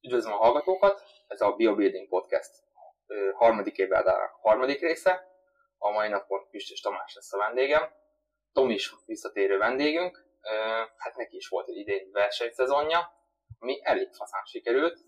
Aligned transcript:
Üdvözlöm 0.00 0.32
a 0.32 0.36
hallgatókat, 0.36 1.02
ez 1.26 1.40
a 1.40 1.52
BioBuilding 1.52 2.08
Podcast 2.08 2.50
harmadik 3.34 3.76
évadának 3.76 4.30
harmadik 4.40 4.80
része. 4.80 5.26
A 5.78 5.90
mai 5.90 6.08
napon 6.08 6.48
Püstös 6.50 6.80
Tamás 6.80 7.14
lesz 7.14 7.32
a 7.32 7.38
vendégem. 7.38 7.82
Tom 8.52 8.70
is 8.70 8.94
visszatérő 9.06 9.58
vendégünk. 9.58 10.24
Hát 10.96 11.16
neki 11.16 11.36
is 11.36 11.48
volt 11.48 11.68
egy 11.68 11.76
idén 11.76 12.10
versenyszezonja, 12.12 13.12
ami 13.58 13.80
elég 13.82 14.12
faszán 14.12 14.44
sikerült. 14.44 14.98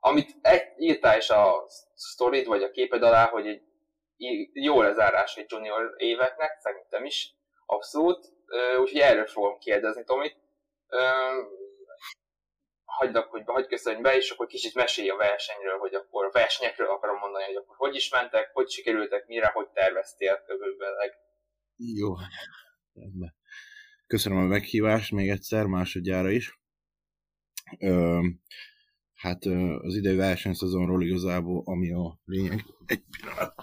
Amit 0.00 0.34
írtál 0.76 1.16
is 1.16 1.30
a 1.30 1.64
sztorid 1.94 2.46
vagy 2.46 2.62
a 2.62 2.70
képed 2.70 3.02
alá, 3.02 3.28
hogy 3.28 3.46
egy 3.46 3.62
jó 4.52 4.82
lezárás 4.82 5.36
egy 5.36 5.50
junior 5.50 5.94
éveknek, 5.96 6.58
szerintem 6.60 7.04
is, 7.04 7.34
abszolút. 7.66 8.32
Úgyhogy 8.80 9.00
erről 9.00 9.26
fogom 9.26 9.58
kérdezni 9.58 10.04
Tomit 10.04 10.36
hagylak, 12.96 13.30
hogy 13.30 13.42
hagyd 13.46 13.68
köszönj 13.68 14.00
be, 14.00 14.16
és 14.16 14.30
akkor 14.30 14.46
kicsit 14.46 14.74
mesélj 14.74 15.08
a 15.08 15.16
versenyről, 15.16 15.78
hogy 15.78 15.94
akkor 15.94 16.24
a 16.24 16.30
versenyekről 16.30 16.88
akarom 16.88 17.18
mondani, 17.18 17.44
hogy 17.44 17.56
akkor 17.56 17.76
hogy 17.76 17.94
is 17.94 18.08
mentek, 18.08 18.50
hogy 18.52 18.70
sikerültek, 18.70 19.26
mire, 19.26 19.46
hogy 19.46 19.68
terveztél 19.68 20.42
körülbelül. 20.46 20.96
Jó. 21.76 22.14
Köszönöm 24.06 24.38
a 24.38 24.46
meghívást 24.46 25.12
még 25.12 25.28
egyszer, 25.28 25.66
másodjára 25.66 26.30
is. 26.30 26.60
Ö, 27.78 28.20
hát 29.14 29.44
az 29.80 29.94
idei 29.94 30.16
versenyszezonról 30.16 31.02
igazából, 31.02 31.62
ami 31.64 31.92
a 31.92 32.20
lényeg. 32.24 32.64
Egy 32.86 33.02
pillanat. 33.10 33.54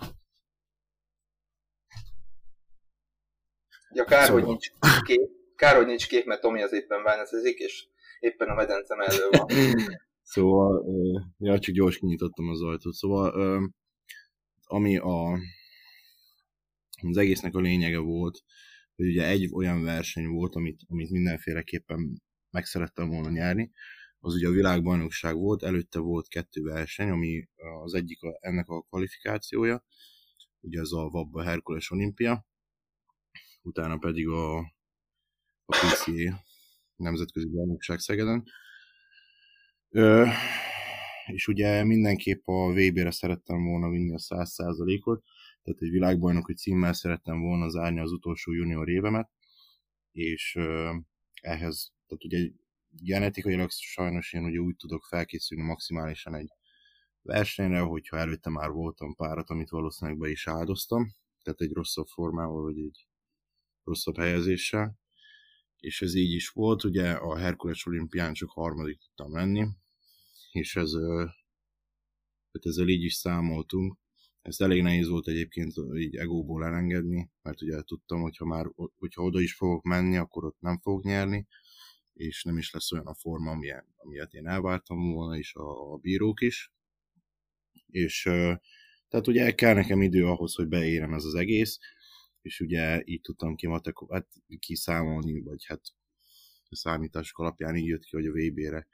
Ja, 3.93 4.03
kár, 4.03 4.25
szóval. 4.25 4.41
hogy 4.41 4.49
nincs 4.49 4.67
kép, 5.01 5.29
kár, 5.55 5.75
hogy 5.75 5.85
nincs 5.85 6.07
kép, 6.07 6.25
mert 6.25 6.41
Tomi 6.41 6.61
az 6.61 6.73
éppen 6.73 7.03
bányászik, 7.03 7.57
és 7.57 7.87
éppen 8.23 8.49
a 8.49 8.53
medence 8.53 8.95
mellől 8.95 9.29
van. 9.29 9.47
szóval, 10.33 10.85
ja, 11.37 11.59
csak 11.59 11.75
gyors 11.75 11.97
kinyitottam 11.97 12.49
az 12.49 12.61
ajtót. 12.61 12.93
Szóval, 12.93 13.31
ami 14.63 14.97
a, 14.97 15.39
az 17.01 17.17
egésznek 17.17 17.55
a 17.55 17.59
lényege 17.59 17.99
volt, 17.99 18.43
hogy 18.95 19.07
ugye 19.07 19.27
egy 19.27 19.49
olyan 19.53 19.83
verseny 19.83 20.27
volt, 20.27 20.55
amit, 20.55 20.81
amit 20.87 21.09
mindenféleképpen 21.09 22.21
meg 22.49 22.65
szerettem 22.65 23.09
volna 23.09 23.29
nyerni, 23.29 23.71
az 24.19 24.33
ugye 24.33 24.47
a 24.47 24.51
világbajnokság 24.51 25.35
volt, 25.35 25.63
előtte 25.63 25.99
volt 25.99 26.27
kettő 26.27 26.61
verseny, 26.61 27.09
ami 27.09 27.49
az 27.83 27.93
egyik 27.93 28.21
a, 28.21 28.37
ennek 28.39 28.69
a 28.69 28.81
kvalifikációja, 28.81 29.85
ugye 30.59 30.79
ez 30.79 30.91
a 30.91 31.09
Vabba 31.09 31.43
Herkules 31.43 31.91
olimpia, 31.91 32.45
utána 33.61 33.97
pedig 33.97 34.27
a, 34.27 34.57
a 35.65 35.75
PCA, 35.81 36.43
nemzetközi 36.95 37.47
bajnokság 37.47 37.99
Szegeden. 37.99 38.43
Ö, 39.89 40.25
és 41.25 41.47
ugye 41.47 41.83
mindenképp 41.83 42.47
a 42.47 42.71
VB-re 42.73 43.11
szerettem 43.11 43.63
volna 43.63 43.89
vinni 43.89 44.13
a 44.13 44.17
100%-ot, 44.17 45.23
tehát 45.63 45.81
egy 45.81 45.89
világbajnoki 45.89 46.53
címmel 46.53 46.93
szerettem 46.93 47.41
volna 47.41 47.69
zárni 47.69 47.99
az 47.99 48.11
utolsó 48.11 48.53
junior 48.53 48.89
évemet, 48.89 49.29
és 50.11 50.55
ö, 50.55 50.95
ehhez, 51.41 51.93
tehát 52.07 52.23
ugye 52.23 52.49
genetikailag 52.89 53.69
sajnos 53.71 54.33
én 54.33 54.43
ugye 54.43 54.57
úgy 54.57 54.75
tudok 54.75 55.03
felkészülni 55.03 55.63
maximálisan 55.63 56.35
egy 56.35 56.49
versenyre, 57.21 57.79
hogyha 57.79 58.17
előtte 58.17 58.49
már 58.49 58.69
voltam 58.69 59.15
párat, 59.15 59.49
amit 59.49 59.69
valószínűleg 59.69 60.19
be 60.19 60.29
is 60.29 60.47
áldoztam, 60.47 61.11
tehát 61.41 61.61
egy 61.61 61.71
rosszabb 61.71 62.07
formával, 62.07 62.61
vagy 62.61 62.77
egy 62.77 63.07
rosszabb 63.83 64.17
helyezéssel, 64.17 64.97
és 65.83 66.01
ez 66.01 66.15
így 66.15 66.31
is 66.31 66.49
volt, 66.49 66.83
ugye 66.83 67.11
a 67.11 67.37
Herkules 67.37 67.85
olimpián 67.85 68.33
csak 68.33 68.49
harmadik 68.49 68.97
tudtam 68.97 69.33
lenni, 69.33 69.67
és 70.51 70.75
ez, 70.75 70.91
hát 72.51 72.65
ezzel 72.65 72.87
így 72.87 73.03
is 73.03 73.13
számoltunk. 73.13 73.97
Ezt 74.41 74.61
elég 74.61 74.81
nehéz 74.81 75.07
volt 75.07 75.27
egyébként 75.27 75.73
így 75.95 76.15
egóból 76.15 76.65
elengedni, 76.65 77.31
mert 77.41 77.61
ugye 77.61 77.81
tudtam, 77.81 78.21
hogyha 78.21 78.45
már 78.45 78.65
hogyha 78.95 79.23
oda 79.23 79.41
is 79.41 79.53
fogok 79.55 79.83
menni, 79.83 80.17
akkor 80.17 80.45
ott 80.45 80.59
nem 80.59 80.79
fogok 80.79 81.03
nyerni, 81.03 81.47
és 82.13 82.43
nem 82.43 82.57
is 82.57 82.71
lesz 82.71 82.91
olyan 82.91 83.07
a 83.07 83.15
forma, 83.15 83.51
amilyen, 83.51 83.93
amilyet 83.95 84.33
én 84.33 84.47
elvártam 84.47 85.11
volna, 85.11 85.37
és 85.37 85.53
a, 85.53 85.93
a 85.93 85.97
bírók 85.97 86.41
is. 86.41 86.73
És 87.87 88.21
tehát 89.07 89.27
ugye 89.27 89.51
kell 89.51 89.73
nekem 89.73 90.01
idő 90.01 90.25
ahhoz, 90.25 90.55
hogy 90.55 90.67
beérem 90.67 91.13
ez 91.13 91.23
az 91.23 91.35
egész, 91.35 91.79
és 92.43 92.59
ugye 92.59 93.01
így 93.05 93.21
tudtam 93.21 93.55
ki 93.55 93.67
matek, 93.67 93.95
hát 94.09 94.27
kiszámolni, 94.59 95.41
vagy 95.41 95.65
hát 95.65 95.81
a 96.69 96.75
számítások 96.75 97.39
alapján 97.39 97.75
így 97.75 97.87
jött 97.87 98.03
ki, 98.03 98.15
hogy 98.15 98.25
a 98.25 98.31
VB-re 98.31 98.87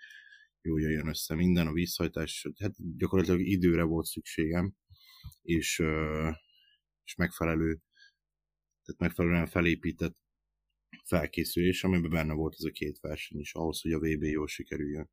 jól 0.62 0.82
jön 0.82 1.08
össze 1.08 1.36
minden, 1.36 1.68
a 1.68 1.72
vízhajtás, 1.72 2.48
hát 2.60 2.98
gyakorlatilag 2.98 3.42
időre 3.42 3.84
volt 3.84 4.06
szükségem, 4.06 4.74
és, 5.42 5.84
és 7.04 7.16
megfelelő, 7.16 7.82
tehát 8.84 9.00
megfelelően 9.00 9.48
felépített 9.48 10.18
felkészülés, 11.06 11.84
amiben 11.84 12.10
benne 12.10 12.34
volt 12.34 12.56
ez 12.58 12.64
a 12.64 12.72
két 12.72 13.00
verseny 13.00 13.40
is, 13.40 13.54
ahhoz, 13.54 13.82
hogy 13.82 13.92
a 13.92 14.00
VB 14.00 14.24
jól 14.24 14.48
sikerüljön. 14.48 15.10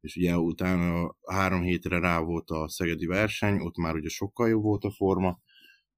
És 0.00 0.16
ugye 0.16 0.36
utána 0.36 1.16
három 1.26 1.62
hétre 1.62 1.98
rá 1.98 2.20
volt 2.20 2.50
a 2.50 2.68
szegedi 2.68 3.06
verseny, 3.06 3.58
ott 3.60 3.76
már 3.76 3.94
ugye 3.94 4.08
sokkal 4.08 4.48
jobb 4.48 4.62
volt 4.62 4.84
a 4.84 4.90
forma, 4.90 5.40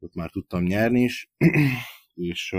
ott 0.05 0.15
már 0.15 0.31
tudtam 0.31 0.63
nyerni 0.63 1.03
is, 1.03 1.31
és, 2.31 2.55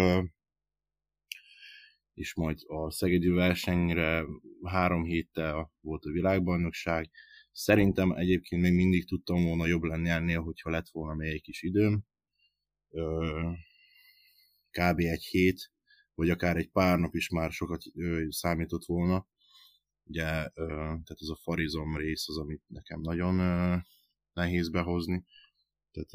és 2.14 2.34
majd 2.34 2.60
a 2.68 2.92
szegedi 2.92 3.28
versenyre 3.28 4.26
három 4.64 5.04
héttel 5.04 5.72
volt 5.82 6.04
a 6.04 6.12
világbajnokság. 6.12 7.10
Szerintem 7.52 8.12
egyébként 8.12 8.62
még 8.62 8.74
mindig 8.74 9.08
tudtam 9.08 9.44
volna 9.44 9.66
jobb 9.66 9.84
lenni 9.84 10.10
ennél, 10.10 10.42
hogyha 10.42 10.70
lett 10.70 10.90
volna 10.90 11.14
még 11.14 11.34
egy 11.34 11.42
kis 11.42 11.62
időm. 11.62 12.04
Kb. 14.72 15.00
egy 15.00 15.24
hét, 15.24 15.72
vagy 16.14 16.30
akár 16.30 16.58
egy 16.58 16.70
pár 16.70 17.00
nap 17.00 17.16
is 17.16 17.30
már 17.30 17.52
sokat 17.52 17.82
számított 18.30 18.86
volna. 18.86 19.28
Ugye, 20.04 20.24
tehát 20.54 21.22
ez 21.22 21.28
a 21.28 21.40
farizom 21.42 21.98
rész 21.98 22.30
az, 22.30 22.38
amit 22.38 22.64
nekem 22.68 23.00
nagyon 23.02 23.36
nehéz 24.34 24.70
behozni. 24.70 25.26
Tehát 25.92 26.10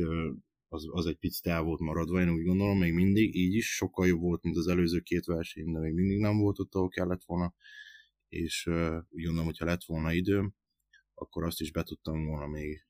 az, 0.73 0.87
az 0.91 1.07
egy 1.07 1.17
picit 1.17 1.47
el 1.47 1.63
volt 1.63 1.81
maradva, 1.81 2.21
én 2.21 2.31
úgy 2.31 2.45
gondolom, 2.45 2.79
még 2.79 2.93
mindig, 2.93 3.35
így 3.35 3.55
is 3.55 3.75
sokkal 3.75 4.07
jobb 4.07 4.21
volt, 4.21 4.43
mint 4.43 4.57
az 4.57 4.67
előző 4.67 5.01
két 5.01 5.25
verseny, 5.25 5.73
de 5.73 5.79
még 5.79 5.93
mindig 5.93 6.19
nem 6.19 6.39
volt 6.39 6.59
ott, 6.59 6.75
ahol 6.75 6.89
kellett 6.89 7.25
volna, 7.25 7.55
és 8.29 8.67
uh, 8.67 8.97
úgy 9.09 9.23
gondolom, 9.23 9.45
hogyha 9.45 9.65
lett 9.65 9.85
volna 9.85 10.13
időm, 10.13 10.55
akkor 11.15 11.45
azt 11.45 11.61
is 11.61 11.73
be 11.73 11.83
tudtam 11.83 12.27
volna 12.27 12.47
még 12.47 12.87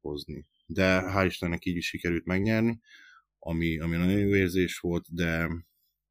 hozni. 0.00 0.46
De 0.66 1.02
hál' 1.14 1.26
Istennek 1.26 1.64
így 1.64 1.76
is 1.76 1.86
sikerült 1.86 2.24
megnyerni, 2.24 2.80
ami, 3.38 3.78
ami 3.78 3.96
nagyon 3.96 4.18
jó 4.18 4.34
érzés 4.34 4.78
volt, 4.78 5.14
de, 5.14 5.48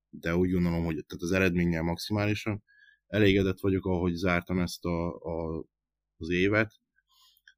de 0.09 0.35
úgy 0.35 0.51
gondolom, 0.51 0.83
hogy 0.83 1.05
tehát 1.05 1.23
az 1.23 1.31
eredménnyel 1.31 1.83
maximálisan 1.83 2.63
elégedett 3.07 3.59
vagyok, 3.59 3.85
ahogy 3.85 4.13
zártam 4.13 4.59
ezt 4.59 4.85
a, 4.85 5.15
a, 5.15 5.65
az 6.17 6.29
évet, 6.29 6.73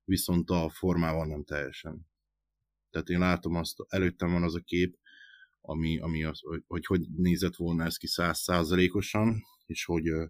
viszont 0.03 0.49
a 0.49 0.69
formával 0.69 1.25
nem 1.25 1.43
teljesen. 1.43 2.11
Tehát 2.93 3.09
én 3.09 3.19
látom 3.19 3.55
azt, 3.55 3.75
előttem 3.87 4.31
van 4.31 4.43
az 4.43 4.55
a 4.55 4.59
kép, 4.59 4.97
ami, 5.61 5.99
ami 5.99 6.23
az, 6.23 6.39
hogy, 6.39 6.63
hogy 6.67 6.85
hogy 6.85 7.01
nézett 7.15 7.55
volna 7.55 7.83
ez 7.83 7.97
ki 7.97 8.07
százszázalékosan, 8.07 9.41
és 9.65 9.85
hogy 9.85 10.09
uh, 10.11 10.29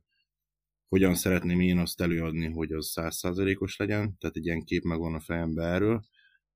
hogyan 0.88 1.16
szeretném 1.16 1.59
én 1.59 1.78
azt 1.78 2.01
előadni, 2.01 2.51
hogy 2.51 2.72
az 2.72 2.90
százszázalékos 2.90 3.78
legyen, 3.78 4.18
tehát 4.18 4.35
egy 4.35 4.46
ilyen 4.46 4.63
kép 4.63 4.84
megvan 4.84 5.13
a 5.13 5.19
fejembe 5.19 5.63
erről, 5.63 6.03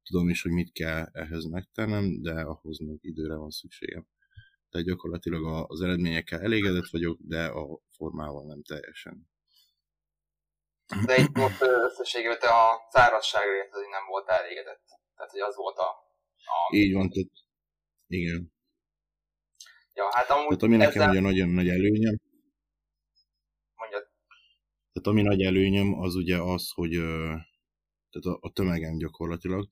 tudom 0.04 0.30
is, 0.30 0.42
hogy 0.42 0.52
mit 0.52 0.72
kell 0.72 1.10
ehhez 1.12 1.46
megtennem, 1.46 2.22
de 2.22 2.42
ahhoz 2.42 2.80
még 2.80 3.00
időre 3.02 3.36
van 3.36 3.50
szükségem. 3.50 4.08
Tehát 4.70 4.88
gyakorlatilag 4.88 5.66
az 5.72 5.82
eredményekkel 5.82 6.40
elégedett 6.42 6.90
vagyok, 6.92 7.18
de 7.22 7.46
a 7.46 7.80
formával 7.92 8.46
nem 8.46 8.64
teljesen. 8.64 9.30
De 11.06 11.18
itt 11.18 11.36
most 11.38 11.62
összességében 11.62 12.40
te 12.40 12.48
a 12.48 12.88
szárazságért 12.90 13.74
azért 13.74 13.92
nem 13.92 14.06
volt 14.08 14.30
elégedett. 14.30 14.97
Tehát, 15.18 15.32
hogy 15.32 15.42
az 15.42 15.56
volt 15.56 15.78
a... 15.78 15.90
a... 16.36 16.76
Így 16.76 16.94
van, 16.94 17.10
tehát 17.10 17.32
igen. 18.08 18.52
Ja, 19.94 20.10
hát 20.12 20.30
amúgy 20.30 20.46
tehát 20.46 20.64
ami 20.64 20.76
nekem 20.76 21.02
ezzel... 21.02 21.10
ugye 21.10 21.20
nagyon 21.20 21.50
nagy 21.50 21.70
előnyem, 21.70 22.18
Mondjad. 23.76 24.08
Tehát 24.92 25.08
ami 25.08 25.22
nagy 25.22 25.42
előnyem, 25.42 26.00
az 26.00 26.16
ugye 26.16 26.38
az, 26.38 26.72
hogy 26.72 26.92
tehát 28.10 28.26
a, 28.26 28.38
a 28.42 28.52
tömegen 28.52 28.98
gyakorlatilag, 28.98 29.68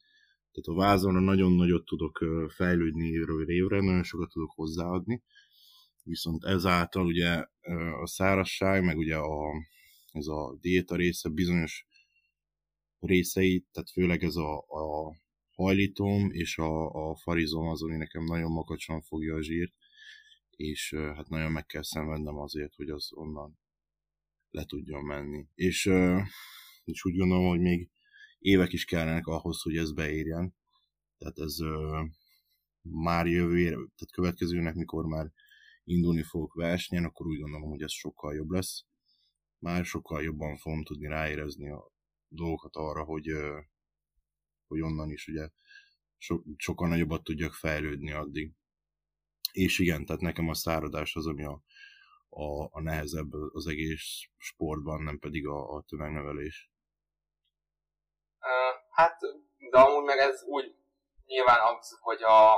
tehát 0.51 0.79
a 0.79 0.85
vázonra 0.85 1.19
nagyon 1.19 1.51
nagyot 1.51 1.85
tudok 1.85 2.25
fejlődni 2.55 3.07
évről 3.07 3.49
évre, 3.49 3.81
nagyon 3.81 4.03
sokat 4.03 4.29
tudok 4.29 4.51
hozzáadni, 4.51 5.23
viszont 6.03 6.43
ezáltal 6.43 7.05
ugye 7.05 7.45
a 8.01 8.07
szárasság, 8.07 8.83
meg 8.83 8.97
ugye 8.97 9.15
a, 9.15 9.51
ez 10.11 10.27
a 10.27 10.57
diéta 10.59 10.95
része 10.95 11.29
bizonyos 11.29 11.87
részei, 12.99 13.65
tehát 13.71 13.89
főleg 13.89 14.23
ez 14.23 14.35
a, 14.35 14.57
a 14.57 15.15
hajlítom, 15.55 16.31
és 16.31 16.57
a, 16.57 16.89
a 17.09 17.15
farizom 17.15 17.67
az, 17.67 17.83
ami 17.83 17.95
nekem 17.95 18.23
nagyon 18.23 18.51
makacsan 18.51 19.01
fogja 19.01 19.35
a 19.35 19.41
zsírt, 19.41 19.73
és 20.49 20.93
hát 21.15 21.29
nagyon 21.29 21.51
meg 21.51 21.65
kell 21.65 21.83
szenvednem 21.83 22.37
azért, 22.37 22.75
hogy 22.75 22.89
az 22.89 23.09
onnan 23.13 23.59
le 24.49 24.65
tudjon 24.65 25.03
menni. 25.03 25.47
És, 25.53 25.85
és 26.83 27.05
úgy 27.05 27.17
gondolom, 27.17 27.47
hogy 27.47 27.59
még 27.59 27.89
évek 28.39 28.73
is 28.73 28.85
kellenek 28.85 29.27
ahhoz, 29.27 29.61
hogy 29.61 29.77
ez 29.77 29.93
beérjen. 29.93 30.55
Tehát 31.17 31.39
ez 31.39 31.57
már 32.81 33.27
jövő, 33.27 33.69
tehát 33.69 34.11
következőnek, 34.11 34.75
mikor 34.75 35.05
már 35.05 35.31
indulni 35.83 36.23
fogok 36.23 36.53
versenyen, 36.53 37.05
akkor 37.05 37.27
úgy 37.27 37.39
gondolom, 37.39 37.69
hogy 37.69 37.81
ez 37.81 37.91
sokkal 37.91 38.35
jobb 38.35 38.49
lesz. 38.49 38.85
Már 39.59 39.85
sokkal 39.85 40.23
jobban 40.23 40.57
fogom 40.57 40.83
tudni 40.83 41.07
ráérezni 41.07 41.69
a 41.69 41.91
dolgokat 42.27 42.75
arra, 42.75 43.03
hogy, 43.03 43.27
hogy 44.67 44.81
onnan 44.81 45.09
is 45.09 45.27
ugye 45.27 45.49
so, 46.17 46.35
sokkal 46.57 46.87
nagyobbat 46.87 47.23
tudjak 47.23 47.53
fejlődni 47.53 48.11
addig. 48.11 48.51
És 49.51 49.79
igen, 49.79 50.05
tehát 50.05 50.21
nekem 50.21 50.49
a 50.49 50.53
száradás 50.53 51.15
az, 51.15 51.27
ami 51.27 51.43
a, 51.43 51.63
a, 52.29 52.69
a 52.71 52.81
nehezebb 52.81 53.33
az 53.53 53.67
egész 53.67 54.21
sportban, 54.37 55.01
nem 55.01 55.19
pedig 55.19 55.47
a, 55.47 55.75
a 55.75 55.83
tömegnevelés. 55.87 56.69
Hát, 58.89 59.19
de 59.69 59.79
amúgy 59.79 60.03
meg 60.03 60.17
ez 60.17 60.43
úgy 60.43 60.75
nyilván 61.25 61.75
az, 61.75 61.97
hogy 62.01 62.23
a, 62.23 62.57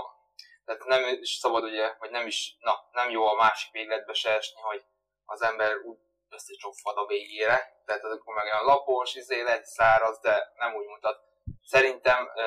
tehát 0.66 0.86
nem 0.86 1.22
is 1.22 1.30
szabad 1.30 1.64
ugye, 1.64 1.96
vagy 2.00 2.12
nem 2.12 2.28
is, 2.28 2.58
na, 2.60 2.74
nem 2.92 3.10
jó 3.10 3.26
a 3.26 3.36
másik 3.36 3.72
végletbe 3.72 4.14
se 4.14 4.30
esni, 4.30 4.62
hogy 4.62 4.84
az 5.26 5.42
ember 5.42 5.78
úgy 5.78 5.98
összecsofad 6.30 6.98
a 6.98 7.06
végére, 7.06 7.82
tehát 7.86 8.04
akkor 8.04 8.36
meg 8.36 8.46
olyan 8.46 8.66
lapos, 8.66 9.16
izé 9.16 9.42
lehet 9.42 9.66
száraz, 9.66 10.20
de 10.20 10.54
nem 10.56 10.76
úgy 10.76 10.86
mutat. 10.86 11.27
Szerintem 11.68 12.32
ö, 12.36 12.46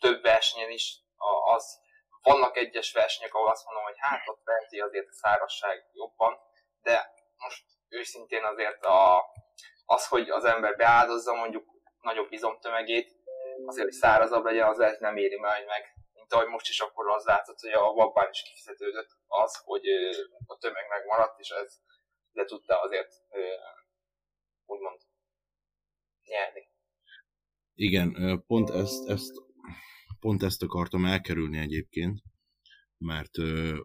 több 0.00 0.22
versenyen 0.22 0.70
is 0.70 0.96
az, 1.54 1.78
vannak 2.22 2.56
egyes 2.56 2.92
versenyek, 2.92 3.34
ahol 3.34 3.50
azt 3.50 3.64
mondom, 3.64 3.84
hogy 3.84 3.98
hát 3.98 4.28
ott 4.28 4.40
verti 4.44 4.80
azért 4.80 5.08
a 5.08 5.12
szárazság 5.12 5.84
jobban, 5.92 6.38
de 6.82 7.12
most 7.36 7.64
őszintén 7.88 8.44
azért 8.44 8.84
a, 8.84 9.24
az, 9.84 10.08
hogy 10.08 10.30
az 10.30 10.44
ember 10.44 10.76
beáldozza 10.76 11.34
mondjuk 11.34 11.64
nagyobb 12.00 12.32
izomtömegét, 12.32 13.18
azért, 13.66 13.86
hogy 13.86 13.96
szárazabb 13.96 14.44
legyen, 14.44 14.68
az 14.68 14.78
lehet 14.78 15.00
nem 15.00 15.16
éri 15.16 15.38
majd 15.38 15.66
meg. 15.66 15.94
Mint 16.12 16.32
ahogy 16.32 16.46
most 16.46 16.68
is 16.68 16.80
akkor 16.80 17.10
az 17.10 17.24
látszott, 17.24 17.60
hogy 17.60 17.72
a 17.72 17.92
vabbán 17.92 18.30
is 18.30 18.42
kifizetődött 18.42 19.10
az, 19.26 19.62
hogy 19.64 19.88
a 20.46 20.56
tömeg 20.58 20.88
megmaradt, 20.88 21.38
és 21.38 21.48
ez 21.48 21.80
de 22.32 22.44
tudta 22.44 22.80
azért 22.80 23.12
úgymond 24.66 25.00
nyerni. 26.24 26.69
Igen, 27.80 28.42
pont 28.46 28.70
ezt, 28.70 29.08
ezt, 29.08 29.32
pont 30.18 30.42
ezt 30.42 30.62
akartam 30.62 31.04
elkerülni 31.04 31.58
egyébként, 31.58 32.22
mert 32.98 33.38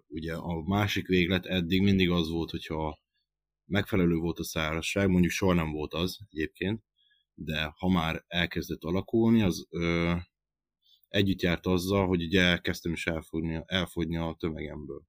ugye 0.07 0.35
a 0.35 0.61
másik 0.61 1.07
véglet 1.07 1.45
eddig 1.45 1.81
mindig 1.81 2.09
az 2.09 2.29
volt, 2.29 2.49
hogyha 2.49 2.99
megfelelő 3.65 4.15
volt 4.15 4.39
a 4.39 4.43
szárazság, 4.43 5.09
mondjuk 5.09 5.31
soha 5.31 5.53
nem 5.53 5.71
volt 5.71 5.93
az 5.93 6.17
egyébként, 6.29 6.83
de 7.33 7.73
ha 7.75 7.89
már 7.89 8.23
elkezdett 8.27 8.83
alakulni, 8.83 9.41
az 9.41 9.65
ö, 9.69 10.15
együtt 11.07 11.41
járt 11.41 11.65
azzal, 11.65 12.07
hogy 12.07 12.23
ugye 12.23 12.41
elkezdtem 12.41 12.91
is 12.91 13.07
elfogyni, 13.07 13.63
elfogyni 13.65 14.17
a 14.17 14.35
tömegemből. 14.39 15.03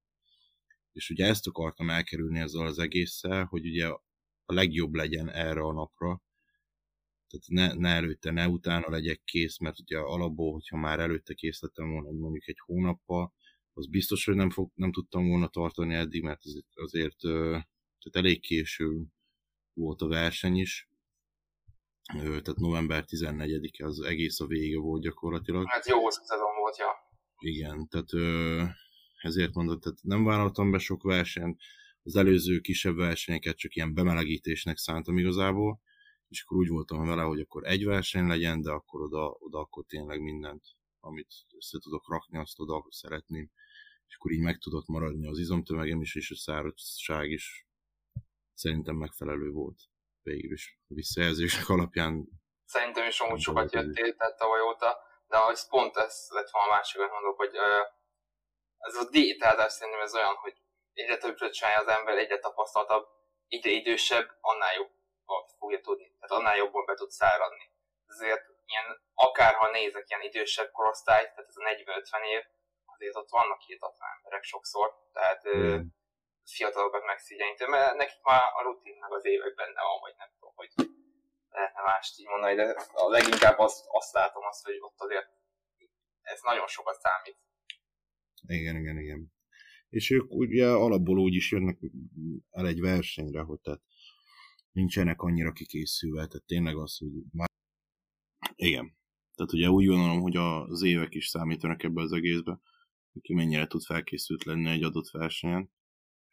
És 0.91 1.09
ugye 1.09 1.25
ezt 1.25 1.47
akartam 1.47 1.89
elkerülni 1.89 2.39
ezzel 2.39 2.65
az 2.65 2.79
egésszel, 2.79 3.45
hogy 3.45 3.65
ugye 3.65 3.87
a 4.45 4.53
legjobb 4.53 4.93
legyen 4.93 5.29
erre 5.29 5.61
a 5.61 5.73
napra, 5.73 6.25
tehát 7.29 7.47
ne, 7.47 7.73
ne 7.73 7.95
előtte, 7.95 8.31
ne 8.31 8.47
utána 8.47 8.89
legyek 8.89 9.21
kész, 9.23 9.57
mert 9.59 9.79
ugye 9.79 9.97
alapból, 9.97 10.51
hogyha 10.51 10.77
már 10.77 10.99
előtte 10.99 11.33
kész 11.33 11.61
lettem 11.61 11.91
volna 11.91 12.11
mondjuk 12.11 12.47
egy 12.47 12.59
hónappal, 12.59 13.33
az 13.73 13.87
biztos, 13.87 14.25
hogy 14.25 14.35
nem, 14.35 14.49
fog, 14.49 14.71
nem 14.75 14.91
tudtam 14.91 15.27
volna 15.27 15.47
tartani 15.47 15.93
eddig, 15.93 16.23
mert 16.23 16.45
azért, 16.45 16.67
azért 16.73 17.17
tehát 17.99 18.11
elég 18.11 18.41
késő 18.41 19.05
volt 19.73 20.01
a 20.01 20.07
verseny 20.07 20.55
is, 20.55 20.89
tehát 22.13 22.55
november 22.55 23.03
14-e 23.07 23.85
az 23.85 24.01
egész 24.01 24.39
a 24.39 24.45
vége 24.45 24.79
volt 24.79 25.01
gyakorlatilag. 25.01 25.65
Hát 25.67 25.87
jó 25.87 26.09
szezon 26.09 26.55
volt, 26.59 26.77
ja. 26.77 26.91
Igen, 27.39 27.87
tehát 27.87 28.09
ezért 29.21 29.53
mondott, 29.53 29.81
tehát 29.81 29.99
nem 30.01 30.23
vállaltam 30.23 30.71
be 30.71 30.77
sok 30.77 31.03
versenyt, 31.03 31.61
az 32.03 32.15
előző 32.15 32.59
kisebb 32.59 32.95
versenyeket 32.95 33.57
csak 33.57 33.75
ilyen 33.75 33.93
bemelegítésnek 33.93 34.77
szántam 34.77 35.17
igazából, 35.17 35.81
és 36.27 36.41
akkor 36.41 36.57
úgy 36.57 36.67
voltam 36.67 37.07
vele, 37.07 37.21
hogy 37.21 37.39
akkor 37.39 37.63
egy 37.65 37.85
verseny 37.85 38.27
legyen, 38.27 38.61
de 38.61 38.71
akkor 38.71 39.01
oda, 39.01 39.35
oda 39.39 39.59
akkor 39.59 39.83
tényleg 39.87 40.21
mindent, 40.21 40.63
amit 40.99 41.33
össze 41.55 41.79
tudok 41.79 42.09
rakni, 42.09 42.37
azt 42.37 42.59
oda 42.59 42.85
szeretném, 42.89 43.51
és 44.07 44.15
akkor 44.15 44.31
így 44.31 44.41
meg 44.41 44.57
tudott 44.57 44.87
maradni 44.87 45.27
az 45.27 45.39
izomtömegem 45.39 46.01
is, 46.01 46.15
és 46.15 46.31
a 46.31 46.35
szárazság 46.35 47.29
is 47.29 47.67
szerintem 48.53 48.95
megfelelő 48.95 49.51
volt 49.51 49.79
végül 50.21 50.51
is 50.51 50.79
visszajelzések 50.87 51.69
alapján. 51.69 52.27
Szerintem 52.65 53.07
is 53.07 53.19
amúgy 53.19 53.39
sokat 53.39 53.73
jöttél, 53.73 54.15
tehát 54.15 54.37
tavaly 54.37 54.61
óta, 54.61 54.97
de 55.27 55.37
az 55.37 55.69
pont 55.69 55.95
ez 55.95 56.27
lett 56.29 56.49
volna 56.49 56.71
a 56.71 56.75
másik, 56.75 56.97
mondok, 56.97 57.37
hogy 57.37 57.55
ez 58.77 58.95
a 58.95 59.09
diétázás 59.09 59.71
szerintem 59.71 60.01
ez 60.01 60.15
olyan, 60.15 60.35
hogy 60.35 60.55
egyre 60.93 61.17
többet 61.17 61.53
csinálja 61.53 61.79
az 61.79 61.87
ember, 61.87 62.17
egyre 62.17 62.39
tapasztaltabb, 62.39 63.05
egyre 63.47 63.69
idősebb, 63.69 64.27
annál 64.41 64.73
jobb 64.73 64.96
fogja 65.59 65.81
tudni. 65.81 66.07
Tehát 66.19 66.35
annál 66.37 66.57
jobban 66.57 66.85
be 66.85 66.93
tud 66.95 67.09
száradni. 67.09 67.71
Ezért 68.07 68.45
ilyen, 68.65 68.87
akárha 69.13 69.71
nézek 69.71 70.09
ilyen 70.09 70.21
idősebb 70.21 70.71
korosztály, 70.71 71.23
tehát 71.23 71.49
ez 71.51 71.57
a 71.57 71.63
40-50 71.63 72.23
év, 72.35 72.43
azért 72.85 73.15
ott 73.15 73.29
vannak 73.29 73.61
hihetetlen 73.61 74.09
emberek 74.15 74.43
sokszor, 74.43 74.87
tehát 75.13 75.41
mm. 75.57 75.79
fiatalokat 76.43 77.03
megszigyenyítő, 77.05 77.67
mert 77.67 77.95
nekik 77.95 78.21
már 78.21 78.41
a 78.57 78.61
rutinnak 78.61 79.11
az 79.13 79.25
évek 79.25 79.55
benne 79.55 79.81
van, 79.81 79.99
vagy 80.01 80.15
nem 80.17 80.29
tudom, 80.33 80.53
hogy 80.55 80.71
lehetne 81.49 81.81
mást 81.81 82.19
így 82.19 82.27
mondani, 82.27 82.55
de 82.55 82.65
a 82.93 83.09
leginkább 83.09 83.57
azt, 83.59 83.85
azt 83.87 84.13
látom 84.13 84.43
azt, 84.45 84.65
hogy 84.65 84.77
ott 84.79 84.99
azért 85.05 85.29
ez 86.21 86.39
nagyon 86.41 86.67
sokat 86.67 86.99
számít. 86.99 87.37
Igen, 88.47 88.75
igen, 88.75 88.97
igen. 88.97 89.35
És 89.89 90.11
ők 90.11 90.31
ugye 90.31 90.67
alapból 90.67 91.17
úgy 91.19 91.33
is 91.33 91.51
jönnek 91.51 91.77
el 92.51 92.67
egy 92.67 92.81
versenyre, 92.81 93.41
hogy 93.41 93.59
tehát 93.59 93.81
nincsenek 94.77 95.21
annyira 95.21 95.51
kikészülve, 95.51 96.27
tehát 96.27 96.45
tényleg 96.45 96.77
az, 96.77 96.97
hogy 96.97 97.11
már... 97.31 97.49
Igen. 98.55 98.97
Tehát 99.35 99.53
ugye 99.53 99.69
úgy 99.69 99.85
gondolom, 99.85 100.21
hogy 100.21 100.35
az 100.35 100.81
évek 100.81 101.13
is 101.13 101.27
számítanak 101.27 101.83
ebbe 101.83 102.01
az 102.01 102.11
egészbe, 102.11 102.59
hogy 103.11 103.21
ki 103.21 103.33
mennyire 103.33 103.67
tud 103.67 103.83
felkészült 103.83 104.43
lenni 104.43 104.69
egy 104.69 104.83
adott 104.83 105.09
versenyen, 105.09 105.71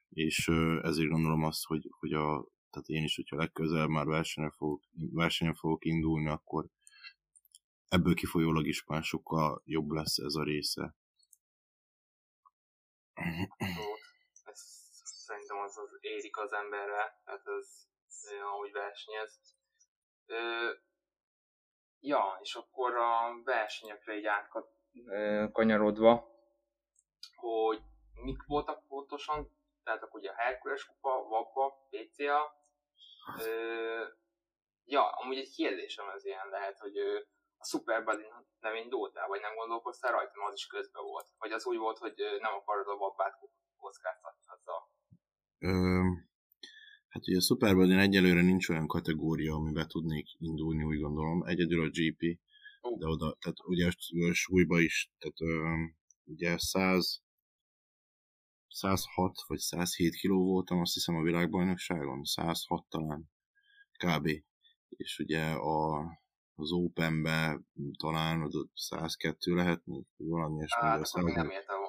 és 0.09 0.49
ezért 0.83 1.09
gondolom 1.09 1.45
azt, 1.45 1.65
hogy, 1.65 1.89
hogy 1.91 2.13
a, 2.13 2.49
tehát 2.71 2.89
én 2.89 3.03
is, 3.03 3.17
hogyha 3.17 3.37
legközelebb 3.37 3.89
már 3.89 4.07
versenyen 4.07 4.51
fogok, 4.51 4.83
versenyen 4.93 5.55
fogok 5.55 5.85
indulni, 5.85 6.29
akkor 6.29 6.69
ebből 7.89 8.15
kifolyólag 8.15 8.67
is 8.67 8.85
már 8.85 9.03
sokkal 9.03 9.63
jobb 9.65 9.91
lesz 9.91 10.19
ez 10.19 10.35
a 10.35 10.45
része. 10.45 10.97
Ez 14.45 14.61
szerintem 15.03 15.59
az, 15.59 15.77
az 15.77 15.99
érik 16.01 16.37
az 16.37 16.53
emberre, 16.53 17.21
tehát 17.25 17.47
az 17.47 17.93
ahogy 18.43 18.73
versenyez. 18.73 19.41
Ö, 20.27 20.73
ja, 22.01 22.39
és 22.41 22.55
akkor 22.55 22.97
a 22.97 23.43
versenyekre 23.45 24.17
így 24.17 24.27
átkanyarodva, 24.27 26.29
hogy 27.37 27.83
mik 28.15 28.47
voltak 28.47 28.87
pontosan, 28.87 29.57
tehát 29.83 30.03
akkor 30.03 30.21
ugye 30.21 30.31
a 30.31 30.35
Herkules 30.35 30.87
kupa, 30.87 31.29
Vabba, 31.29 31.89
PCA. 31.91 32.63
Ö, 33.39 34.05
ja, 34.85 35.11
amúgy 35.11 35.39
egy 35.39 35.55
kérdésem 35.55 36.09
ez 36.09 36.25
ilyen 36.25 36.49
lehet, 36.49 36.79
hogy 36.79 36.99
a 37.59 37.67
Superbody 37.67 38.33
nem 38.61 38.75
indultál, 38.75 39.29
vagy 39.29 39.41
nem 39.41 39.55
gondolkoztál 39.55 40.13
rajta, 40.13 40.33
mert 40.35 40.49
az 40.49 40.55
is 40.55 40.67
közben 40.67 41.05
volt. 41.05 41.27
Vagy 41.39 41.53
az 41.53 41.67
úgy 41.67 41.79
volt, 41.79 41.99
hogy 41.99 42.15
nem 42.41 42.55
akarod 42.55 42.89
a 42.89 42.97
Vabbát 42.97 43.39
kockáztatni 43.77 44.45
azzal. 44.47 44.89
Hát 47.15 47.29
ugye 47.29 47.37
a 47.37 47.41
Superbody 47.41 47.95
egyelőre 47.95 48.43
nincs 48.43 48.69
olyan 48.69 48.87
kategória, 48.87 49.55
amiben 49.55 49.89
tudnék 49.89 50.27
indulni, 50.39 50.83
úgy 50.83 51.01
gondolom. 51.01 51.43
Egyedül 51.47 51.85
a 51.85 51.89
GP, 51.89 52.39
de 52.99 53.07
oda, 53.07 53.37
tehát 53.41 53.57
ugye 53.65 53.87
a 53.87 54.33
súlyba 54.33 54.81
is, 54.81 55.13
tehát 55.19 55.37
ugye 56.25 56.59
100, 56.59 57.23
106 58.69 59.35
vagy 59.47 59.59
107 59.59 60.15
kiló 60.15 60.45
voltam, 60.45 60.81
azt 60.81 60.95
hiszem 60.95 61.17
a 61.17 61.23
világbajnokságon, 61.23 62.25
106 62.25 62.87
talán, 62.89 63.31
kb. 63.93 64.29
És 64.89 65.19
ugye 65.19 65.45
a, 65.51 66.01
az 66.55 66.73
Openbe 66.73 67.61
talán 67.99 68.43
az 68.43 68.67
102 68.75 69.55
lehetne, 69.55 69.97
valami 70.17 70.57
ilyesmi. 70.57 70.81
Hát, 70.81 71.13
nem 71.13 71.51
értem 71.51 71.84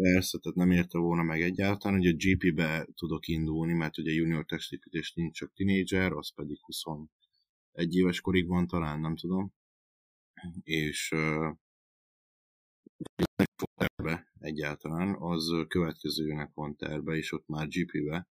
Persze, 0.00 0.38
tehát 0.38 0.58
nem 0.58 0.70
érte 0.70 0.98
volna 0.98 1.22
meg 1.22 1.42
egyáltalán, 1.42 1.98
hogy 1.98 2.06
a 2.06 2.16
GP-be 2.16 2.88
tudok 2.94 3.26
indulni, 3.26 3.72
mert 3.72 3.98
ugye 3.98 4.12
junior 4.12 4.44
testépítés 4.44 5.12
nincs 5.12 5.36
csak 5.36 5.52
tinédzser, 5.54 6.12
az 6.12 6.34
pedig 6.34 6.58
21 6.60 7.08
éves 7.88 8.20
korig 8.20 8.46
van 8.46 8.66
talán, 8.66 9.00
nem 9.00 9.16
tudom. 9.16 9.52
És 10.62 11.10
uh, 11.12 11.56
terve 13.74 14.30
egyáltalán, 14.38 15.16
az 15.18 15.64
következőnek 15.68 16.50
van 16.54 16.76
terve, 16.76 17.16
és 17.16 17.32
ott 17.32 17.46
már 17.46 17.68
GP-be. 17.68 18.28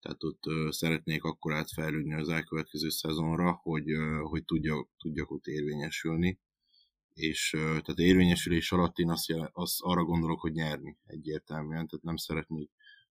tehát 0.00 0.22
ott 0.22 0.46
ö, 0.46 0.68
szeretnék 0.70 1.24
akkor 1.24 1.52
átfejlődni 1.52 2.14
az 2.14 2.28
elkövetkező 2.28 2.88
szezonra, 2.88 3.52
hogy, 3.62 3.90
ö, 3.90 4.20
hogy 4.22 4.44
tudjak, 4.44 4.90
tudjak 4.98 5.30
ott 5.30 5.46
érvényesülni. 5.46 6.40
És 7.14 7.50
tehát 7.50 7.98
érvényesülés 7.98 8.72
alatt 8.72 8.98
én 8.98 9.10
azt, 9.10 9.28
jel, 9.28 9.50
azt 9.52 9.80
arra 9.80 10.04
gondolok, 10.04 10.40
hogy 10.40 10.52
nyerni 10.52 10.96
egyértelműen, 11.06 11.86
tehát 11.86 12.04
nem 12.04 12.16
szeretnék 12.16 12.70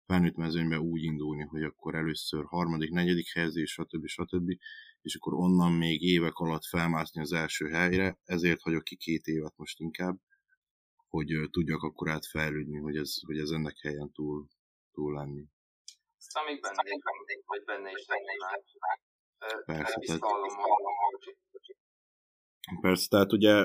felnőtt 0.06 0.36
mezőnybe 0.36 0.80
úgy 0.80 1.02
indulni, 1.02 1.42
hogy 1.42 1.62
akkor 1.62 1.94
először 1.94 2.44
harmadik, 2.44 2.90
negyedik 2.90 3.32
helyezés, 3.32 3.70
stb. 3.72 4.06
stb. 4.06 4.50
és 5.02 5.14
akkor 5.14 5.34
onnan 5.34 5.72
még 5.72 6.02
évek 6.02 6.34
alatt 6.34 6.64
felmászni 6.64 7.20
az 7.20 7.32
első 7.32 7.68
helyre, 7.68 8.18
ezért 8.24 8.60
hagyok 8.60 8.84
ki 8.84 8.96
két 8.96 9.26
évet 9.26 9.56
most 9.56 9.80
inkább, 9.80 10.18
hogy 11.08 11.48
tudjak 11.50 11.82
akkor 11.82 12.08
átfejlődni, 12.10 12.78
hogy 12.78 12.96
ez, 12.96 13.14
hogy 13.26 13.38
ez 13.38 13.50
ennek 13.50 13.78
helyen 13.80 14.12
túl, 14.12 14.46
túl 14.92 15.14
lenni. 15.14 15.44
Aztán 16.18 16.44
még 16.44 16.60
benne, 16.60 16.82
vagy 17.46 17.64
benne 17.64 17.90
is 17.90 18.06
lenni 18.06 18.36
már. 18.38 18.60
Persze, 19.64 20.00
tehát, 20.00 20.20
persze, 22.80 23.08
tehát 23.08 23.32
ugye 23.32 23.64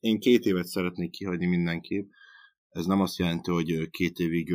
én 0.00 0.18
két 0.18 0.44
évet 0.44 0.66
szeretnék 0.66 1.10
kihagyni 1.10 1.46
mindenképp. 1.46 2.10
Ez 2.68 2.86
nem 2.86 3.00
azt 3.00 3.18
jelenti, 3.18 3.50
hogy 3.50 3.90
két 3.90 4.18
évig 4.18 4.54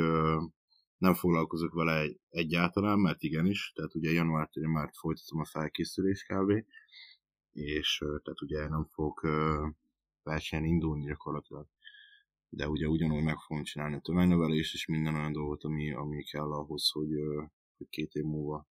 nem 0.98 1.14
foglalkozok 1.14 1.74
vele 1.74 2.10
egyáltalán, 2.30 3.00
mert 3.00 3.24
igenis, 3.24 3.72
tehát 3.76 3.96
ugye 3.96 4.12
januártól 4.12 4.68
már 4.68 4.90
folytatom 5.00 5.40
a 5.40 5.46
felkészülés 5.46 6.24
kb. 6.24 6.52
És 7.52 7.98
tehát 7.98 8.42
ugye 8.42 8.68
nem 8.68 8.86
fogok 8.86 9.28
versenyen 10.24 10.66
indulni 10.66 11.06
gyakorlatilag. 11.06 11.68
De 12.50 12.68
ugye 12.68 12.88
ugyanúgy 12.88 13.24
meg 13.24 13.38
fogom 13.38 13.64
csinálni 13.64 13.96
a 13.96 14.00
tömegnövelést 14.00 14.74
és 14.74 14.86
minden 14.86 15.16
olyan 15.16 15.32
dolgot, 15.32 15.64
ami, 15.64 15.94
ami 15.94 16.24
kell 16.24 16.52
ahhoz, 16.52 16.90
hogy, 16.90 17.10
hogy 17.78 17.88
két 17.90 18.14
év 18.14 18.24
múlva 18.24 18.68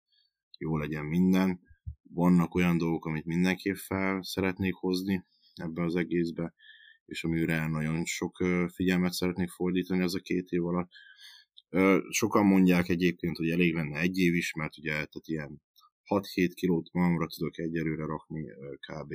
jó 0.58 0.76
legyen 0.76 1.04
minden. 1.04 1.60
Vannak 2.12 2.54
olyan 2.54 2.78
dolgok, 2.78 3.04
amit 3.04 3.24
mindenképp 3.24 3.76
fel 3.76 4.22
szeretnék 4.22 4.74
hozni 4.74 5.24
ebbe 5.54 5.82
az 5.82 5.96
egészbe, 5.96 6.54
és 7.04 7.24
amire 7.24 7.66
nagyon 7.66 8.04
sok 8.04 8.36
figyelmet 8.74 9.12
szeretnék 9.12 9.50
fordítani 9.50 10.02
az 10.02 10.14
a 10.14 10.18
két 10.18 10.48
év 10.48 10.64
alatt. 10.66 10.90
Sokan 12.10 12.46
mondják 12.46 12.88
egyébként, 12.88 13.36
hogy 13.36 13.50
elég 13.50 13.74
lenne 13.74 13.98
egy 13.98 14.18
év 14.18 14.34
is, 14.34 14.52
mert 14.52 14.78
ugye 14.78 14.90
tehát 14.90 15.26
ilyen 15.28 15.62
6-7 16.10 16.50
kilót 16.54 16.92
magamra 16.92 17.26
tudok 17.26 17.58
egyelőre 17.58 18.04
rakni 18.04 18.44
kb. 18.88 19.12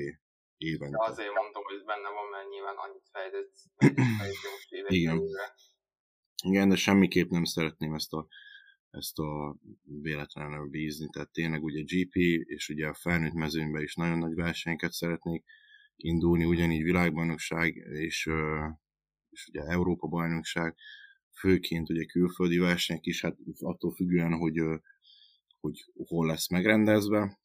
évente. 0.57 0.97
De 0.97 1.11
azért 1.11 1.33
mondom, 1.33 1.63
hogy 1.63 1.83
benne 1.85 2.09
van, 2.09 2.29
mert 2.31 2.49
nyilván 2.49 2.75
annyit 2.77 3.07
fejlődsz, 3.11 3.65
most 4.53 4.71
évek 4.71 4.91
Igen. 4.91 5.21
Igen, 6.43 6.69
de 6.69 6.75
semmiképp 6.75 7.29
nem 7.29 7.43
szeretném 7.43 7.93
ezt 7.93 8.13
a, 8.13 8.27
ezt 8.97 9.19
a 9.19 9.57
véletlenül 10.01 10.69
bízni. 10.69 11.07
Tehát 11.11 11.31
tényleg 11.31 11.63
ugye 11.63 11.81
GP 11.81 12.15
és 12.45 12.69
ugye 12.69 12.87
a 12.87 12.93
felnőtt 12.93 13.33
mezőnyben 13.33 13.81
is 13.81 13.95
nagyon 13.95 14.17
nagy 14.17 14.35
versenyeket 14.35 14.91
szeretnék 14.91 15.43
indulni, 15.95 16.45
ugyanígy 16.45 16.83
világbajnokság 16.83 17.75
és, 17.75 18.29
és 19.29 19.47
ugye 19.47 19.61
Európa 19.61 20.07
bajnokság, 20.07 20.75
főként 21.39 21.89
ugye 21.89 22.05
külföldi 22.05 22.57
versenyek 22.57 23.05
is, 23.05 23.21
hát 23.21 23.37
attól 23.59 23.91
függően, 23.91 24.33
hogy, 24.33 24.59
hogy 25.59 25.85
hol 25.93 26.27
lesz 26.27 26.49
megrendezve, 26.49 27.39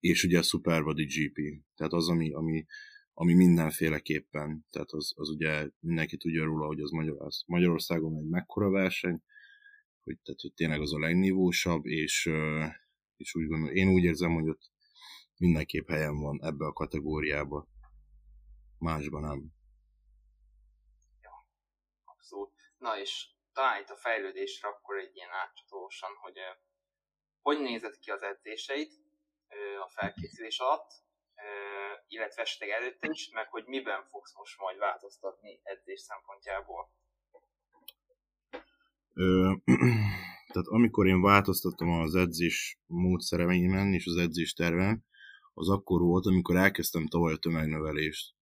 és 0.00 0.24
ugye 0.24 0.38
a 0.38 0.42
Superbody 0.42 1.04
GP, 1.04 1.64
tehát 1.74 1.92
az, 1.92 2.08
ami, 2.08 2.32
ami, 2.32 2.66
ami 3.12 3.34
mindenféleképpen, 3.34 4.66
tehát 4.70 4.90
az, 4.90 5.12
az 5.16 5.28
ugye 5.28 5.68
mindenki 5.80 6.16
tudja 6.16 6.44
róla, 6.44 6.66
hogy 6.66 6.80
az 6.80 6.90
Magyarország, 6.90 7.44
Magyarországon 7.46 8.16
egy 8.16 8.28
mekkora 8.28 8.70
verseny, 8.70 9.22
hogy, 10.04 10.18
tehát, 10.22 10.40
hogy 10.40 10.54
tényleg 10.54 10.80
az 10.80 10.94
a 10.94 10.98
legnívósabb, 10.98 11.86
és, 11.86 12.30
és 13.16 13.34
úgy 13.34 13.46
gondolom, 13.46 13.74
én 13.74 13.88
úgy 13.88 14.02
érzem, 14.02 14.34
hogy 14.34 14.48
ott 14.48 14.70
mindenképp 15.36 15.88
helyen 15.88 16.20
van 16.20 16.38
ebbe 16.42 16.66
a 16.66 16.72
kategóriába. 16.72 17.68
Másban 18.78 19.20
nem. 19.20 19.52
Ja, 21.20 21.46
abszolút. 22.04 22.52
Na 22.78 22.98
és 22.98 23.26
talán 23.52 23.82
itt 23.82 23.88
a 23.88 23.96
fejlődésre 23.96 24.68
akkor 24.68 24.96
egy 24.96 25.16
ilyen 25.16 25.30
átcsatósan, 25.30 26.10
hogy 26.20 26.38
hogy 27.42 27.60
nézett 27.60 27.98
ki 27.98 28.10
az 28.10 28.22
edzéseid 28.22 28.92
a 29.84 29.88
felkészülés 29.88 30.58
alatt, 30.58 30.90
illetve 32.06 32.42
esetleg 32.42 32.70
előtte 32.70 33.08
is, 33.10 33.30
meg 33.30 33.48
hogy 33.48 33.64
miben 33.66 34.04
fogsz 34.04 34.34
most 34.34 34.58
majd 34.58 34.78
változtatni 34.78 35.60
edzés 35.62 36.00
szempontjából. 36.00 36.90
Ö, 39.14 39.52
tehát 40.52 40.66
amikor 40.66 41.06
én 41.06 41.20
változtattam 41.20 41.88
az 41.88 42.14
edzés 42.14 42.80
módszereimen 42.86 43.92
és 43.92 44.06
az 44.06 44.16
edzés 44.16 44.52
terven, 44.52 45.04
az 45.54 45.68
akkor 45.68 46.00
volt, 46.00 46.26
amikor 46.26 46.56
elkezdtem 46.56 47.06
tavaly 47.06 47.32
a 47.32 47.36
tömegnövelést. 47.36 48.34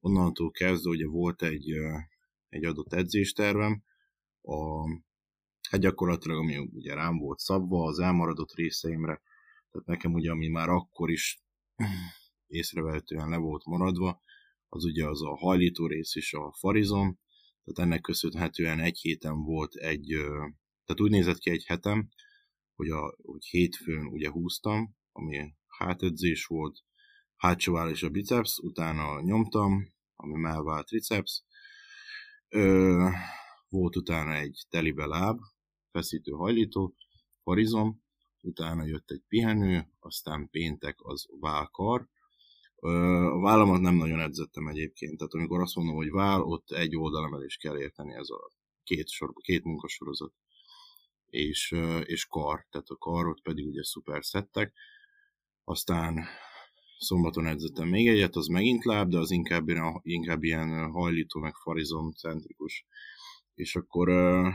Onnantól 0.00 0.50
kezdve 0.50 0.90
ugye 0.90 1.06
volt 1.06 1.42
egy, 1.42 1.70
egy 2.48 2.64
adott 2.64 2.92
edzéstervem, 2.92 3.82
a, 4.40 4.88
hát 5.70 5.80
gyakorlatilag 5.80 6.38
ami 6.38 6.56
ugye 6.56 6.94
rám 6.94 7.18
volt 7.18 7.38
szabva 7.38 7.84
az 7.84 7.98
elmaradott 7.98 8.54
részeimre, 8.54 9.22
tehát 9.70 9.86
nekem 9.86 10.12
ugye 10.12 10.30
ami 10.30 10.48
már 10.48 10.68
akkor 10.68 11.10
is 11.10 11.42
észrevehetően 12.46 13.28
le 13.28 13.36
volt 13.36 13.64
maradva, 13.64 14.22
az 14.68 14.84
ugye 14.84 15.06
az 15.06 15.22
a 15.22 15.36
hajlító 15.36 15.86
rész 15.86 16.14
és 16.14 16.32
a 16.32 16.54
farizom, 16.58 17.18
tehát 17.64 17.90
ennek 17.90 18.00
köszönhetően 18.00 18.80
egy 18.80 18.98
héten 18.98 19.42
volt 19.42 19.74
egy, 19.74 20.06
tehát 20.84 21.00
úgy 21.00 21.10
nézett 21.10 21.38
ki 21.38 21.50
egy 21.50 21.64
hetem, 21.64 22.08
hogy, 22.74 22.88
a, 22.88 23.16
hogy 23.22 23.44
hétfőn 23.44 24.06
ugye 24.06 24.30
húztam, 24.30 24.96
ami 25.12 25.54
hátedzés 25.66 26.46
volt, 26.46 26.78
hátsó 27.36 27.76
áll 27.76 27.90
és 27.90 28.02
a 28.02 28.10
biceps, 28.10 28.58
utána 28.58 29.20
nyomtam, 29.20 29.92
ami 30.14 30.34
mellvált 30.34 30.82
a 30.82 30.84
triceps, 30.84 31.42
Ö, 32.48 33.08
volt 33.68 33.96
utána 33.96 34.34
egy 34.34 34.66
telibe 34.68 35.06
láb, 35.06 35.40
feszítő 35.90 36.32
hajlító, 36.32 36.94
horizom, 37.42 38.02
utána 38.40 38.84
jött 38.84 39.10
egy 39.10 39.22
pihenő, 39.28 39.88
aztán 39.98 40.48
péntek 40.50 40.96
az 40.98 41.26
válkar. 41.40 42.08
A 42.84 43.40
vállamat 43.40 43.80
nem 43.80 43.94
nagyon 43.94 44.20
edzettem 44.20 44.66
egyébként, 44.66 45.18
tehát 45.18 45.32
amikor 45.32 45.60
azt 45.60 45.74
mondom, 45.74 45.94
hogy 45.94 46.10
vál, 46.10 46.42
ott 46.42 46.70
egy 46.70 46.96
oldalemelés 46.96 47.56
kell 47.56 47.78
érteni, 47.78 48.14
ez 48.14 48.28
a 48.28 48.50
két, 48.82 49.08
sor, 49.08 49.32
két 49.40 49.64
munkasorozat. 49.64 50.32
És, 51.26 51.74
és 52.04 52.26
kar, 52.26 52.66
tehát 52.70 52.88
a 52.88 52.96
karot 52.96 53.40
pedig 53.42 53.66
ugye 53.66 53.84
szuper 53.84 54.24
szettek. 54.24 54.72
Aztán 55.64 56.24
szombaton 56.98 57.46
edzettem 57.46 57.88
még 57.88 58.08
egyet, 58.08 58.36
az 58.36 58.46
megint 58.46 58.84
láb, 58.84 59.10
de 59.10 59.18
az 59.18 59.30
inkább, 59.30 59.68
inkább 60.02 60.42
ilyen 60.42 60.90
hajlító, 60.90 61.40
meg 61.40 61.54
farizom 61.54 62.12
centrikus. 62.12 62.86
És 63.54 63.76
akkor 63.76 64.08
uh, 64.08 64.52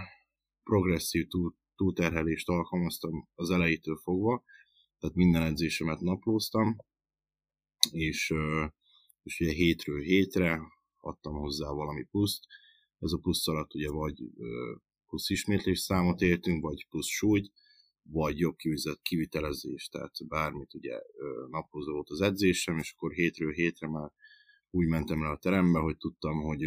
progresszív 0.63 1.27
túl, 1.27 1.55
túlterhelést 1.75 2.49
alkalmaztam 2.49 3.29
az 3.35 3.49
elejétől 3.49 3.97
fogva, 4.03 4.43
tehát 4.99 5.15
minden 5.15 5.43
edzésemet 5.43 5.99
naplóztam, 5.99 6.75
és, 7.91 8.33
és 9.23 9.39
ugye 9.39 9.51
hétről 9.51 10.01
hétre 10.01 10.61
adtam 10.97 11.33
hozzá 11.33 11.69
valami 11.71 12.03
pluszt. 12.03 12.45
Ez 12.99 13.11
a 13.11 13.17
plusz 13.17 13.47
alatt 13.47 13.73
ugye 13.73 13.89
vagy 13.89 14.23
plusz 15.07 15.29
ismétlés 15.29 15.79
számot 15.79 16.21
értünk, 16.21 16.61
vagy 16.63 16.87
plusz 16.89 17.07
súlyt, 17.07 17.51
vagy 18.01 18.39
jobb 18.39 18.55
kivizet, 18.55 19.01
kivitelezés, 19.01 19.87
tehát 19.87 20.27
bármit 20.27 20.73
ugye 20.73 20.99
napozó 21.49 21.91
volt 21.93 22.09
az 22.09 22.21
edzésem, 22.21 22.77
és 22.77 22.93
akkor 22.95 23.11
hétről 23.11 23.51
hétre 23.51 23.87
már 23.87 24.11
úgy 24.69 24.87
mentem 24.87 25.23
le 25.23 25.29
a 25.29 25.37
terembe, 25.37 25.79
hogy 25.79 25.97
tudtam, 25.97 26.41
hogy, 26.41 26.63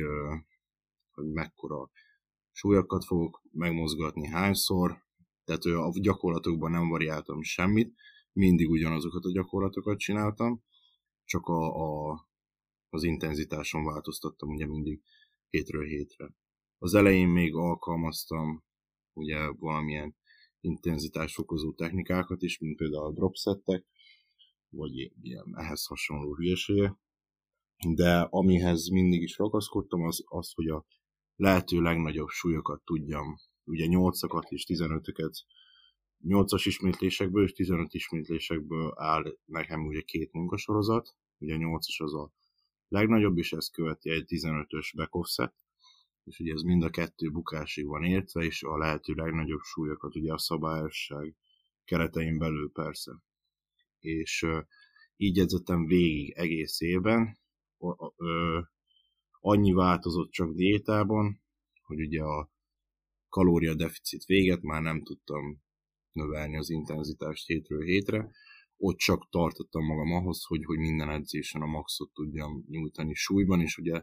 hogy 1.10 1.26
mekkora 1.26 1.90
súlyokat 2.50 3.04
fogok 3.04 3.42
megmozgatni, 3.52 4.26
hányszor, 4.26 5.04
tehát 5.44 5.64
a 5.64 5.92
gyakorlatokban 6.00 6.70
nem 6.70 6.88
variáltam 6.88 7.42
semmit, 7.42 7.94
mindig 8.32 8.70
ugyanazokat 8.70 9.24
a 9.24 9.32
gyakorlatokat 9.32 9.98
csináltam, 9.98 10.62
csak 11.32 11.46
a, 11.46 11.62
a, 11.74 12.18
az 12.88 13.02
intenzitáson 13.02 13.84
változtattam 13.84 14.48
ugye 14.48 14.66
mindig 14.66 15.02
hétről 15.48 15.84
hétre. 15.84 16.34
Az 16.78 16.94
elején 16.94 17.28
még 17.28 17.54
alkalmaztam 17.54 18.64
ugye 19.12 19.48
valamilyen 19.48 20.16
intenzitásfokozó 20.60 21.72
technikákat 21.72 22.42
is, 22.42 22.58
mint 22.58 22.76
például 22.76 23.04
a 23.04 23.12
dropsettek, 23.12 23.86
vagy 24.68 25.12
ilyen 25.22 25.52
ehhez 25.56 25.86
hasonló 25.86 26.34
hülyesége. 26.34 26.98
De 27.94 28.20
amihez 28.20 28.88
mindig 28.88 29.22
is 29.22 29.38
ragaszkodtam, 29.38 30.02
az 30.02 30.22
az, 30.24 30.52
hogy 30.52 30.68
a 30.68 30.86
lehető 31.36 31.80
legnagyobb 31.80 32.28
súlyokat 32.28 32.82
tudjam, 32.84 33.36
ugye 33.64 33.86
8-akat 33.88 34.48
és 34.48 34.64
15-öket 34.68 35.34
8-as 36.24 36.62
ismétlésekből 36.64 37.44
és 37.44 37.52
15 37.52 37.94
ismétlésekből 37.94 38.92
áll 38.96 39.36
nekem 39.44 39.86
ugye 39.86 40.00
két 40.00 40.32
munkasorozat, 40.32 41.16
ugye 41.42 41.54
a 41.54 41.58
8-as 41.58 42.02
az 42.02 42.14
a 42.14 42.32
legnagyobb, 42.88 43.38
és 43.38 43.52
ezt 43.52 43.72
követi 43.72 44.10
egy 44.10 44.24
15-ös 44.28 44.92
back 44.96 45.14
offset, 45.14 45.54
és 46.24 46.38
ugye 46.38 46.52
ez 46.52 46.62
mind 46.62 46.82
a 46.82 46.90
kettő 46.90 47.30
bukásig 47.30 47.86
van 47.86 48.04
értve, 48.04 48.44
és 48.44 48.62
a 48.62 48.78
lehető 48.78 49.12
legnagyobb 49.12 49.60
súlyokat 49.60 50.16
ugye 50.16 50.32
a 50.32 50.38
szabályosság 50.38 51.36
keretein 51.84 52.38
belül 52.38 52.70
persze. 52.72 53.12
És 53.98 54.42
uh, 54.42 54.64
így 55.16 55.38
edzettem 55.38 55.86
végig 55.86 56.30
egész 56.30 56.80
évben, 56.80 57.38
uh, 57.76 57.96
uh, 58.16 58.64
annyi 59.40 59.72
változott 59.72 60.30
csak 60.30 60.54
diétában, 60.54 61.42
hogy 61.82 62.00
ugye 62.00 62.22
a 62.22 62.50
kalóriadeficit 63.28 64.24
véget 64.24 64.62
már 64.62 64.82
nem 64.82 65.02
tudtam 65.02 65.62
növelni 66.12 66.56
az 66.56 66.70
intenzitást 66.70 67.46
hétről 67.46 67.82
hétre, 67.82 68.30
ott 68.84 68.96
csak 68.96 69.28
tartottam 69.30 69.84
magam 69.84 70.12
ahhoz, 70.12 70.44
hogy, 70.44 70.64
hogy 70.64 70.78
minden 70.78 71.10
edzésen 71.10 71.62
a 71.62 71.66
maxot 71.66 72.12
tudjam 72.12 72.64
nyújtani 72.68 73.14
súlyban, 73.14 73.60
és 73.60 73.76
ugye 73.76 74.02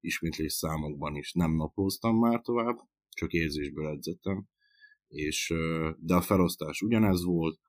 ismétlés 0.00 0.52
számokban 0.52 1.16
is 1.16 1.32
nem 1.32 1.56
naplóztam 1.56 2.18
már 2.18 2.40
tovább, 2.40 2.78
csak 3.08 3.32
érzésből 3.32 3.86
edzettem, 3.86 4.48
és, 5.08 5.54
de 5.98 6.14
a 6.14 6.20
felosztás 6.20 6.82
ugyanez 6.82 7.24
volt, 7.24 7.60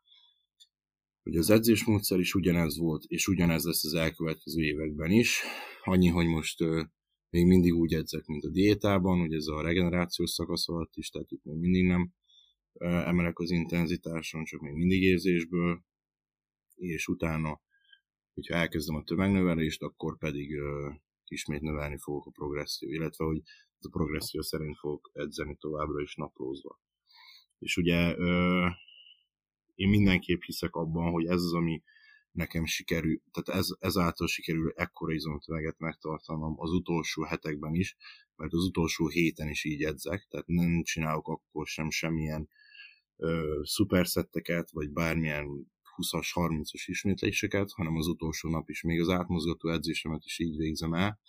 hogy 1.24 1.36
az 1.36 1.50
edzésmódszer 1.50 2.20
is 2.20 2.34
ugyanez 2.34 2.78
volt, 2.78 3.04
és 3.04 3.28
ugyanez 3.28 3.64
lesz 3.64 3.86
az 3.86 3.94
elkövetkező 3.94 4.64
években 4.64 5.12
is. 5.12 5.42
Annyi, 5.84 6.08
hogy 6.08 6.28
most 6.28 6.60
még 7.30 7.46
mindig 7.46 7.74
úgy 7.74 7.94
edzek, 7.94 8.26
mint 8.26 8.44
a 8.44 8.50
diétában, 8.50 9.20
hogy 9.20 9.34
ez 9.34 9.48
a 9.48 9.62
regenerációs 9.62 10.30
szakasz 10.30 10.70
alatt 10.70 10.96
is, 10.96 11.10
tehát 11.10 11.32
itt 11.32 11.44
még 11.44 11.58
mindig 11.58 11.86
nem 11.86 12.14
emelek 12.80 13.40
az 13.40 13.52
intenzitáson, 13.52 14.44
csak 14.44 14.62
még 14.62 14.74
mindig 14.74 15.02
érzésből, 15.02 15.86
és 16.78 17.08
utána, 17.08 17.62
hogyha 18.34 18.56
elkezdem 18.56 18.96
a 18.96 19.04
tömegnövelést, 19.04 19.82
akkor 19.82 20.18
pedig 20.18 20.50
ismét 21.28 21.62
növelni 21.62 21.98
fogok 21.98 22.26
a 22.26 22.32
progresszió, 22.32 22.90
illetve 22.90 23.26
hogy 23.26 23.42
a 23.80 23.90
progresszió 23.90 24.42
szerint 24.42 24.78
fogok 24.78 25.10
edzeni 25.14 25.56
továbbra 25.56 26.02
is 26.02 26.16
naplózva. 26.16 26.80
És 27.60 27.78
ugye 27.78 28.16
én 29.76 29.90
mindenképp 29.90 30.42
hiszek 30.42 30.76
abban, 30.76 31.12
hogy 31.12 31.26
ez 31.26 31.42
az, 31.42 31.54
ami 31.54 31.84
nekem 32.32 32.66
sikerül, 32.66 33.22
tehát 33.32 33.60
ez, 33.60 33.68
ezáltal 33.80 34.28
sikerül 34.28 34.72
ekkora 34.76 35.14
izomtömeget 35.14 35.80
megtartanom 35.80 36.60
az 36.60 36.72
utolsó 36.72 37.24
hetekben 37.24 37.74
is, 37.74 37.96
mert 38.36 38.54
az 38.54 38.64
utolsó 38.64 39.08
héten 39.08 39.50
is 39.50 39.64
így 39.64 39.84
edzek, 39.84 40.28
tehát 40.30 40.48
nem 40.48 40.84
csinálok 40.84 41.28
akkor 41.28 41.68
sem 41.68 41.90
semmilyen 41.90 42.50
ö, 43.16 43.60
szuperszetteket, 43.64 44.72
vagy 44.72 44.92
bármilyen 44.92 45.72
20-as, 45.98 46.32
30-as 46.34 46.84
ismétléseket, 46.86 47.72
hanem 47.72 47.96
az 47.96 48.08
utolsó 48.08 48.50
nap 48.50 48.70
is, 48.70 48.82
még 48.82 49.02
az 49.02 49.10
átmozgató 49.10 49.70
edzésemet 49.70 50.26
is 50.26 50.40
így 50.40 50.58
végzem 50.58 50.94
el, 50.94 51.20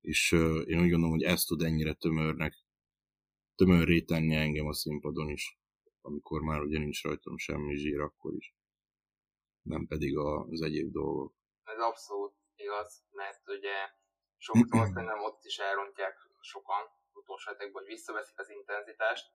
és 0.00 0.32
én 0.66 0.80
úgy 0.80 0.90
gondolom, 0.90 1.10
hogy 1.10 1.22
ez 1.22 1.42
tud 1.42 1.62
ennyire 1.62 1.92
tömörnek, 1.92 2.54
tömörré 3.54 4.00
tenni 4.00 4.34
engem 4.34 4.66
a 4.66 4.74
színpadon 4.74 5.28
is, 5.28 5.58
amikor 6.00 6.40
már 6.40 6.60
ugye 6.60 6.78
nincs 6.78 7.02
rajtam 7.02 7.38
semmi 7.38 7.76
zsír 7.76 8.00
akkor 8.00 8.34
is, 8.34 8.54
nem 9.62 9.86
pedig 9.86 10.16
az 10.16 10.62
egyéb 10.62 10.92
dolgok. 10.92 11.34
Ez 11.64 11.78
abszolút 11.78 12.34
igaz, 12.54 13.04
mert 13.10 13.48
ugye 13.48 13.76
sokszor 14.36 14.86
szerintem 14.92 15.22
ott 15.22 15.44
is 15.44 15.58
elrontják 15.58 16.16
sokan 16.40 16.82
utolsó 17.12 17.50
hetekben, 17.50 17.82
hogy 17.82 17.92
visszaveszik 17.92 18.38
az 18.38 18.50
intenzitást, 18.50 19.26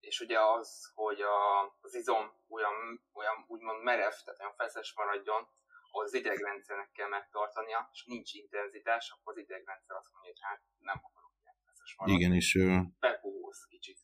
és 0.00 0.20
ugye 0.20 0.38
az, 0.40 0.90
hogy 0.94 1.20
a, 1.20 1.62
az 1.80 1.94
izom 1.94 2.24
olyan, 2.48 2.76
olyan 3.12 3.44
úgymond 3.46 3.82
merev, 3.82 4.14
tehát 4.24 4.40
olyan 4.40 4.54
feszes 4.56 4.94
maradjon, 4.96 5.48
az 5.90 6.14
idegrendszernek 6.14 6.90
kell 6.92 7.08
megtartania, 7.08 7.88
és 7.92 8.04
nincs 8.04 8.32
intenzitás, 8.32 9.10
akkor 9.10 9.32
az 9.32 9.42
idegrendszer 9.42 9.96
azt 9.96 10.10
mondja, 10.12 10.30
hogy 10.30 10.40
hát 10.48 10.60
nem 10.78 11.00
akarok 11.08 11.32
ilyen 11.42 11.56
feszes 11.66 11.94
maradni. 11.96 12.18
Igen, 12.18 12.32
és... 12.40 12.48
Bepuhulsz 12.98 13.64
kicsit. 13.68 13.98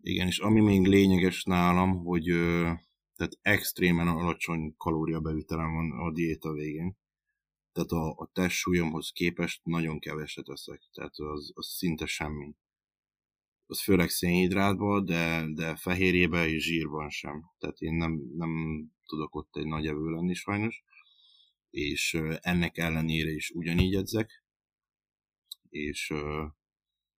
Igen, 0.00 0.26
és 0.26 0.38
ami 0.38 0.60
még 0.60 0.86
lényeges 0.86 1.44
nálam, 1.44 2.04
hogy 2.04 2.24
tehát 3.16 3.38
extrémen 3.42 4.08
alacsony 4.08 4.74
kalóriabevitelem 4.76 5.74
van 5.74 6.06
a 6.06 6.12
diéta 6.12 6.52
végén. 6.52 6.96
Tehát 7.72 7.90
a, 7.90 8.14
a 8.16 8.30
testsúlyomhoz 8.32 9.10
képest 9.10 9.60
nagyon 9.64 9.98
keveset 9.98 10.48
eszek, 10.48 10.80
tehát 10.92 11.14
az, 11.16 11.52
az 11.54 11.66
szinte 11.66 12.06
semmi 12.06 12.54
az 13.66 13.82
főleg 13.82 14.08
szénhidrátban, 14.08 15.04
de, 15.04 15.44
de 15.54 15.76
fehérjében 15.76 16.48
és 16.48 16.64
zsírban 16.64 17.10
sem. 17.10 17.50
Tehát 17.58 17.78
én 17.78 17.94
nem, 17.94 18.20
nem 18.36 18.84
tudok 19.06 19.34
ott 19.34 19.56
egy 19.56 19.66
nagy 19.66 19.86
evő 19.86 20.10
lenni 20.10 20.34
sajnos, 20.34 20.84
és 21.70 22.18
ennek 22.40 22.78
ellenére 22.78 23.30
is 23.30 23.50
ugyanígy 23.50 23.94
edzek, 23.94 24.44
és, 25.68 26.12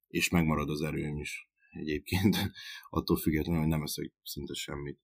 és 0.09 0.29
megmarad 0.29 0.71
az 0.71 0.83
erőm 0.83 1.17
is 1.17 1.51
egyébként, 1.71 2.37
attól 2.91 3.17
függetlenül, 3.17 3.61
hogy 3.61 3.71
nem 3.71 3.83
eszek 3.83 4.13
szinte 4.23 4.55
semmit. 4.55 5.01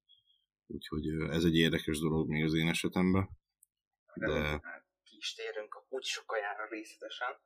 Úgyhogy 0.67 1.07
ez 1.31 1.45
egy 1.45 1.57
érdekes 1.57 1.99
dolog 1.99 2.29
még 2.29 2.45
az 2.45 2.55
én 2.55 2.69
esetemben. 2.69 3.29
De... 4.15 4.61
Ki 5.05 5.17
is 5.17 5.35
térünk 5.35 5.85
úgy 5.89 6.05
sokajára 6.05 6.69
részletesen 6.69 7.37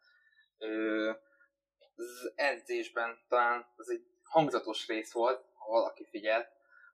az 1.96 2.32
edzésben 2.34 3.24
talán 3.28 3.72
az 3.76 3.90
egy 3.90 4.06
hangzatos 4.22 4.86
rész 4.86 5.12
volt, 5.12 5.44
ha 5.54 5.70
valaki 5.70 6.06
figyelt, 6.10 6.48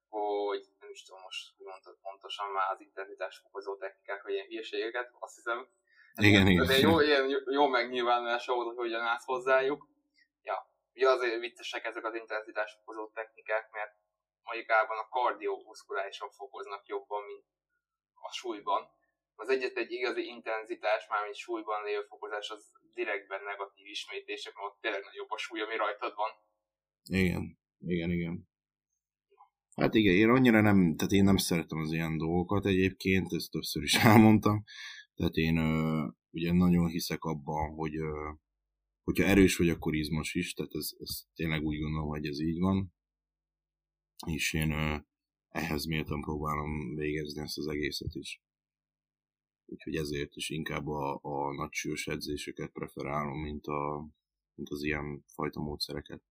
hogy 0.09 0.67
nem 0.81 0.91
is 0.91 1.03
tudom 1.03 1.21
most, 1.23 1.57
hogy 1.57 1.67
mondtad 1.67 1.99
pontosan 2.03 2.51
már 2.51 2.71
az 2.71 2.81
intenzitás 2.81 3.39
fokozó 3.39 3.77
technikák, 3.77 4.23
vagy 4.23 4.33
ilyen 4.33 4.47
hülyeségeket, 4.47 5.15
azt 5.19 5.35
hiszem. 5.35 5.69
Igen, 6.15 6.47
igen. 6.47 6.67
De 6.67 6.79
jó, 6.79 7.01
ilyen 7.01 7.45
jó 7.47 7.67
megnyilvánulás 7.67 8.47
volt, 8.47 8.67
hogy 8.67 8.77
hogyan 8.77 9.01
állsz 9.01 9.25
hozzájuk. 9.25 9.89
Ja, 10.43 10.73
ugye 10.95 11.09
azért 11.09 11.41
viccesek 11.41 11.85
ezek 11.85 12.05
az 12.05 12.15
intenzitás 12.15 12.73
fokozó 12.73 13.09
technikák, 13.09 13.71
mert 13.71 13.95
mondjukában 14.43 14.99
a 14.99 15.09
kardiomuszkulálisan 15.09 16.31
fokoznak 16.31 16.87
jobban, 16.87 17.25
mint 17.25 17.45
a 18.15 18.33
súlyban. 18.33 18.91
Az 19.35 19.49
egyet 19.49 19.77
egy 19.77 19.93
igazi 19.93 20.25
intenzitás, 20.27 21.07
mármint 21.09 21.37
súlyban 21.37 21.85
lévő 21.85 22.03
fokozás, 22.09 22.51
az 22.51 22.73
direktben 22.95 23.43
negatív 23.43 23.87
ismétlések, 23.87 24.55
mert 24.55 24.67
ott 24.67 24.81
tényleg 24.81 25.03
nagyobb 25.03 25.31
a 25.31 25.39
súly, 25.39 25.61
ami 25.61 25.77
rajtad 25.77 26.15
van. 26.15 26.31
Igen, 27.21 27.59
igen, 27.79 28.11
igen. 28.11 28.51
Hát 29.75 29.95
igen, 29.95 30.15
én 30.15 30.29
annyira 30.29 30.61
nem, 30.61 30.97
tehát 30.97 31.13
én 31.13 31.25
nem 31.25 31.37
szeretem 31.37 31.79
az 31.79 31.93
ilyen 31.93 32.17
dolgokat 32.19 32.67
egyébként, 32.67 33.33
ezt 33.33 33.51
többször 33.51 33.83
is 33.83 33.95
elmondtam. 34.11 34.65
Tehát 35.15 35.35
én 35.35 35.57
ö, 35.57 36.07
ugye 36.31 36.53
nagyon 36.53 36.87
hiszek 36.89 37.25
abban, 37.25 37.75
hogy 37.75 37.97
ö, 37.97 38.31
hogyha 39.03 39.25
erős 39.25 39.57
vagy, 39.57 39.69
akkor 39.69 39.95
izmos 39.95 40.35
is, 40.35 40.55
tehát 40.55 40.75
ez, 40.75 40.91
ez 40.99 41.23
tényleg 41.35 41.63
úgy 41.63 41.79
gondolom, 41.81 42.09
hogy 42.09 42.27
ez 42.27 42.41
így 42.41 42.59
van. 42.59 42.95
És 44.27 44.53
én 44.53 44.71
ö, 44.71 44.97
ehhez 45.49 45.85
méltan 45.85 46.21
próbálom 46.21 46.95
végezni 46.95 47.43
ezt 47.43 47.59
az 47.59 47.67
egészet 47.67 48.15
is 48.15 48.43
úgyhogy 49.73 49.97
ezért 49.97 50.37
is 50.37 50.51
inkább 50.51 50.87
a, 50.87 51.19
a 51.23 51.53
nagy 51.53 51.73
sűrűs 51.73 52.07
edzéseket 52.07 52.71
preferálom, 52.71 53.41
mint, 53.41 53.67
a, 53.67 54.07
mint 54.55 54.69
az 54.71 54.83
ilyen 54.83 55.25
fajta 55.35 55.61
módszereket. 55.61 56.23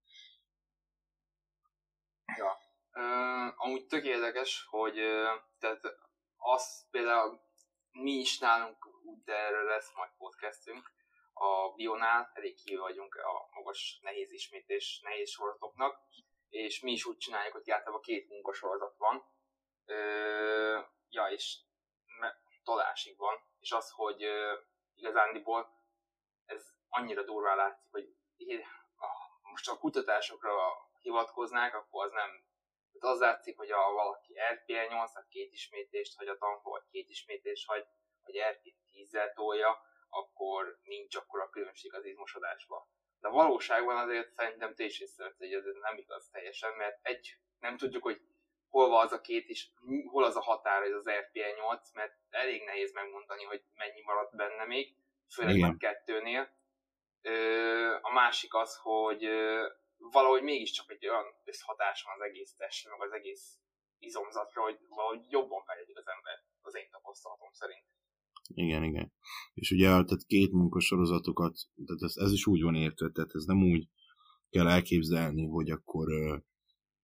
Ja, 2.36 2.58
uh, 2.92 3.64
amúgy 3.64 3.86
tök 3.86 4.04
érdekes, 4.04 4.66
hogy 4.70 4.98
uh, 4.98 5.42
tehát 5.58 5.80
az 6.36 6.86
például 6.90 7.40
mi 7.92 8.12
is 8.12 8.38
nálunk, 8.38 8.76
de 9.24 9.32
erről 9.32 9.64
lesz 9.64 9.92
majd 9.94 10.10
podcastünk, 10.16 10.92
a 11.34 11.74
Bionál 11.74 12.30
elég 12.34 12.54
kívül 12.54 12.80
vagyunk 12.80 13.14
a 13.14 13.48
magas 13.54 13.98
nehéz 14.02 14.32
ismétés, 14.32 15.00
nehéz 15.02 15.30
sorozatoknak, 15.30 16.00
és 16.48 16.80
mi 16.80 16.92
is 16.92 17.04
úgy 17.04 17.16
csináljuk, 17.16 17.52
hogy 17.52 17.70
általában 17.70 18.00
két 18.00 18.28
munkasorozat 18.28 18.96
van. 18.96 19.24
Ö, 19.84 20.80
ja, 21.08 21.26
és 21.26 21.58
tolásig 22.64 23.16
van, 23.16 23.34
és 23.58 23.72
az, 23.72 23.90
hogy 23.90 24.24
uh, 24.24 24.58
igazándiból 24.94 25.80
ez 26.44 26.66
annyira 26.88 27.22
durvá 27.22 27.54
látszik, 27.54 27.88
hogy 27.90 28.14
ah, 28.96 29.50
most 29.50 29.68
a 29.68 29.78
kutatásokra 29.78 30.56
hivatkoznák, 31.00 31.74
akkor 31.74 32.04
az 32.04 32.10
nem 32.12 32.50
tehát 32.92 33.16
az 33.16 33.20
látszik, 33.20 33.56
hogy 33.56 33.70
a 33.70 33.92
valaki 33.92 34.34
RPL 34.52 34.94
8 34.94 35.28
két 35.28 35.52
ismétlést 35.52 36.16
hagy 36.16 36.28
a 36.28 36.36
vagy 36.62 36.82
két 36.90 37.08
ismétlést 37.08 37.66
hagy, 37.66 37.86
vagy 38.24 38.38
RP 38.38 38.74
10 38.90 39.16
tolja, 39.34 39.82
akkor 40.08 40.78
nincs 40.82 41.16
akkor 41.16 41.40
a 41.40 41.48
különbség 41.48 41.94
az 41.94 42.04
izmosodásban. 42.04 42.86
De 43.20 43.28
a 43.28 43.30
valóságban 43.30 43.96
azért 43.96 44.32
szerintem 44.32 44.74
te 44.74 44.84
is 44.84 45.00
hogy 45.38 45.52
ez 45.52 45.64
nem 45.64 45.96
igaz 45.96 46.28
teljesen, 46.30 46.72
mert 46.72 46.98
egy, 47.02 47.36
nem 47.58 47.76
tudjuk, 47.76 48.02
hogy 48.02 48.20
hol 48.74 48.88
van 48.88 49.04
az 49.04 49.12
a 49.12 49.20
két 49.20 49.48
is, 49.48 49.72
hol 50.14 50.24
az 50.24 50.36
a 50.36 50.46
határ, 50.50 50.82
ez 50.82 50.94
az 51.00 51.08
RPL 51.22 51.52
8, 51.60 51.94
mert 51.94 52.14
elég 52.28 52.60
nehéz 52.64 52.92
megmondani, 52.92 53.44
hogy 53.44 53.62
mennyi 53.74 54.02
maradt 54.08 54.36
benne 54.36 54.64
még, 54.64 54.86
főleg 55.34 55.56
Igen. 55.56 55.70
a 55.70 55.76
kettőnél. 55.76 56.42
A 58.08 58.12
másik 58.12 58.54
az, 58.54 58.72
hogy 58.82 59.22
valahogy 59.96 60.42
mégiscsak 60.42 60.90
egy 60.90 61.08
olyan 61.08 61.28
összhatás 61.44 62.02
van 62.02 62.14
az 62.18 62.24
egész 62.28 62.54
testre, 62.56 62.90
meg 62.90 63.00
az 63.08 63.12
egész 63.12 63.44
izomzatra, 63.98 64.62
hogy 64.62 64.78
valahogy 64.88 65.24
jobban 65.30 65.62
fejlődik 65.64 65.98
az 65.98 66.08
ember, 66.14 66.36
az 66.60 66.76
én 66.76 66.88
tapasztalatom 66.90 67.52
szerint. 67.52 67.86
Igen, 68.54 68.82
igen. 68.82 69.12
És 69.54 69.70
ugye 69.70 69.86
tehát 69.86 70.26
két 70.26 70.52
munkasorozatokat, 70.52 71.54
tehát 71.86 72.02
ez, 72.02 72.14
ez 72.24 72.32
is 72.32 72.46
úgy 72.46 72.62
van 72.62 72.74
értve, 72.74 73.10
tehát 73.10 73.34
ez 73.34 73.44
nem 73.44 73.62
úgy, 73.72 73.84
kell 74.50 74.68
elképzelni, 74.68 75.46
hogy 75.46 75.70
akkor 75.70 76.08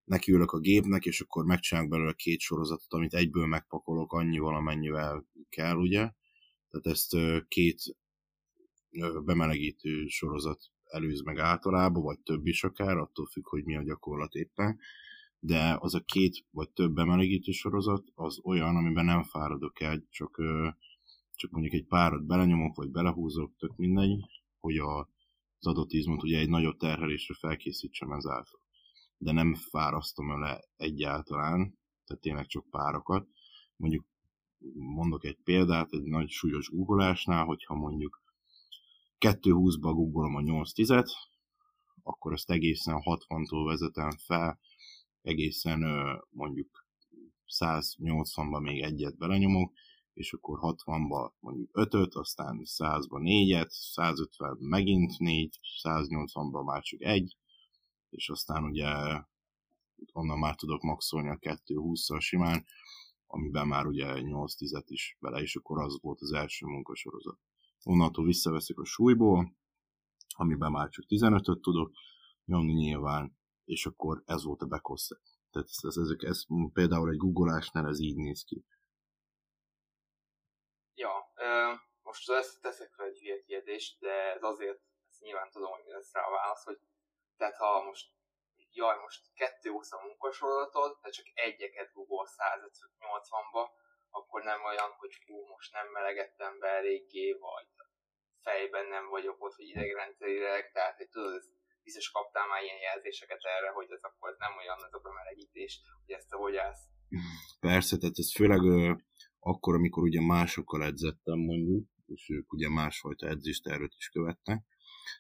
nekiülök 0.09 0.51
a 0.51 0.59
gépnek, 0.59 1.05
és 1.05 1.21
akkor 1.21 1.44
megcsinálok 1.44 1.90
belőle 1.90 2.12
két 2.12 2.40
sorozatot, 2.40 2.92
amit 2.92 3.14
egyből 3.14 3.47
megpakolok 3.47 4.12
annyival, 4.12 4.57
amennyivel 4.57 5.27
kell, 5.49 5.77
ugye? 5.77 6.11
Tehát 6.68 6.87
ezt 6.87 7.16
két 7.49 7.97
bemelegítő 9.25 10.07
sorozat 10.07 10.71
előz 10.85 11.23
meg 11.23 11.38
általában, 11.38 12.03
vagy 12.03 12.18
több 12.21 12.47
is 12.47 12.64
akár, 12.64 12.97
attól 12.97 13.27
függ, 13.27 13.49
hogy 13.49 13.64
mi 13.64 13.77
a 13.77 13.83
gyakorlat 13.83 14.35
éppen. 14.35 14.79
De 15.38 15.77
az 15.81 15.94
a 15.94 16.01
két 16.01 16.44
vagy 16.51 16.71
több 16.71 16.92
bemelegítő 16.92 17.53
sorozat 17.53 18.05
az 18.14 18.40
olyan, 18.42 18.77
amiben 18.77 19.05
nem 19.05 19.23
fáradok 19.23 19.81
el, 19.81 20.07
csak, 20.11 20.40
csak 21.35 21.51
mondjuk 21.51 21.75
egy 21.75 21.87
párat 21.87 22.27
belenyomok, 22.27 22.77
vagy 22.77 22.90
belehúzok, 22.90 23.57
tök 23.59 23.77
mindegy, 23.77 24.25
hogy 24.59 24.77
a, 24.77 24.99
az 25.59 25.66
adott 25.66 25.92
izmot 25.92 26.23
ugye 26.23 26.38
egy 26.38 26.49
nagyobb 26.49 26.77
terhelésre 26.77 27.35
felkészítsem 27.35 28.12
ezáltal. 28.12 28.61
De 29.18 29.33
nem 29.33 29.54
fárasztom 29.54 30.31
el 30.31 30.64
egyáltalán, 30.76 31.78
tehát 32.04 32.22
tényleg 32.22 32.46
csak 32.46 32.70
párokat. 32.70 33.28
Mondjuk 33.76 34.07
mondok 34.74 35.24
egy 35.24 35.38
példát, 35.44 35.92
egy 35.92 36.02
nagy 36.02 36.28
súlyos 36.28 36.68
googolásnál, 36.68 37.44
hogyha 37.44 37.74
mondjuk 37.74 38.22
2.20-ba 39.18 39.92
googolom 39.94 40.35
a 40.35 40.40
8.10-et, 40.40 41.11
akkor 42.02 42.33
ezt 42.33 42.50
egészen 42.50 43.00
60-tól 43.04 43.64
vezetem 43.66 44.11
fel, 44.11 44.59
egészen 45.22 45.85
mondjuk 46.31 46.87
180-ba 47.59 48.61
még 48.61 48.83
egyet 48.83 49.16
belenyomok, 49.16 49.72
és 50.12 50.33
akkor 50.33 50.59
60-ba 50.62 51.31
mondjuk 51.40 51.70
5-öt, 51.72 52.14
aztán 52.14 52.61
100-ba 52.64 53.20
4-et, 53.22 53.68
150 53.68 54.57
megint 54.61 55.18
4, 55.18 55.59
180-ba 55.83 56.64
már 56.64 56.83
csak 56.83 57.02
egy, 57.02 57.37
és 58.11 58.29
aztán 58.29 58.64
ugye 58.64 58.87
onnan 60.12 60.38
már 60.38 60.55
tudok 60.55 60.83
maxolni 60.83 61.29
a 61.29 61.38
2-20-szal 61.38 62.21
simán, 62.21 62.64
amiben 63.27 63.66
már 63.66 63.87
ugye 63.87 64.21
8 64.21 64.55
10 64.55 64.83
is 64.87 65.16
bele, 65.21 65.40
és 65.40 65.57
akkor 65.57 65.83
az 65.83 65.99
volt 66.01 66.21
az 66.21 66.33
első 66.33 66.66
munkasorozat. 66.66 67.38
Onnantól 67.83 68.25
visszaveszik 68.25 68.79
a 68.79 68.85
súlyból, 68.85 69.57
amiben 70.37 70.71
már 70.71 70.88
csak 70.88 71.05
15-öt 71.09 71.61
tudok 71.61 71.92
nyomni 72.44 72.73
nyilván, 72.73 73.38
és 73.64 73.87
akkor 73.87 74.23
ez 74.27 74.44
volt 74.44 74.62
a 74.62 74.66
back 74.66 74.87
Tehát 75.51 75.68
ez, 75.68 75.79
ez, 75.83 75.97
ez, 75.97 76.09
ez, 76.18 76.44
például 76.73 77.11
egy 77.11 77.16
googolásnál 77.16 77.87
ez 77.87 78.01
így 78.01 78.16
néz 78.16 78.44
ki. 78.44 78.64
Ja, 80.94 81.33
most 82.03 82.31
ezt 82.31 82.61
teszek 82.61 82.92
fel 82.92 83.07
egy 83.07 83.18
hülye 83.18 83.40
kérdést, 83.40 83.99
de 84.01 84.35
ez 84.35 84.42
azért, 84.42 84.81
ezt 85.11 85.21
nyilván 85.21 85.51
tudom, 85.51 85.71
hogy 85.71 85.83
lesz 85.87 86.12
rá 86.12 86.21
a 86.21 86.31
válasz, 86.31 86.64
hogy 86.64 86.81
tehát 87.38 87.57
ha 87.57 87.83
most 87.83 88.07
jaj, 88.72 88.96
most 89.05 89.20
kettő 89.35 89.70
a 89.96 90.05
munkasorozatot, 90.07 91.01
de 91.03 91.11
csak 91.11 91.27
egyeket 91.35 91.92
Google 91.92 92.29
180-ba, 92.37 93.62
akkor 94.11 94.42
nem 94.42 94.61
olyan, 94.70 94.90
hogy 95.01 95.14
hú, 95.27 95.46
most 95.46 95.72
nem 95.72 95.88
melegettem 95.96 96.59
be 96.59 96.68
eléggé, 96.68 97.33
vagy 97.33 97.66
fejben 98.42 98.87
nem 98.87 99.09
vagyok 99.09 99.37
ott, 99.44 99.55
hogy 99.55 99.68
idegrendszerileg, 99.68 100.70
tehát 100.72 100.96
hogy 100.96 101.09
tudod, 101.09 101.35
ez 101.35 101.46
biztos 101.83 102.11
kaptál 102.11 102.46
már 102.46 102.62
ilyen 102.62 102.81
jelzéseket 102.88 103.42
erre, 103.42 103.70
hogy 103.70 103.90
ez 103.90 104.03
akkor 104.03 104.37
nem 104.38 104.57
olyan 104.57 104.85
ez 104.87 104.92
a 104.92 104.98
bemelegítés, 104.98 105.81
hogy 106.05 106.14
ezt 106.14 106.31
hogy 106.31 106.57
állsz. 106.57 106.85
Persze, 107.61 107.96
tehát 107.96 108.18
ez 108.18 108.33
főleg 108.35 108.62
akkor, 109.38 109.74
amikor 109.74 110.03
ugye 110.03 110.20
másokkal 110.20 110.83
edzettem 110.85 111.38
mondjuk, 111.38 111.87
és 112.07 112.31
ők 112.31 112.53
ugye 112.53 112.68
másfajta 112.68 113.27
edzéstervet 113.27 113.94
is 113.96 114.09
követnek. 114.09 114.64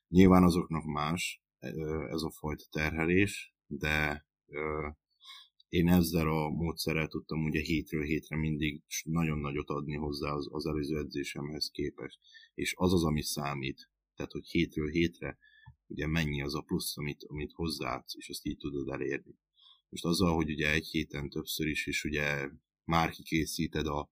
Nyilván 0.08 0.42
azoknak 0.42 0.84
más, 0.84 1.42
ez 2.10 2.22
a 2.22 2.30
fajta 2.30 2.64
terhelés, 2.70 3.54
de 3.66 4.26
én 5.68 5.88
ezzel 5.88 6.28
a 6.28 6.48
módszerrel 6.48 7.08
tudtam 7.08 7.44
ugye 7.44 7.60
hétről 7.60 8.02
hétre 8.02 8.36
mindig 8.36 8.82
nagyon 9.04 9.38
nagyot 9.38 9.68
adni 9.68 9.94
hozzá 9.94 10.32
az, 10.32 10.48
az 10.50 10.66
előző 10.66 10.98
edzésemhez 10.98 11.70
képest. 11.72 12.18
És 12.54 12.74
az 12.76 12.92
az, 12.92 13.04
ami 13.04 13.22
számít. 13.22 13.90
Tehát, 14.14 14.32
hogy 14.32 14.46
hétről 14.46 14.88
hétre 14.88 15.38
ugye 15.86 16.06
mennyi 16.06 16.42
az 16.42 16.54
a 16.54 16.60
plusz, 16.60 16.96
amit, 16.96 17.24
amit 17.24 17.52
hozzáadsz, 17.52 18.14
és 18.16 18.28
azt 18.28 18.46
így 18.46 18.56
tudod 18.56 18.88
elérni. 18.88 19.34
Most 19.88 20.04
azzal, 20.04 20.34
hogy 20.34 20.50
ugye 20.50 20.72
egy 20.72 20.86
héten 20.86 21.30
többször 21.30 21.66
is, 21.66 21.86
és 21.86 22.04
ugye 22.04 22.48
már 22.84 23.10
kikészíted 23.10 23.86
a, 23.86 24.10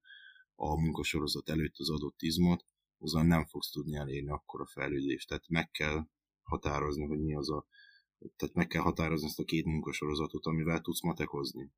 a 0.54 0.80
munkasorozat 0.80 1.48
előtt 1.48 1.74
az 1.76 1.90
adott 1.90 2.22
izmot, 2.22 2.66
azon 2.98 3.26
nem 3.26 3.46
fogsz 3.46 3.70
tudni 3.70 3.96
elérni 3.96 4.30
akkor 4.30 4.60
a 4.60 4.66
fejlődést. 4.66 5.28
Tehát 5.28 5.48
meg 5.48 5.70
kell 5.70 6.06
határozni, 6.46 7.06
hogy 7.06 7.20
mi 7.20 7.34
az 7.34 7.50
a, 7.50 7.66
tehát 8.36 8.54
meg 8.54 8.66
kell 8.66 8.82
határozni 8.82 9.26
ezt 9.26 9.38
a 9.38 9.44
két 9.44 9.64
munkasorozatot, 9.64 10.44
amivel 10.44 10.80
tudsz 10.80 11.02
matekozni. 11.02 11.72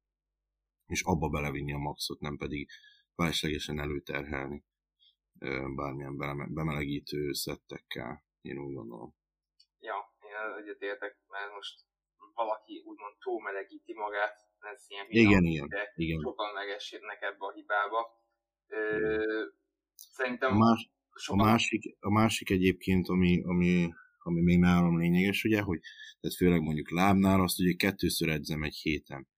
És 0.86 1.02
abba 1.02 1.28
belevinni 1.28 1.72
a 1.72 1.78
maxot, 1.78 2.20
nem 2.20 2.36
pedig 2.36 2.68
feleslegesen 3.14 3.78
előterhelni 3.78 4.64
bármilyen 5.74 6.16
bemelegítő 6.54 7.32
szettekkel, 7.32 8.24
én 8.40 8.58
úgy 8.58 8.74
gondolom. 8.74 9.14
Ja, 9.80 10.14
én 10.20 10.62
egyetértek, 10.62 11.18
mert 11.28 11.52
most 11.52 11.84
valaki 12.34 12.82
úgymond 12.84 13.14
túlmelegíti 13.18 13.94
magát, 13.94 14.34
ez 14.58 14.84
ilyen 14.88 15.06
igen, 15.08 15.44
igen, 15.44 15.68
de 15.68 15.92
igen. 15.94 16.20
sokan 16.20 16.54
megesérnek 16.54 17.22
ebbe 17.22 17.46
a 17.46 17.52
hibába. 17.52 18.06
Ö, 18.66 19.44
szerintem 19.94 20.52
a, 20.52 20.58
más, 20.58 20.90
sokan... 21.14 21.40
a, 21.40 21.50
másik, 21.50 21.96
a 22.00 22.10
másik 22.10 22.50
egyébként, 22.50 23.08
ami, 23.08 23.42
ami 23.42 23.92
ami 24.28 24.40
még 24.40 24.58
nálam 24.58 24.98
lényeges, 24.98 25.44
ugye, 25.44 25.60
hogy 25.60 25.80
tehát 26.20 26.36
főleg 26.36 26.60
mondjuk 26.60 26.90
lábnál 26.90 27.40
azt 27.40 27.60
ugye 27.60 27.72
kettőször 27.72 28.28
edzem 28.28 28.62
egy 28.62 28.76
héten. 28.76 29.28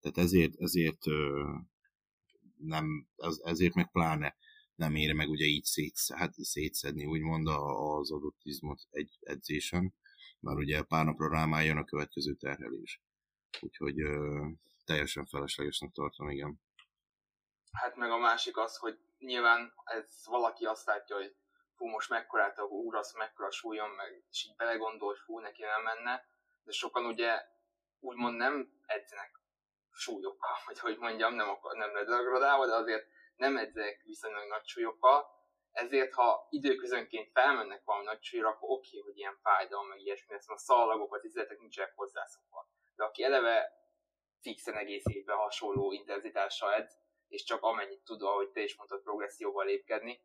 Tehát 0.00 0.18
ezért, 0.18 0.60
ezért 0.60 1.04
nem, 2.56 3.06
ez, 3.16 3.40
ezért 3.44 3.74
meg 3.74 3.90
pláne 3.90 4.36
nem 4.74 4.94
ér 4.94 5.14
meg 5.14 5.28
ugye 5.28 5.44
így 5.44 5.64
szét, 5.64 5.94
hát 6.14 6.32
szétszedni 6.34 7.06
úgymond 7.06 7.46
az 7.46 8.12
adott 8.12 8.38
izmot 8.42 8.80
egy 8.90 9.18
edzésen, 9.20 9.94
mert 10.40 10.58
ugye 10.58 10.82
pár 10.82 11.04
napra 11.04 11.28
rám 11.28 11.54
álljon 11.54 11.76
a 11.76 11.84
következő 11.84 12.34
terhelés. 12.34 13.02
Úgyhogy 13.60 14.00
ö, 14.00 14.46
teljesen 14.84 15.26
feleslegesnek 15.26 15.92
tartom, 15.92 16.30
igen. 16.30 16.60
Hát 17.72 17.96
meg 17.96 18.10
a 18.10 18.18
másik 18.18 18.56
az, 18.56 18.76
hogy 18.76 18.98
nyilván 19.18 19.72
ez 19.84 20.22
valaki 20.24 20.64
azt 20.64 20.86
látja, 20.86 21.16
hogy 21.16 21.36
fú, 21.82 21.88
most 21.88 22.08
mekkorát 22.08 22.58
a 22.58 22.62
úrasz, 22.62 23.14
mekkora 23.14 23.50
súlyom, 23.50 23.90
meg, 23.90 24.24
és 24.30 24.44
így 24.44 24.56
belegondol, 24.56 25.08
hogy 25.08 25.18
fú, 25.18 25.38
neki 25.38 25.62
nem 25.62 25.82
menne, 25.82 26.26
de 26.64 26.72
sokan 26.72 27.04
ugye 27.06 27.44
úgymond 28.00 28.36
nem 28.36 28.82
edzenek 28.86 29.40
súlyokkal, 29.90 30.56
vagy 30.66 30.78
hogy 30.78 30.98
mondjam, 30.98 31.34
nem, 31.34 31.48
akar, 31.48 31.76
nem 31.76 31.94
ledegradálva, 31.94 32.66
de 32.66 32.74
azért 32.74 33.06
nem 33.36 33.56
edzenek 33.56 34.02
viszonylag 34.04 34.48
nagy 34.48 34.66
súlyokkal, 34.66 35.26
ezért 35.70 36.12
ha 36.14 36.46
időközönként 36.50 37.30
felmennek 37.32 37.84
valami 37.84 38.04
nagy 38.04 38.22
súlyra, 38.22 38.48
akkor 38.48 38.70
oké, 38.70 38.98
hogy 38.98 39.18
ilyen 39.18 39.38
fájdalom, 39.42 39.88
meg 39.88 40.00
ilyesmi, 40.00 40.34
ezt 40.34 40.50
a 40.50 40.58
szallagok, 40.58 41.14
az 41.14 41.24
izletek 41.24 41.58
nincsenek 41.58 41.92
hozzászokva. 41.94 42.68
De 42.96 43.04
aki 43.04 43.22
eleve 43.22 43.72
fixen 44.40 44.76
egész 44.76 45.04
évben 45.06 45.36
hasonló 45.36 45.92
intenzitással 45.92 46.72
edz, 46.72 46.98
és 47.28 47.44
csak 47.44 47.62
amennyit 47.62 48.04
tud, 48.04 48.22
ahogy 48.22 48.50
te 48.50 48.60
is 48.60 48.76
mondtad, 48.76 49.02
progresszióval 49.02 49.64
lépkedni, 49.64 50.20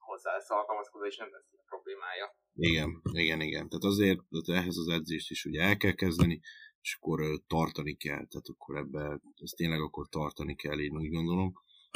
hozzá 0.00 0.32
lesz 0.32 0.50
alkalmazkodva, 0.50 1.06
és 1.06 1.16
nem 1.16 1.30
lesz 1.30 1.52
ilyen 1.52 1.64
problémája. 1.64 2.34
Igen, 2.54 3.00
igen, 3.12 3.40
igen. 3.40 3.68
Tehát 3.68 3.84
azért 3.84 4.20
tehát 4.30 4.62
ehhez 4.62 4.76
az 4.76 4.88
edzést 4.88 5.30
is 5.30 5.44
ugye 5.44 5.62
el 5.62 5.76
kell 5.76 5.92
kezdeni, 5.92 6.40
és 6.80 6.94
akkor 7.00 7.20
tartani 7.46 7.96
kell, 7.96 8.26
tehát 8.26 8.48
akkor 8.48 8.76
ebbe, 8.76 9.20
ezt 9.34 9.56
tényleg 9.56 9.80
akkor 9.80 10.08
tartani 10.08 10.54
kell, 10.54 10.80
én 10.80 10.96
úgy 10.96 11.10
gondolom, 11.10 11.52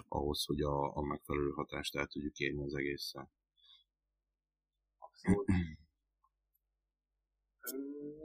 ahhoz, 0.08 0.44
hogy 0.44 0.60
a, 0.60 0.96
a 0.96 1.02
megfelelő 1.02 1.50
hatást 1.50 1.96
el 1.96 2.06
tudjuk 2.06 2.38
érni 2.38 2.62
az 2.64 2.74
egészen. 2.74 3.30
Abszolút. 4.98 5.48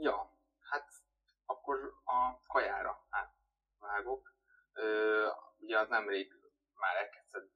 ja, 0.06 0.38
hát 0.60 0.88
akkor 1.44 1.76
a 2.04 2.40
kajára 2.46 3.06
átvágok. 3.08 4.34
ugye 5.58 5.78
az 5.78 5.88
nemrég 5.88 6.32
már 6.74 6.96
elkezdted 6.96 7.50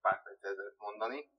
pár 0.00 0.22
perc 0.22 0.44
ezelőtt 0.44 0.78
mondani, 0.78 1.30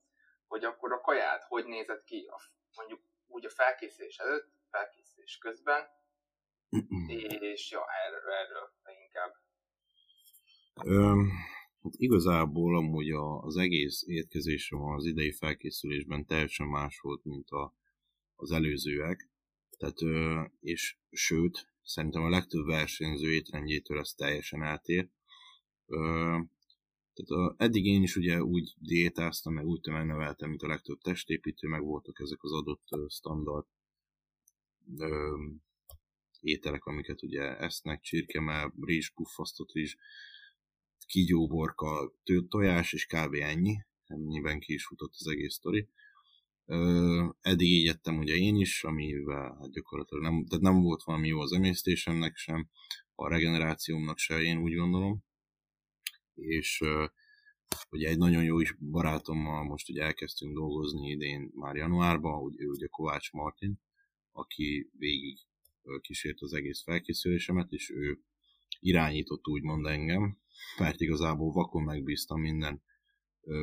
hogy 0.50 0.64
akkor 0.64 0.92
a 0.92 1.00
kaját 1.00 1.44
hogy 1.44 1.64
nézett 1.64 2.04
ki, 2.04 2.26
a, 2.28 2.40
mondjuk 2.76 3.00
úgy 3.26 3.44
a 3.46 3.50
felkészülés 3.50 4.16
előtt, 4.16 4.48
felkészülés 4.70 5.38
közben, 5.38 5.88
és 7.40 7.70
ja, 7.70 7.84
erről, 8.06 8.32
erről 8.32 8.72
inkább. 9.04 9.32
Öm, 10.84 11.30
hát 11.82 11.92
igazából 11.96 12.76
amúgy 12.76 13.10
a, 13.10 13.40
az 13.40 13.56
egész 13.56 14.02
étkezésem 14.06 14.82
az 14.82 15.04
idei 15.04 15.32
felkészülésben 15.32 16.26
teljesen 16.26 16.66
más 16.66 16.98
volt, 17.00 17.24
mint 17.24 17.48
a, 17.50 17.74
az 18.36 18.50
előzőek. 18.50 19.28
Tehát, 19.78 20.02
ö, 20.02 20.42
és 20.60 20.96
sőt, 21.10 21.66
szerintem 21.82 22.22
a 22.22 22.28
legtöbb 22.28 22.66
versenyző 22.66 23.32
étrendjétől 23.32 23.98
ez 23.98 24.12
teljesen 24.12 24.62
eltér. 24.62 25.08
Ö, 25.86 26.38
tehát 27.14 27.50
a, 27.50 27.54
eddig 27.58 27.84
én 27.84 28.02
is 28.02 28.16
ugye 28.16 28.42
úgy 28.42 28.74
diétáztam, 28.78 29.54
meg 29.54 29.66
úgy 29.66 29.80
tömegneveltem, 29.80 30.48
mint 30.48 30.62
a 30.62 30.66
legtöbb 30.66 30.98
testépítő, 31.00 31.68
meg 31.68 31.82
voltak 31.82 32.20
ezek 32.20 32.42
az 32.42 32.52
adott 32.52 32.88
standard 33.08 33.66
ételek, 36.40 36.84
amiket 36.84 37.22
ugye 37.22 37.58
esznek, 37.58 38.00
csirkemel, 38.00 38.74
rizs, 38.80 39.10
puffasztott 39.10 39.72
rizs, 39.72 39.96
kígyóborka, 41.06 42.12
tojás, 42.48 42.92
és 42.92 43.06
kb. 43.06 43.34
ennyi. 43.34 43.84
Ennyiben 44.06 44.60
ki 44.60 44.72
is 44.72 44.86
futott 44.86 45.12
az 45.18 45.26
egész 45.26 45.54
sztori. 45.54 45.88
Eddig 47.40 47.68
így 47.68 47.88
ettem 47.88 48.18
ugye 48.18 48.34
én 48.34 48.56
is, 48.56 48.84
amivel 48.84 49.56
hát 49.60 49.70
gyakorlatilag 49.70 50.22
nem, 50.22 50.46
tehát 50.46 50.64
nem 50.64 50.82
volt 50.82 51.02
valami 51.02 51.28
jó 51.28 51.40
az 51.40 51.52
emésztésemnek 51.52 52.36
sem, 52.36 52.68
a 53.14 53.28
regenerációmnak 53.28 54.18
se, 54.18 54.40
én 54.40 54.58
úgy 54.58 54.74
gondolom. 54.74 55.24
És 56.40 56.84
ugye 57.90 58.08
egy 58.08 58.18
nagyon 58.18 58.44
jó 58.44 58.60
is 58.60 58.76
barátommal 58.90 59.64
most 59.64 59.88
ugye 59.88 60.02
elkezdtünk 60.02 60.54
dolgozni 60.54 61.08
idén 61.08 61.50
már 61.54 61.74
januárban, 61.74 62.42
ugye, 62.42 62.64
ugye 62.64 62.86
Kovács 62.86 63.32
Martin, 63.32 63.80
aki 64.32 64.90
végig 64.98 65.38
kísért 66.00 66.40
az 66.40 66.52
egész 66.52 66.82
felkészülésemet, 66.82 67.70
és 67.70 67.90
ő 67.90 68.20
irányított 68.80 69.48
úgymond 69.48 69.86
engem, 69.86 70.38
mert 70.78 71.00
igazából 71.00 71.52
vakon 71.52 71.82
megbíztam 71.82 72.40
minden 72.40 72.82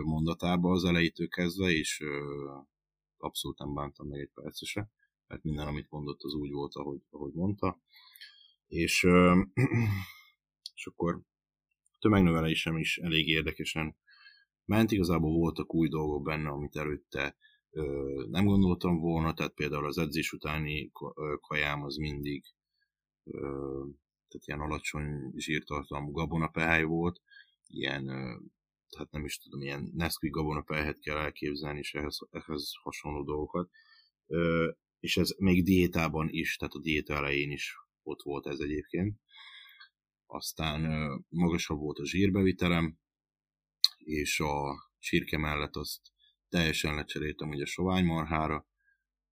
mondatába 0.04 0.72
az 0.72 0.84
elejétől 0.84 1.28
kezdve, 1.28 1.70
és 1.70 2.04
abszolút 3.18 3.58
nem 3.58 3.74
bántam 3.74 4.08
meg 4.08 4.20
egy 4.20 4.32
percese, 4.34 4.92
mert 5.28 5.44
minden, 5.44 5.68
amit 5.68 5.90
mondott, 5.90 6.22
az 6.22 6.34
úgy 6.34 6.52
volt, 6.52 6.76
ahogy, 6.76 7.02
ahogy 7.10 7.34
mondta. 7.34 7.82
És, 8.68 9.08
és 10.76 10.86
akkor 10.86 11.22
tömegnövelésem 12.00 12.78
is 12.78 12.98
elég 12.98 13.28
érdekesen 13.28 13.98
ment. 14.66 14.92
Igazából 14.92 15.32
voltak 15.32 15.74
új 15.74 15.88
dolgok 15.88 16.24
benne, 16.24 16.50
amit 16.50 16.76
előtte 16.76 17.36
nem 18.30 18.46
gondoltam 18.46 19.00
volna, 19.00 19.34
tehát 19.34 19.54
például 19.54 19.86
az 19.86 19.98
edzés 19.98 20.32
utáni 20.32 20.92
kajám 21.40 21.84
az 21.84 21.96
mindig 21.96 22.44
tehát 24.28 24.48
ilyen 24.48 24.60
alacsony 24.60 25.34
zsírtartalmú 25.36 26.12
gabonapehely 26.12 26.84
volt, 26.84 27.22
ilyen, 27.68 28.08
hát 28.98 29.12
nem 29.12 29.26
is 29.26 29.38
tudom, 29.38 29.62
ilyen 29.62 29.92
Nesquik 29.94 30.32
gabonapehelyet 30.32 31.00
kell 31.00 31.18
elképzelni, 31.18 31.80
és 31.80 31.94
ehhez, 31.94 32.18
ehhez 32.30 32.72
hasonló 32.82 33.24
dolgokat. 33.24 33.70
És 35.00 35.18
ez 35.18 35.36
még 35.38 35.64
diétában 35.64 36.28
is, 36.30 36.56
tehát 36.56 36.74
a 36.74 36.80
diéta 36.80 37.14
elején 37.14 37.52
is 37.52 37.76
ott 38.04 38.22
volt 38.22 38.48
ez 38.48 38.60
egyébként. 38.60 39.20
Aztán 40.28 40.82
magasabb 41.30 41.80
volt 41.80 41.98
a 41.98 42.06
zsírbevitelem, 42.06 42.98
és 43.98 44.40
a 44.40 44.76
csirke 45.00 45.38
mellett 45.38 45.76
azt 45.76 46.02
teljesen 46.50 46.96
lecseréltem 46.96 47.50
ugye 47.50 47.66
soványmarhára, 47.66 48.68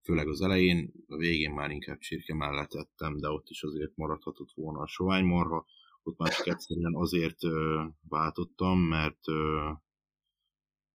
főleg 0.02 0.28
az 0.28 0.40
elején, 0.40 0.92
a 1.06 1.16
végén 1.16 1.52
már 1.52 1.70
inkább 1.70 1.98
csirke 1.98 2.34
mellett 2.34 2.74
ettem, 2.74 3.16
de 3.16 3.28
ott 3.28 3.48
is 3.48 3.62
azért 3.62 3.96
maradhatott 3.96 4.52
volna 4.54 4.80
a 4.80 4.86
soványmarha, 4.86 5.66
ott 6.02 6.18
már 6.18 6.34
csak 6.34 6.46
egyszerűen 6.46 6.94
azért 6.94 7.44
ö, 7.44 7.84
váltottam, 8.08 8.78
mert 8.78 9.20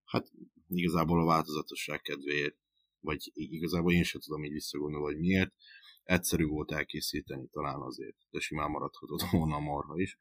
hát 0.04 0.32
igazából 0.68 1.22
a 1.22 1.26
változatosság 1.26 2.02
kedvéért, 2.02 2.58
vagy 3.00 3.32
igazából 3.34 3.94
én 3.94 4.04
sem 4.04 4.22
tudom 4.22 4.44
így 4.44 4.52
visszagondolni, 4.52 5.06
hogy 5.06 5.18
miért, 5.18 5.54
egyszerű 6.04 6.46
volt 6.46 6.72
elkészíteni 6.72 7.48
talán 7.52 7.82
azért, 7.82 8.16
de 8.30 8.40
simán 8.40 8.70
maradhatott 8.70 9.30
volna 9.32 9.56
a 9.56 9.60
marha 9.60 10.00
is. 10.00 10.18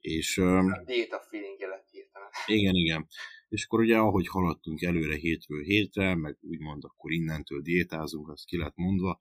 És, 0.00 0.38
a 0.38 0.82
diéta 0.84 1.20
feelingje 1.30 1.66
lett 1.66 1.88
hirtelen. 1.90 2.28
Igen, 2.46 2.74
igen. 2.74 3.06
És 3.48 3.64
akkor 3.64 3.80
ugye 3.80 3.98
ahogy 3.98 4.28
haladtunk 4.28 4.82
előre 4.82 5.16
hétről 5.16 5.62
hétre, 5.62 6.14
meg 6.14 6.38
úgymond 6.40 6.84
akkor 6.84 7.12
innentől 7.12 7.60
diétázunk, 7.60 8.28
azt 8.28 8.44
ki 8.44 8.56
lett 8.56 8.76
mondva, 8.76 9.20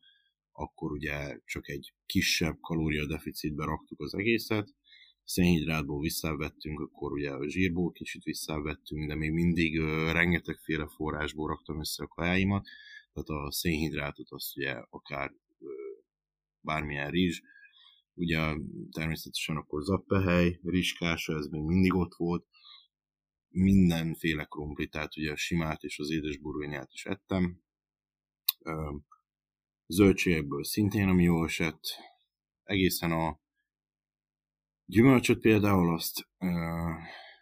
akkor 0.51 0.91
ugye 0.91 1.39
csak 1.45 1.69
egy 1.69 1.93
kisebb 2.05 2.57
kalóriadeficitbe 2.59 3.65
raktuk 3.65 3.99
az 4.01 4.13
egészet, 4.13 4.73
szénhidrátból 5.23 5.99
visszavettünk, 5.99 6.79
akkor 6.79 7.11
ugye 7.11 7.31
a 7.31 7.49
zsírból 7.49 7.91
kicsit 7.91 8.23
visszavettünk, 8.23 9.07
de 9.07 9.15
még 9.15 9.31
mindig 9.31 9.79
uh, 9.79 10.11
rengetegféle 10.11 10.87
forrásból 10.87 11.47
raktam 11.47 11.79
össze 11.79 12.03
a 12.03 12.07
kajáimat, 12.07 12.67
tehát 13.13 13.45
a 13.45 13.51
szénhidrátot 13.51 14.31
azt 14.31 14.57
ugye 14.57 14.71
akár 14.89 15.33
bármilyen 16.61 17.09
rizs, 17.09 17.41
ugye 18.13 18.55
természetesen 18.91 19.55
akkor 19.55 19.83
zappehely, 19.83 20.59
rizskása, 20.63 21.37
ez 21.37 21.45
még 21.45 21.61
mindig 21.61 21.93
ott 21.93 22.13
volt, 22.15 22.47
mindenféle 23.47 24.43
krumpli, 24.43 24.87
tehát 24.87 25.17
ugye 25.17 25.31
a 25.31 25.35
simát 25.35 25.83
és 25.83 25.99
az 25.99 26.11
édes 26.11 26.37
burgonyát 26.37 26.91
is 26.91 27.05
ettem. 27.05 27.61
Zöldségekből 29.87 30.63
szintén, 30.63 31.07
ami 31.07 31.23
jól 31.23 31.45
esett. 31.45 31.81
Egészen 32.63 33.11
a 33.11 33.39
gyümölcsöt 34.85 35.39
például 35.39 35.93
azt, 35.93 36.29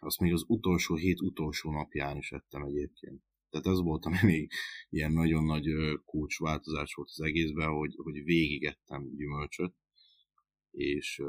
azt 0.00 0.18
még 0.18 0.32
az 0.32 0.44
utolsó 0.46 0.94
hét 0.94 1.20
utolsó 1.20 1.72
napján 1.72 2.16
is 2.16 2.32
ettem 2.32 2.62
egyébként. 2.62 3.22
Tehát 3.50 3.66
ez 3.66 3.80
volt, 3.80 4.04
ami 4.04 4.16
még 4.22 4.50
ilyen 4.88 5.12
nagyon 5.12 5.44
nagy 5.44 5.66
kulcsváltozás 6.04 6.94
volt 6.94 7.08
az 7.12 7.20
egészben, 7.20 7.68
hogy, 7.68 7.94
hogy 7.96 8.24
végigettem 8.24 9.16
gyümölcsöt, 9.16 9.74
és 10.70 11.22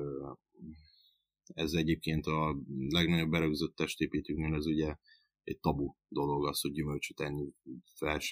ez 1.53 1.73
egyébként 1.73 2.25
a 2.25 2.57
legnagyobb 2.89 3.29
berögzött 3.29 3.75
testépítőknél 3.75 4.55
ez 4.55 4.65
ugye 4.65 4.95
egy 5.43 5.59
tabu 5.59 5.93
dolog 6.07 6.47
az, 6.47 6.61
hogy 6.61 6.71
gyümölcsöt 6.71 7.19
enni 7.19 7.53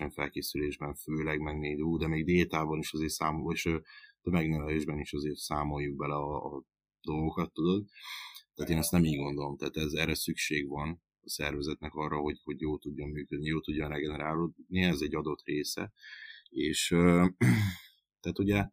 felkészülésben 0.10 0.96
főleg, 0.96 1.40
meg 1.40 1.58
még 1.58 1.98
de 1.98 2.08
még 2.08 2.26
diétában 2.26 2.80
is 2.80 2.94
azért 2.94 3.12
számoljuk, 3.12 3.54
és 3.54 3.66
a 4.22 4.30
megnevelésben 4.30 5.00
is 5.00 5.14
azért 5.14 5.36
számoljuk 5.36 5.96
bele 5.96 6.14
a, 6.14 6.56
a 6.56 6.64
dolgokat, 7.02 7.54
tudod. 7.54 7.86
Tehát 8.54 8.72
én 8.72 8.78
ezt 8.78 8.92
nem 8.92 9.04
így 9.04 9.18
gondolom, 9.18 9.58
tehát 9.58 9.78
ez, 9.78 9.94
erre 9.94 10.16
szükség 10.16 10.68
van 10.68 11.02
a 11.22 11.30
szervezetnek 11.30 11.94
arra, 11.94 12.18
hogy, 12.18 12.40
hogy 12.44 12.62
jó 12.62 12.78
tudjon 12.78 13.10
működni, 13.10 13.48
jó 13.48 13.60
tudjon 13.60 13.90
regenerálódni, 13.90 14.82
ez 14.82 15.02
egy 15.02 15.16
adott 15.16 15.42
része. 15.44 15.92
És 16.50 16.88
tehát 18.22 18.40
ugye 18.40 18.70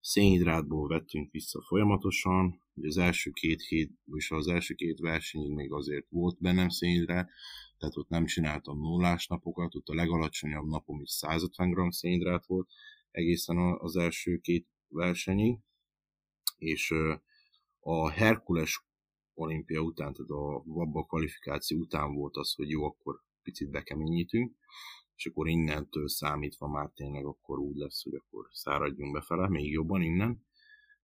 szénhidrátból 0.00 0.88
vettünk 0.88 1.30
vissza 1.30 1.62
folyamatosan, 1.62 2.60
hogy 2.74 2.84
az 2.84 2.96
első 2.96 3.30
két 3.30 3.62
hét, 3.62 3.92
és 4.04 4.30
az 4.30 4.48
első 4.48 4.74
két 4.74 4.98
versenyig 4.98 5.52
még 5.52 5.72
azért 5.72 6.06
volt 6.08 6.40
bennem 6.40 6.68
szénhidrát, 6.68 7.30
tehát 7.78 7.96
ott 7.96 8.08
nem 8.08 8.24
csináltam 8.24 8.78
nullás 8.78 9.26
napokat, 9.26 9.74
ott 9.74 9.86
a 9.86 9.94
legalacsonyabb 9.94 10.66
napom 10.66 11.00
is 11.00 11.10
150 11.10 11.70
g 11.70 11.92
szénhidrát 11.92 12.46
volt 12.46 12.68
egészen 13.10 13.56
az 13.78 13.96
első 13.96 14.38
két 14.38 14.68
versenyig, 14.88 15.58
és 16.58 16.94
a 17.80 18.10
Herkules 18.10 18.85
olimpia 19.36 19.80
után, 19.80 20.12
tehát 20.12 20.30
a 20.30 20.62
Vabba 20.64 21.04
kvalifikáció 21.04 21.78
után 21.78 22.14
volt 22.14 22.36
az, 22.36 22.54
hogy 22.54 22.68
jó, 22.68 22.84
akkor 22.84 23.22
picit 23.42 23.70
bekeményítünk, 23.70 24.54
és 25.16 25.26
akkor 25.26 25.48
innentől 25.48 26.08
számítva 26.08 26.68
már 26.68 26.90
tényleg 26.94 27.24
akkor 27.24 27.58
úgy 27.58 27.76
lesz, 27.76 28.02
hogy 28.02 28.14
akkor 28.14 28.46
száradjunk 28.50 29.12
befele, 29.12 29.48
még 29.48 29.70
jobban 29.70 30.02
innen, 30.02 30.46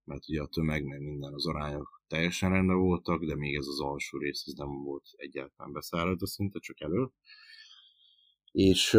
mert 0.05 0.29
ugye 0.29 0.41
a 0.41 0.47
tömeg 0.47 0.85
meg 0.85 1.01
minden 1.01 1.33
az 1.33 1.47
arányok 1.47 2.03
teljesen 2.07 2.51
rendben 2.51 2.79
voltak, 2.79 3.25
de 3.25 3.37
még 3.37 3.55
ez 3.55 3.67
az 3.67 3.81
alsó 3.81 4.19
rész 4.19 4.45
ez 4.47 4.53
nem 4.53 4.83
volt 4.83 5.05
egyáltalán 5.17 5.73
beszáradva 5.73 6.27
szinte, 6.27 6.59
csak 6.59 6.81
elő. 6.81 7.09
És, 8.51 8.91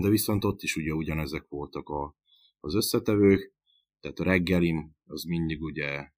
de 0.00 0.08
viszont 0.08 0.44
ott 0.44 0.62
is 0.62 0.76
ugye 0.76 0.92
ugyanezek 0.92 1.48
voltak 1.48 1.88
a, 1.88 2.16
az 2.60 2.74
összetevők, 2.74 3.54
tehát 4.00 4.18
a 4.18 4.24
reggelim 4.24 4.96
az 5.04 5.22
mindig 5.22 5.62
ugye 5.62 6.10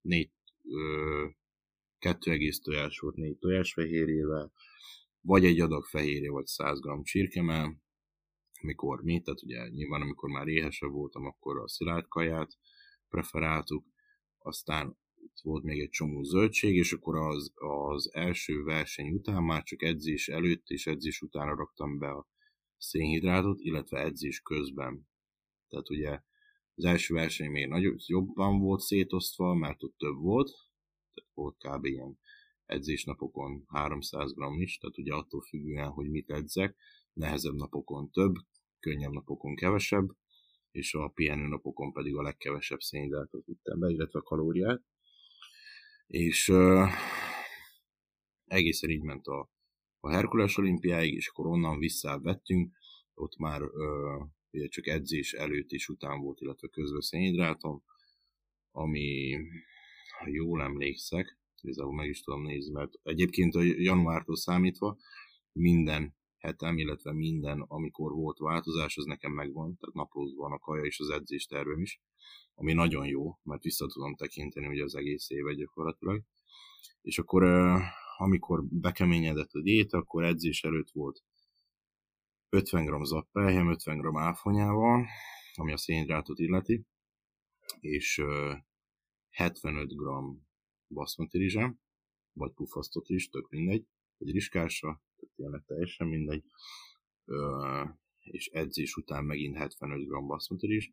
négy, 0.00 0.30
kettő 2.00 2.30
egész 2.30 2.60
tojás 2.60 2.98
volt 2.98 3.16
négy 3.16 3.38
tojásfehérjével, 3.38 4.52
vagy 5.20 5.44
egy 5.44 5.60
adag 5.60 5.84
fehérje, 5.84 6.30
vagy 6.30 6.46
100 6.46 6.80
g 6.80 7.02
csirkemel, 7.02 7.82
mikor 8.62 9.02
mi, 9.02 9.20
tehát 9.20 9.42
ugye 9.42 9.68
nyilván 9.68 10.00
amikor 10.00 10.30
már 10.30 10.46
éhesebb 10.46 10.90
voltam, 10.90 11.24
akkor 11.24 11.58
a 11.58 11.68
szilárd 11.68 12.08
kaját 12.08 12.58
preferáltuk, 13.08 13.86
aztán 14.38 14.98
itt 15.16 15.40
volt 15.42 15.64
még 15.64 15.80
egy 15.80 15.88
csomó 15.88 16.22
zöldség, 16.22 16.74
és 16.74 16.92
akkor 16.92 17.16
az, 17.16 17.52
az 17.54 18.14
első 18.14 18.62
verseny 18.62 19.12
után 19.12 19.42
már 19.42 19.62
csak 19.62 19.82
edzés 19.82 20.28
előtt 20.28 20.68
és 20.68 20.86
edzés 20.86 21.20
után 21.20 21.56
raktam 21.56 21.98
be 21.98 22.08
a 22.08 22.28
szénhidrátot, 22.76 23.60
illetve 23.60 23.98
edzés 23.98 24.40
közben. 24.40 25.08
Tehát 25.68 25.90
ugye 25.90 26.20
az 26.74 26.84
első 26.84 27.14
verseny 27.14 27.50
még 27.50 27.66
nagyobb, 27.66 27.96
jobban 28.06 28.58
volt 28.58 28.80
szétosztva, 28.80 29.54
mert 29.54 29.82
ott 29.82 29.96
több 29.98 30.16
volt, 30.16 30.50
tehát 31.14 31.30
volt 31.34 31.56
kb. 31.58 31.84
ilyen 31.84 32.18
edzésnapokon 32.64 33.64
300 33.66 34.32
g 34.32 34.60
is, 34.60 34.78
tehát 34.78 34.98
ugye 34.98 35.14
attól 35.14 35.40
függően, 35.40 35.88
hogy 35.88 36.10
mit 36.10 36.30
edzek, 36.30 36.76
nehezebb 37.12 37.54
napokon 37.54 38.10
több, 38.10 38.34
könnyebb 38.80 39.12
napokon 39.12 39.54
kevesebb, 39.54 40.08
és 40.70 40.94
a 40.94 41.08
pihenő 41.08 41.46
napokon 41.46 41.92
pedig 41.92 42.16
a 42.16 42.22
legkevesebb 42.22 42.80
szénhidrátot 42.80 43.46
vittem 43.46 43.78
be, 43.78 43.90
illetve 43.90 44.20
kalóriát. 44.24 44.82
És 46.06 46.48
uh, 46.48 46.88
egészen 48.44 48.90
így 48.90 49.02
ment 49.02 49.26
a, 49.26 49.50
a 50.00 50.10
Herkules 50.10 50.56
olimpiáig, 50.56 51.14
és 51.14 51.28
akkor 51.28 51.46
onnan 51.46 51.78
visszavettünk, 51.78 52.76
ott 53.14 53.36
már 53.36 53.62
uh, 53.62 54.28
ugye 54.50 54.68
csak 54.68 54.86
edzés 54.86 55.32
előtt 55.32 55.70
és 55.70 55.88
után 55.88 56.20
volt, 56.20 56.40
illetve 56.40 56.68
közben 56.68 57.00
szénhidrátom, 57.00 57.82
ami, 58.70 59.36
ha 60.20 60.28
jól 60.28 60.62
emlékszek, 60.62 61.38
igazából 61.62 61.94
meg 61.94 62.08
is 62.08 62.22
tudom 62.22 62.42
nézni, 62.42 62.72
mert 62.72 62.92
egyébként 63.02 63.54
a 63.54 63.62
januártól 63.62 64.36
számítva 64.36 64.96
minden 65.52 66.16
hetem, 66.38 66.78
illetve 66.78 67.12
minden, 67.12 67.60
amikor 67.60 68.12
volt 68.12 68.38
változás, 68.38 68.96
az 68.96 69.04
nekem 69.04 69.32
megvan, 69.32 69.76
tehát 69.76 69.94
naplózban 69.94 70.52
a 70.52 70.58
kaja 70.58 70.84
és 70.84 71.00
az 71.00 71.10
edzés 71.10 71.46
tervem 71.46 71.80
is, 71.80 72.00
ami 72.54 72.72
nagyon 72.72 73.06
jó, 73.06 73.38
mert 73.42 73.62
vissza 73.62 73.86
tudom 73.86 74.16
tekinteni 74.16 74.66
ugye 74.66 74.82
az 74.82 74.94
egész 74.94 75.30
évet 75.30 75.56
gyakorlatilag. 75.56 76.22
És 77.02 77.18
akkor 77.18 77.44
amikor 78.16 78.64
bekeményedett 78.64 79.52
a 79.52 79.62
diéta, 79.62 79.98
akkor 79.98 80.24
edzés 80.24 80.64
előtt 80.64 80.90
volt 80.90 81.22
50 82.48 82.84
g 82.84 83.04
zappeljem, 83.04 83.70
50 83.70 83.98
g 83.98 84.16
áfonyával, 84.16 85.06
ami 85.54 85.72
a 85.72 85.76
szénhidrátot 85.76 86.38
illeti, 86.38 86.84
és 87.80 88.22
75 89.40 89.94
g 89.94 90.02
baszmati 90.88 91.38
rizsem, 91.38 91.80
vagy 92.32 92.52
pufasztott 92.52 93.08
is, 93.08 93.28
tök 93.28 93.48
mindegy, 93.48 93.86
egy 94.18 94.30
riskásra, 94.30 95.02
tehát 95.16 95.34
tényleg 95.34 95.64
teljesen 95.66 96.06
mindegy, 96.06 96.44
és 98.18 98.46
edzés 98.46 98.96
után 98.96 99.24
megint 99.24 99.56
75 99.56 100.06
g 100.06 100.26
baszmati 100.26 100.66
rizs, 100.66 100.90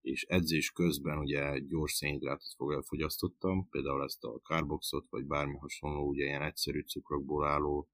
és 0.00 0.22
edzés 0.22 0.70
közben 0.70 1.18
ugye 1.18 1.58
gyors 1.58 1.92
szénhidrátot 1.92 2.84
fogyasztottam, 2.86 3.68
például 3.68 4.02
ezt 4.02 4.24
a 4.24 4.40
carboxot, 4.42 5.06
vagy 5.10 5.24
bármi 5.24 5.56
hasonló, 5.56 6.08
ugye 6.08 6.24
ilyen 6.24 6.42
egyszerű 6.42 6.80
cukrokból 6.80 7.46
álló 7.46 7.88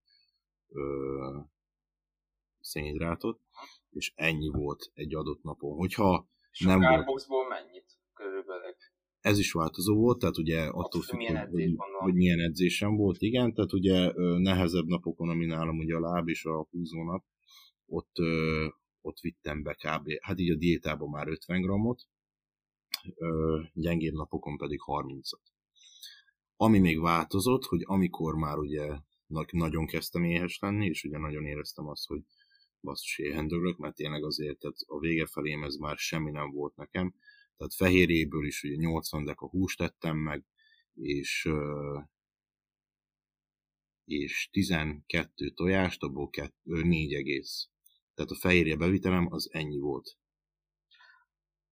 ö, 0.68 1.38
szénhidrátot, 2.61 3.40
és 3.90 4.12
ennyi 4.14 4.49
volt 4.49 4.90
egy 4.95 5.14
adott 5.14 5.42
napon. 5.42 5.77
Hogyha 5.77 6.29
és 6.51 6.61
nem 6.61 6.81
a 6.81 6.85
carboxból 6.85 7.45
volt, 7.45 7.49
mennyit 7.49 7.99
körülbelül? 8.14 8.75
Ez 9.23 9.39
is 9.39 9.53
változó 9.53 9.97
volt, 9.97 10.19
tehát 10.19 10.39
ugye 10.39 10.61
attól 10.61 11.03
függ, 11.03 11.17
milyen 11.17 11.49
hogy, 11.49 11.75
hogy 11.99 12.15
milyen 12.15 12.41
edzésem 12.41 12.97
volt, 12.97 13.21
igen, 13.21 13.55
tehát 13.55 13.73
ugye 13.73 14.13
nehezebb 14.39 14.87
napokon, 14.87 15.29
ami 15.29 15.47
nálam 15.47 15.79
ugye 15.79 15.95
a 15.95 16.01
láb 16.01 16.29
és 16.29 16.45
a 16.45 16.67
húzónap, 16.71 17.25
ott 17.87 18.17
ott 19.03 19.19
vittem 19.21 19.63
be 19.63 19.75
kb. 19.75 20.09
Hát 20.21 20.39
így 20.39 20.51
a 20.51 20.57
diétában 20.57 21.09
már 21.09 21.29
50 21.29 21.63
grammot, 21.63 22.03
gyengébb 23.73 24.13
napokon 24.13 24.57
pedig 24.57 24.79
30-at. 24.87 25.41
Ami 26.57 26.79
még 26.79 27.01
változott, 27.01 27.65
hogy 27.65 27.83
amikor 27.85 28.35
már 28.35 28.59
ugye 28.59 28.99
nagyon 29.51 29.87
kezdtem 29.87 30.25
éhes 30.25 30.59
lenni, 30.59 30.87
és 30.87 31.05
ugye 31.05 31.19
nagyon 31.19 31.45
éreztem 31.45 31.87
azt, 31.87 32.07
hogy 32.07 32.23
basszus 32.81 33.19
éhen 33.19 33.47
döglök, 33.47 33.77
mert 33.77 33.95
tényleg 33.95 34.25
azért 34.25 34.59
tehát 34.59 34.77
a 34.87 34.99
vége 34.99 35.27
felém 35.27 35.63
ez 35.63 35.75
már 35.75 35.97
semmi 35.97 36.31
nem 36.31 36.51
volt 36.51 36.77
nekem. 36.77 37.15
Tehát 37.57 37.75
fehérjéből 37.75 38.47
is 38.47 38.62
ugye 38.62 38.77
80 38.77 39.25
deka 39.25 39.49
húst 39.49 39.79
tettem 39.79 40.17
meg, 40.17 40.45
és 40.95 41.49
és 44.05 44.49
12 44.51 45.51
tojást, 45.51 46.03
abból 46.03 46.31
4 46.62 47.15
egész 47.15 47.73
tehát 48.15 48.31
a 48.31 48.35
fehérje 48.35 48.77
bevitelem 48.77 49.27
az 49.31 49.49
ennyi 49.53 49.79
volt. 49.79 50.17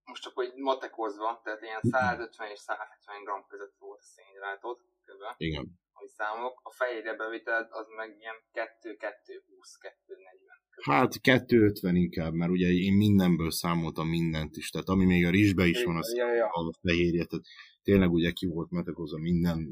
Most 0.04 0.22
csak 0.22 0.34
hogy 0.34 0.52
matekozva, 0.54 1.40
tehát 1.44 1.62
ilyen 1.62 1.80
150 1.82 2.50
és 2.50 2.58
170 2.58 3.24
g 3.24 3.46
között 3.48 3.76
volt 3.78 4.00
a 4.00 4.04
szénhidrátot, 4.04 4.80
kb. 5.04 5.22
Igen. 5.36 5.80
Ami 5.92 6.08
számok. 6.08 6.60
A 6.62 6.70
fehérje 6.70 7.14
bevitel 7.14 7.68
az 7.70 7.86
meg 7.96 8.16
ilyen 8.18 8.36
2 8.52 8.96
2 8.96 9.44
20 9.46 9.76
2 9.76 10.16
40 10.16 10.59
Hát 10.82 11.20
250 11.20 11.96
inkább, 11.96 12.32
mert 12.32 12.50
ugye 12.50 12.68
én 12.68 12.92
mindenből 12.92 13.50
számoltam 13.50 14.08
mindent 14.08 14.56
is, 14.56 14.70
tehát 14.70 14.88
ami 14.88 15.04
még 15.04 15.26
a 15.26 15.30
rizsbe 15.30 15.66
is 15.66 15.84
van, 15.84 15.96
az 15.96 16.14
ja, 16.16 16.34
ja. 16.34 16.46
a 16.46 16.72
fehérje, 16.82 17.24
tehát 17.24 17.44
tényleg 17.82 18.10
ugye 18.10 18.30
ki 18.30 18.46
volt 18.46 18.70
metekozva 18.70 19.18
minden 19.18 19.68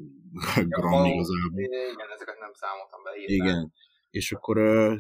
ja, 0.54 0.64
gram 0.78 1.04
igazából. 1.04 1.61
Igen, 1.61 2.11
ezeket 2.14 2.38
nem 2.38 2.52
számoltam 2.52 3.02
be. 3.02 3.11
Igen, 3.24 3.72
és 4.11 4.32
akkor 4.32 4.56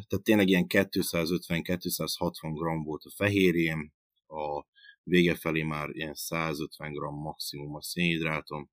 tehát 0.08 0.22
tényleg 0.22 0.48
ilyen 0.48 0.64
250-260 0.68 2.30
g 2.52 2.84
volt 2.84 3.02
a 3.04 3.10
fehérjém, 3.16 3.92
a 4.26 4.64
vége 5.02 5.34
felé 5.34 5.62
már 5.62 5.88
ilyen 5.90 6.14
150 6.14 6.92
g 6.92 7.00
maximum 7.22 7.74
a 7.74 7.82
szénhidrátom, 7.82 8.70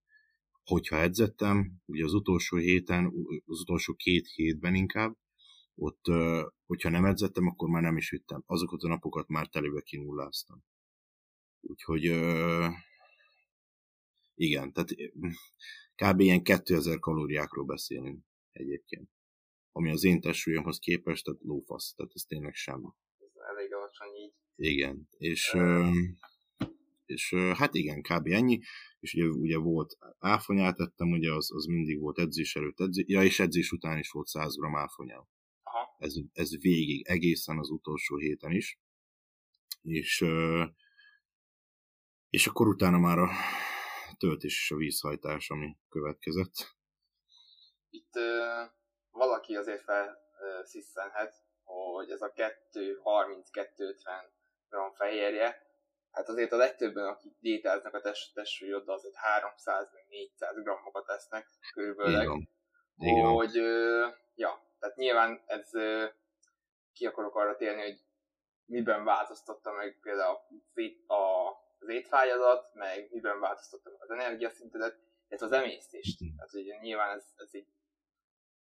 hogyha 0.64 0.98
edzettem, 0.98 1.72
ugye 1.86 2.04
az 2.04 2.14
utolsó 2.14 2.58
héten, 2.58 3.14
az 3.46 3.60
utolsó 3.60 3.94
két 3.94 4.28
hétben 4.28 4.76
inkább, 4.76 5.16
ott, 5.76 6.04
hogyha 6.66 6.90
nem 6.90 7.06
edzettem, 7.06 7.48
akkor 7.48 7.70
már 7.70 7.82
nem 7.82 7.98
is 7.98 8.10
vittem. 8.10 8.44
Azokat 8.46 8.82
a 8.82 8.88
napokat 8.88 9.28
már 9.28 9.48
telébe 9.48 9.82
kinulláztam. 9.82 10.64
Úgyhogy 11.62 12.04
igen, 14.34 14.74
tehát 14.74 14.90
kb. 15.96 16.20
ilyen 16.20 16.44
2000 16.44 17.00
kalóriákról 17.00 17.66
beszélünk 17.66 18.26
egyébként 18.52 19.10
ami 19.78 19.90
az 19.92 20.04
én 20.04 20.22
testsúlyomhoz 20.22 20.80
képest, 20.80 21.24
tehát 21.24 21.42
lófasz, 21.44 21.94
tehát 21.96 22.12
ez 22.16 22.22
tényleg 22.22 22.54
sem. 22.54 22.94
Ez 23.18 23.42
elég 23.56 23.74
alacsony 23.74 24.16
így. 24.16 24.34
Igen, 24.56 25.08
és, 25.18 25.58
és 27.06 27.34
hát 27.34 27.74
igen, 27.74 28.02
kb. 28.02 28.28
ennyi, 28.28 28.60
és 29.00 29.14
ugye, 29.14 29.26
ugye 29.26 29.58
volt 29.58 29.98
áfonyát 30.20 30.80
ettem, 30.80 31.12
ugye 31.12 31.34
az, 31.34 31.52
az 31.54 31.66
mindig 31.66 32.00
volt 32.00 32.20
edzés 32.20 32.56
előtt, 32.56 32.80
edzés, 32.80 33.06
ja, 33.08 33.24
és 33.24 33.40
edzés 33.40 33.72
után 33.72 33.98
is 33.98 34.12
volt 34.12 34.28
100 34.28 34.56
g 34.56 34.64
áfonyám. 34.76 35.28
Ez, 35.98 36.14
ez 36.34 36.62
végig, 36.62 37.08
egészen 37.08 37.58
az 37.58 37.70
utolsó 37.70 38.18
héten 38.18 38.52
is. 38.52 38.80
És, 39.82 40.26
és 42.30 42.48
akkor 42.48 42.68
utána 42.68 42.98
már 42.98 43.18
a 43.18 43.30
töltés 44.18 44.62
és 44.62 44.72
a 44.72 44.76
vízhajtás, 44.76 45.50
ami 45.50 45.78
következett. 45.90 46.54
Itt 47.90 48.14
valaki 49.12 49.56
azért 49.56 49.84
felszisszenhet, 49.84 51.34
hogy 51.64 52.10
ez 52.10 52.22
a 52.22 52.32
2-30-2-50 52.34 52.46
gram 54.70 54.94
fehérje, 54.94 55.64
hát 56.12 56.30
azért 56.30 56.52
a 56.52 56.58
legtöbben, 56.58 57.08
akik 57.08 57.34
diétáznak 57.40 57.94
a 57.94 58.02
test, 58.02 58.34
testsúlyod, 58.34 58.90
azért 58.90 59.16
300-400 59.66 60.62
grammokat 60.64 61.06
tesznek 61.06 61.48
körülbelül. 61.74 62.48
Hogy, 62.96 63.56
ja, 64.36 64.75
tehát 64.86 65.00
nyilván 65.00 65.42
ez 65.46 65.70
ki 66.94 67.06
akarok 67.06 67.36
arra 67.36 67.56
térni, 67.56 67.82
hogy 67.82 68.00
miben 68.66 69.04
változtatta 69.04 69.72
meg 69.72 70.00
például 70.02 70.38
a, 71.08 71.50
az 71.80 71.88
étfájadat, 71.88 72.74
meg 72.74 73.08
miben 73.12 73.40
változtatta 73.40 73.90
meg 73.90 74.02
az 74.02 74.10
energiaszintedet, 74.10 75.00
illetve 75.28 75.46
az 75.46 75.52
emésztést. 75.52 76.20
Mhm. 76.20 76.36
Tehát 76.36 76.54
ugye 76.54 76.78
nyilván 76.82 77.18
ez, 77.18 77.34
ez 77.36 77.50
egy 77.52 77.68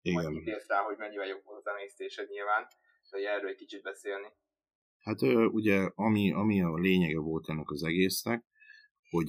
igen. 0.02 0.34
Majd 0.34 0.64
rá, 0.68 0.82
hogy 0.82 0.98
mennyivel 0.98 1.28
jobb 1.28 1.44
volt 1.44 1.60
az 1.66 1.74
emésztésed 1.74 2.30
nyilván, 2.30 2.68
de 3.12 3.30
erről 3.30 3.50
egy 3.50 3.56
kicsit 3.56 3.82
beszélni. 3.82 4.28
Hát 5.00 5.22
ugye, 5.52 5.90
ami, 5.96 6.34
ami 6.34 6.62
a 6.62 6.76
lényege 6.76 7.20
volt 7.20 7.50
ennek 7.50 7.70
az 7.70 7.84
egésznek, 7.84 8.46
hogy 9.10 9.28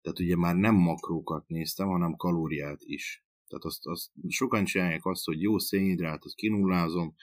tehát 0.00 0.18
ugye 0.18 0.36
már 0.36 0.54
nem 0.54 0.74
makrókat 0.74 1.46
néztem, 1.46 1.88
hanem 1.88 2.16
kalóriát 2.16 2.80
is. 2.80 3.23
Tehát 3.48 3.64
azt, 3.64 3.86
azt 3.86 4.10
sokan 4.28 4.64
csinálják 4.64 5.04
azt, 5.04 5.24
hogy 5.24 5.40
jó 5.40 5.58
szénhidrátot 5.58 6.34
kinullázom, 6.34 7.14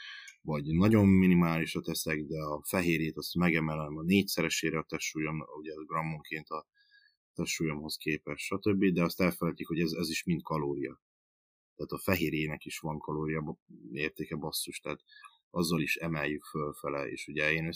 vagy 0.42 0.64
nagyon 0.66 1.08
minimálisra 1.08 1.82
teszek, 1.82 2.24
de 2.24 2.42
a 2.42 2.64
fehérjét 2.64 3.18
azt 3.18 3.36
megemelem 3.36 3.98
a 3.98 4.02
négyszeresére 4.02 4.78
a 4.78 4.86
testsúlyom, 4.88 5.46
ugye 5.58 5.74
grammonként 5.86 6.48
a 6.50 6.68
testsúlyomhoz 7.34 7.96
képest, 7.96 8.46
stb. 8.46 8.86
De 8.86 9.04
azt 9.04 9.22
elfelejtik, 9.22 9.68
hogy 9.68 9.80
ez, 9.80 9.92
ez 9.92 10.10
is 10.10 10.24
mind 10.24 10.42
kalória 10.42 11.02
tehát 11.82 12.06
a 12.06 12.12
fehérjének 12.12 12.66
is 12.66 12.80
van 12.80 13.00
kalória 13.00 13.58
értéke 13.92 14.36
basszus, 14.36 14.80
tehát 14.80 15.00
azzal 15.50 15.82
is 15.82 15.96
emeljük 15.96 16.44
fölfele, 16.44 17.10
és 17.10 17.28
ugye 17.28 17.52
én 17.52 17.70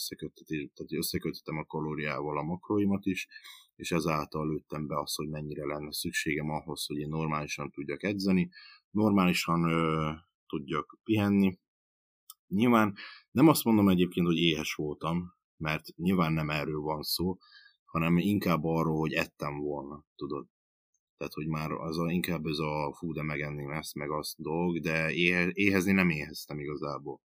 tehát 0.45 0.91
összekötöttem 0.91 1.57
a 1.57 1.65
kalóriával 1.65 2.37
a 2.37 2.43
makroimat 2.43 3.05
is, 3.05 3.27
és 3.75 3.91
ezáltal 3.91 4.47
lőttem 4.47 4.87
be 4.87 4.99
azt, 4.99 5.15
hogy 5.15 5.29
mennyire 5.29 5.65
lenne 5.65 5.93
szükségem 5.93 6.49
ahhoz, 6.49 6.85
hogy 6.85 6.97
én 6.97 7.09
normálisan 7.09 7.71
tudjak 7.71 8.03
edzeni, 8.03 8.49
normálisan 8.89 9.63
ö, 9.63 10.11
tudjak 10.47 10.99
pihenni. 11.03 11.59
Nyilván 12.47 12.95
nem 13.31 13.47
azt 13.47 13.63
mondom 13.63 13.89
egyébként, 13.89 14.25
hogy 14.25 14.37
éhes 14.37 14.73
voltam, 14.73 15.33
mert 15.57 15.95
nyilván 15.95 16.33
nem 16.33 16.49
erről 16.49 16.79
van 16.79 17.01
szó, 17.01 17.37
hanem 17.85 18.17
inkább 18.17 18.63
arról, 18.63 18.99
hogy 18.99 19.13
ettem 19.13 19.59
volna, 19.59 20.05
tudod. 20.15 20.47
Tehát, 21.17 21.33
hogy 21.33 21.47
már 21.47 21.71
az 21.71 21.97
a, 21.97 22.11
inkább 22.11 22.45
ez 22.45 22.57
a 22.57 22.95
fú, 22.97 23.13
de 23.13 23.23
megenném 23.23 23.71
ezt, 23.71 23.95
meg 23.95 24.11
azt 24.11 24.41
dolg, 24.41 24.79
de 24.79 25.13
éhe, 25.13 25.49
éhezni 25.53 25.91
nem 25.91 26.09
éheztem 26.09 26.59
igazából. 26.59 27.21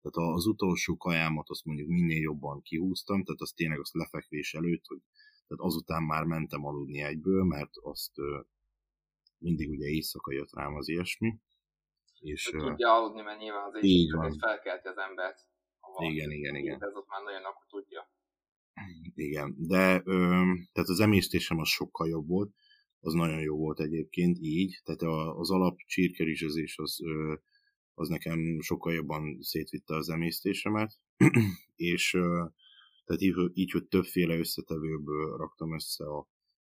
Tehát 0.00 0.34
az 0.34 0.46
utolsó 0.46 0.96
kajámat 0.96 1.48
azt 1.48 1.64
mondjuk 1.64 1.88
minél 1.88 2.20
jobban 2.20 2.62
kihúztam, 2.62 3.24
tehát 3.24 3.40
az 3.40 3.52
tényleg 3.56 3.80
az 3.80 3.90
lefekvés 3.92 4.54
előtt, 4.54 4.86
hogy 4.86 5.00
tehát 5.46 5.64
azután 5.64 6.02
már 6.02 6.24
mentem 6.24 6.64
aludni 6.64 7.02
egyből, 7.02 7.44
mert 7.44 7.70
azt 7.82 8.12
mindig 9.38 9.70
ugye 9.70 9.86
éjszaka 9.86 10.32
jött 10.32 10.54
rám 10.54 10.74
az 10.74 10.88
ilyesmi. 10.88 11.38
És, 12.20 12.50
hogy 12.50 12.60
tudja 12.60 12.92
aludni, 12.94 13.22
mert 13.22 13.38
nyilván 13.38 13.66
az 13.66 13.84
éjszaka 13.84 14.34
felkelti 14.38 14.88
az 14.88 14.98
embert. 14.98 15.38
Igen, 15.98 16.30
igen, 16.30 16.54
igen. 16.54 16.82
Ez 16.82 16.94
ott 16.94 17.08
már 17.08 17.22
nagyon 17.22 17.44
akkor 17.44 17.66
tudja. 17.68 18.12
Igen, 19.14 19.54
de 19.58 20.02
ö, 20.04 20.16
tehát 20.72 20.88
az 20.88 21.00
emésztésem 21.00 21.58
az 21.58 21.68
sokkal 21.68 22.08
jobb 22.08 22.28
volt, 22.28 22.54
az 23.00 23.12
nagyon 23.12 23.40
jó 23.40 23.56
volt 23.56 23.80
egyébként 23.80 24.38
így, 24.40 24.80
tehát 24.84 25.02
az 25.36 25.50
alap 25.50 25.76
csirkerizsezés 25.86 26.78
az, 26.78 27.00
ö, 27.02 27.34
az 27.94 28.08
nekem 28.08 28.60
sokkal 28.60 28.92
jobban 28.92 29.38
szétvitte 29.40 29.94
az 29.94 30.08
emésztésemet, 30.08 30.92
és 31.92 32.14
ö, 32.14 32.44
tehát 33.04 33.22
így, 33.22 33.34
így, 33.52 33.70
hogy 33.70 33.86
többféle 33.86 34.38
összetevőből 34.38 35.36
raktam 35.36 35.74
össze 35.74 36.04
a, 36.04 36.28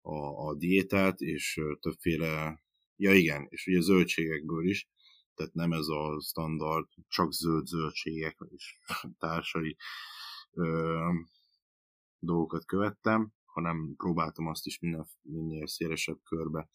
a, 0.00 0.48
a 0.48 0.54
diétát, 0.54 1.20
és 1.20 1.60
többféle, 1.80 2.62
ja 2.96 3.14
igen, 3.14 3.46
és 3.48 3.66
ugye 3.66 3.80
zöldségekből 3.80 4.68
is, 4.68 4.88
tehát 5.34 5.54
nem 5.54 5.72
ez 5.72 5.86
a 5.86 6.20
standard, 6.20 6.86
csak 7.08 7.32
zöld 7.32 7.66
zöldségek 7.66 8.38
és 8.48 8.78
társai 9.18 9.76
ö, 10.52 11.08
dolgokat 12.18 12.64
követtem, 12.64 13.32
hanem 13.44 13.94
próbáltam 13.96 14.46
azt 14.46 14.66
is 14.66 14.78
minden, 14.78 15.06
minél 15.22 15.66
szélesebb 15.66 16.18
körbe 16.22 16.68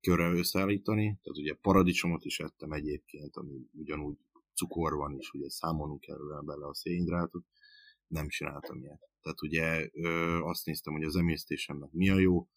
körre 0.00 0.30
összeállítani. 0.30 1.04
Tehát 1.04 1.38
ugye 1.38 1.54
paradicsomot 1.54 2.24
is 2.24 2.40
ettem 2.40 2.72
egyébként, 2.72 3.36
ami 3.36 3.68
ugyanúgy 3.72 4.16
cukor 4.54 4.94
van, 4.94 5.16
és 5.18 5.30
ugye 5.32 5.48
számolnunk 5.48 6.00
kell 6.00 6.42
bele 6.44 6.66
a 6.66 6.74
szénhidrátot. 6.74 7.44
Nem 8.12 8.28
csináltam 8.28 8.78
ilyet. 8.78 9.08
Tehát 9.20 9.42
ugye 9.42 9.88
ö, 9.92 10.38
azt 10.42 10.66
néztem, 10.66 10.92
hogy 10.92 11.04
az 11.04 11.16
emésztésemnek 11.16 11.90
mi 11.90 12.08
a 12.08 12.18
jó, 12.18 12.48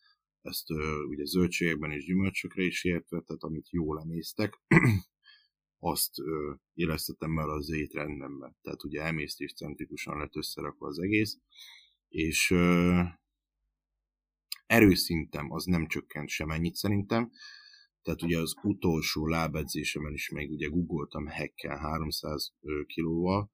ezt 0.41 0.69
ö, 0.69 1.03
ugye 1.03 1.25
zöldségekben 1.25 1.91
és 1.91 2.05
gyümölcsökre 2.05 2.63
is 2.63 2.83
értve, 2.83 3.21
tehát 3.21 3.43
amit 3.43 3.69
jól 3.69 4.01
emésztek, 4.01 4.61
azt 5.93 6.19
ö, 6.19 6.53
élesztettem 6.73 7.39
el 7.39 7.49
az 7.49 7.69
étrendembe. 7.69 8.55
Tehát 8.61 8.83
ugye 8.83 9.01
emésztéscentrikusan 9.01 10.17
lett 10.17 10.35
összerakva 10.35 10.87
az 10.87 10.99
egész, 10.99 11.39
és 12.07 12.51
ö, 12.51 13.01
erőszintem 14.65 15.51
az 15.51 15.65
nem 15.65 15.87
csökkent 15.87 16.29
semennyit 16.29 16.75
szerintem, 16.75 17.31
tehát 18.01 18.21
ugye 18.21 18.39
az 18.39 18.53
utolsó 18.61 19.27
lábedzésemen 19.27 20.13
is 20.13 20.29
még 20.29 20.51
ugye 20.51 20.67
googoltam 20.67 21.25
hekkel 21.25 21.77
300 21.77 22.53
kilóval, 22.85 23.53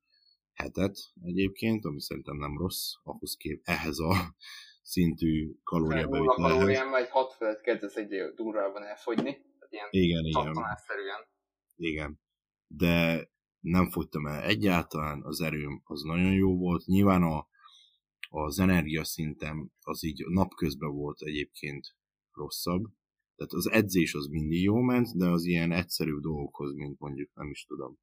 hetet 0.62 0.98
egyébként, 1.24 1.86
ami 1.86 2.02
szerintem 2.02 2.38
nem 2.38 2.58
rossz, 2.58 2.94
ahhoz 3.04 3.36
kép 3.36 3.62
ehhez 3.64 4.00
a 4.00 4.14
szintű 4.94 5.52
kalóriabevételhez. 5.64 6.54
kalóriám 6.54 6.94
egy 6.94 7.10
6 7.10 7.34
fölött 7.34 7.62
kezdesz 7.62 7.96
egy 7.96 8.34
durrában 8.36 8.84
elfogyni. 8.84 9.38
ilyen 9.70 9.88
igen, 9.90 10.26
igen. 10.26 10.54
Igen. 11.76 12.20
De 12.68 13.30
nem 13.60 13.90
fogytam 13.90 14.28
el 14.28 14.44
egyáltalán, 14.44 15.24
az 15.24 15.42
erőm 15.42 15.82
az 15.84 16.02
nagyon 16.02 16.34
jó 16.34 16.58
volt. 16.58 16.86
Nyilván 16.86 17.24
a, 17.24 17.48
az 18.30 18.60
energiaszintem 18.60 19.72
az 19.82 20.04
így 20.04 20.26
napközben 20.28 20.92
volt 20.92 21.22
egyébként 21.22 21.96
rosszabb. 22.32 22.84
Tehát 23.36 23.54
az 23.54 23.72
edzés 23.72 24.14
az 24.14 24.28
mindig 24.28 24.62
jó 24.62 24.76
ment, 24.76 25.18
de 25.18 25.26
az 25.26 25.46
ilyen 25.46 25.72
egyszerű 25.72 26.20
dolgokhoz, 26.20 26.74
mint 26.74 27.00
mondjuk, 27.00 27.30
nem 27.34 27.50
is 27.50 27.66
tudom, 27.66 28.00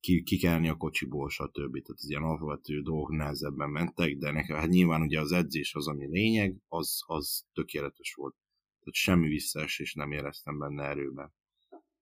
ki, 0.00 0.22
kikelni 0.22 0.68
a 0.68 0.76
kocsiból, 0.76 1.28
stb. 1.28 1.52
Tehát 1.52 1.88
az 1.88 2.08
ilyen 2.08 2.22
alapvető 2.22 2.82
dolgok 2.82 3.10
nehezebben 3.10 3.70
mentek, 3.70 4.16
de 4.16 4.30
nekem, 4.30 4.56
hát 4.56 4.68
nyilván 4.68 5.02
ugye 5.02 5.20
az 5.20 5.32
edzés 5.32 5.74
az, 5.74 5.88
ami 5.88 6.06
lényeg, 6.06 6.56
az, 6.68 7.02
az 7.06 7.46
tökéletes 7.52 8.14
volt. 8.14 8.34
Tehát 8.78 8.94
semmi 8.94 9.28
visszaesés 9.28 9.94
nem 9.94 10.12
éreztem 10.12 10.58
benne 10.58 10.84
erőben. 10.84 11.32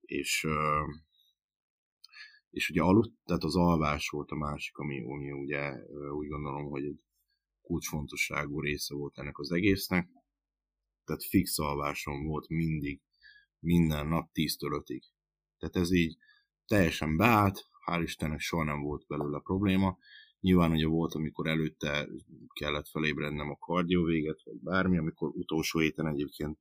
És, 0.01 0.47
és 2.51 2.71
ugye 2.71 2.83
aludt, 2.83 3.15
tehát 3.25 3.45
az 3.45 3.57
alvás 3.57 4.09
volt 4.09 4.31
a 4.31 4.37
másik, 4.37 4.77
ami, 4.77 5.05
ami 5.05 5.33
ugye 5.33 5.73
úgy 6.11 6.29
gondolom, 6.29 6.71
hogy 6.71 6.85
egy 6.85 7.01
kulcsfontosságú 7.63 8.61
része 8.61 8.95
volt 8.95 9.19
ennek 9.19 9.39
az 9.39 9.53
egésznek. 9.53 10.09
Tehát 11.05 11.25
fix 11.25 11.59
alvásom 11.59 12.27
volt 12.27 12.49
mindig, 12.49 13.01
minden 13.59 14.07
nap 14.07 14.31
10-től 14.35 14.83
5-ig. 14.85 15.03
Tehát 15.59 15.77
ez 15.77 15.93
így 15.93 16.17
teljesen 16.67 17.17
beállt, 17.17 17.67
hál' 17.87 18.03
Istennek 18.03 18.41
soha 18.41 18.64
nem 18.64 18.82
volt 18.82 19.07
belőle 19.07 19.41
probléma. 19.41 19.99
Nyilván 20.41 20.70
ugye 20.70 20.87
volt, 20.87 21.14
amikor 21.14 21.47
előtte 21.47 22.09
kellett 22.53 22.89
felébrednem 22.89 23.51
a 23.51 23.57
kardió 23.57 24.03
véget, 24.03 24.43
vagy 24.45 24.57
bármi, 24.61 24.99
amikor 24.99 25.28
utolsó 25.28 25.78
héten 25.78 26.07
egyébként 26.07 26.59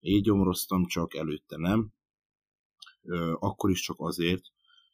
égyomroztam, 0.00 0.86
csak 0.86 1.14
előtte 1.14 1.56
nem. 1.56 1.92
Akkor 3.38 3.70
is 3.70 3.80
csak 3.80 3.96
azért 3.98 4.42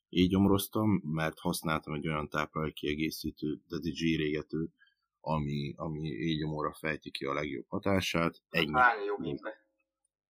égyomroztam, 0.09 1.01
mert 1.05 1.39
használtam 1.39 1.95
egy 1.95 2.09
olyan 2.09 2.29
táplálékkiegészítő, 2.29 3.61
de 3.69 3.77
zsírégetőt, 3.83 4.73
ami, 5.21 5.75
ami 5.77 6.09
égyomóra 6.09 6.75
fejti 6.75 7.11
ki 7.11 7.25
a 7.25 7.35
legjobb 7.35 7.67
hatását. 7.69 8.43
Ennyi. 8.51 8.73
Hány 8.73 9.05
jó 9.05 9.35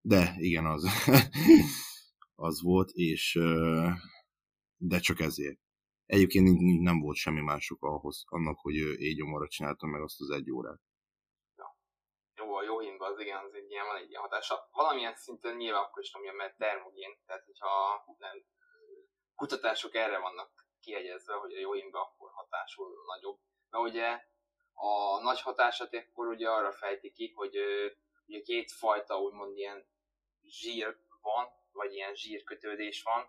De 0.00 0.34
igen, 0.38 0.66
az, 0.66 0.86
az 2.48 2.62
volt, 2.62 2.90
és 2.90 3.38
de 4.78 4.98
csak 4.98 5.20
ezért. 5.20 5.58
Egyébként 6.06 6.60
nem 6.82 7.00
volt 7.00 7.16
semmi 7.16 7.40
mások 7.40 7.82
ahhoz, 7.82 8.24
annak, 8.26 8.58
hogy 8.58 8.74
égyomorra 9.00 9.48
csináltam 9.48 9.90
meg 9.90 10.02
azt 10.02 10.20
az 10.20 10.30
egy 10.30 10.50
órát. 10.50 10.80
Ja. 11.56 11.78
Jó, 12.34 12.54
a 12.54 12.62
jó 12.62 12.78
himba 12.78 13.06
az 13.06 13.20
igen, 13.20 13.44
az 13.44 13.54
egy 13.54 13.70
ilyen, 13.70 13.86
van 13.86 13.96
egy 13.96 14.10
ilyen 14.10 14.22
hatása. 14.22 14.68
Valamilyen 14.72 15.14
szinten 15.14 15.56
nyilván 15.56 15.82
akkor 15.82 16.02
is 16.02 16.10
tudom, 16.10 16.36
mert 16.36 16.56
termogén, 16.56 17.18
tehát 17.26 17.44
hogyha 17.44 17.70
nem, 18.18 18.44
kutatások 19.34 19.94
erre 19.94 20.18
vannak 20.18 20.66
kihegyezve, 20.80 21.34
hogy 21.34 21.54
a 21.54 21.58
jó 21.58 21.72
himba 21.72 22.00
akkor 22.00 22.30
hatásul 22.32 22.88
nagyobb. 23.06 23.38
Mert 23.70 23.84
ugye 23.84 24.08
a 24.72 25.20
nagy 25.22 25.40
hatását 25.40 25.94
akkor 25.94 26.26
ugye 26.26 26.50
arra 26.50 26.72
fejti 26.72 27.12
ki, 27.12 27.32
hogy 27.34 27.56
ugye 28.26 28.40
két 28.40 28.72
fajta 28.72 29.20
úgymond 29.20 29.56
ilyen 29.56 29.86
zsír 30.42 30.96
van, 31.20 31.48
vagy 31.72 31.92
ilyen 31.92 32.14
zsírkötődés 32.14 33.02
van, 33.02 33.28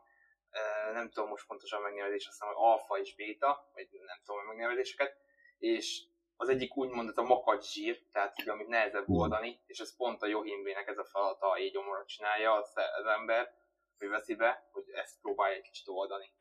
nem 0.93 1.09
tudom 1.09 1.29
most 1.29 1.47
pontosan 1.47 1.81
megnevezés, 1.81 2.27
azt 2.27 2.37
hiszem, 2.37 2.47
hogy 2.47 2.63
alfa 2.71 2.99
és 2.99 3.15
béta, 3.15 3.69
vagy 3.73 3.87
nem 3.91 4.19
tudom 4.23 4.41
a 4.41 4.47
megnevezéseket, 4.47 5.11
és 5.57 6.03
az 6.41 6.49
egyik 6.49 6.77
úgymond 6.77 7.11
a 7.15 7.21
makacs 7.21 7.71
zsír, 7.73 7.95
tehát 8.11 8.39
így, 8.41 8.49
amit 8.49 8.67
nehezebb 8.67 9.09
oldani, 9.09 9.59
és 9.65 9.79
ez 9.79 9.95
pont 9.95 10.21
a 10.21 10.27
Johimbének 10.27 10.87
ez 10.87 10.97
a 10.97 11.09
feladata, 11.11 11.59
így 11.59 11.71
gyomorra 11.71 12.05
csinálja 12.05 12.53
az, 12.53 12.73
az 12.99 13.05
ember, 13.05 13.47
hogy 13.97 14.07
veszi 14.07 14.35
be, 14.35 14.69
hogy 14.71 14.83
ezt 15.03 15.21
próbálja 15.21 15.55
egy 15.55 15.61
kicsit 15.61 15.87
oldani. 15.87 16.31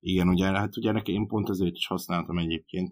Igen, 0.00 0.28
ugye, 0.28 0.46
hát 0.46 0.76
ugye 0.76 0.92
nekem 0.92 1.14
én 1.14 1.26
pont 1.26 1.48
ezért 1.48 1.74
is 1.74 1.86
használtam 1.86 2.38
egyébként, 2.38 2.88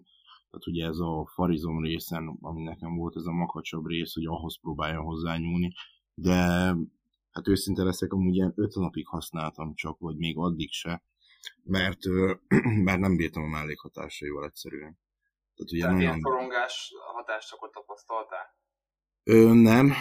tehát 0.49 0.67
ugye 0.67 0.85
ez 0.85 0.99
a 0.99 1.25
farizom 1.33 1.83
részen, 1.83 2.37
ami 2.41 2.63
nekem 2.63 2.95
volt 2.95 3.15
ez 3.15 3.25
a 3.25 3.31
makacsabb 3.31 3.85
rész, 3.85 4.13
hogy 4.13 4.25
ahhoz 4.25 4.59
próbálja 4.59 5.01
hozzányúlni, 5.01 5.73
de 6.13 6.73
hát 7.37 7.47
őszinte 7.47 7.83
leszek, 7.83 8.11
amúgy 8.11 8.35
ilyen 8.35 8.53
öt 8.55 8.75
napig 8.75 9.07
használtam 9.07 9.73
csak, 9.75 9.99
vagy 9.99 10.17
még 10.17 10.37
addig 10.37 10.71
se, 10.71 11.03
mert, 11.63 11.99
mert 12.87 12.99
nem 12.99 13.15
bírtam 13.15 13.43
a 13.43 13.47
mellékhatásaival 13.47 14.45
egyszerűen. 14.45 14.99
Tehát, 15.55 15.71
ugye 15.71 15.81
Tehát 15.81 15.99
ilyen 15.99 16.19
forongás 16.19 16.93
hatást 17.13 17.53
akkor 17.53 17.69
tapasztaltál? 17.69 18.55
Ö, 19.23 19.53
nem, 19.53 19.93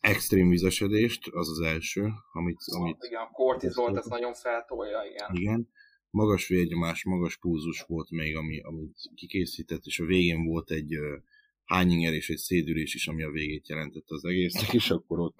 extrém 0.00 0.48
vizesedést, 0.48 1.28
az 1.28 1.48
az 1.48 1.60
első, 1.60 2.10
amit... 2.32 2.58
Szóval, 2.58 2.86
amit 2.86 3.04
igen, 3.04 3.20
a 3.20 3.30
kortizolt, 3.30 3.96
ez 3.96 4.06
nagyon 4.06 4.34
feltolja, 4.34 5.02
igen. 5.04 5.28
Igen, 5.32 5.68
magas 6.10 6.46
vérnyomás, 6.48 7.04
magas 7.04 7.36
púzus 7.36 7.84
volt 7.86 8.10
még, 8.10 8.36
ami, 8.36 8.60
amit 8.60 8.96
kikészített, 9.14 9.84
és 9.84 9.98
a 10.00 10.04
végén 10.04 10.44
volt 10.44 10.70
egy 10.70 10.98
uh, 10.98 11.22
hányinger 11.64 12.12
és 12.12 12.28
egy 12.30 12.36
szédülés 12.36 12.94
is, 12.94 13.06
ami 13.08 13.22
a 13.22 13.30
végét 13.30 13.68
jelentette 13.68 14.14
az 14.14 14.24
egésznek, 14.24 14.72
és 14.72 14.90
akkor 14.90 15.18
ott 15.18 15.36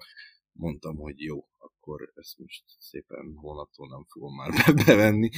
mondtam, 0.55 0.97
hogy 0.97 1.21
jó, 1.21 1.47
akkor 1.57 2.11
ezt 2.15 2.37
most 2.37 2.63
szépen 2.79 3.35
holnaptól 3.35 3.87
nem 3.87 4.05
fogom 4.09 4.35
már 4.35 4.51
bevenni. 4.85 5.29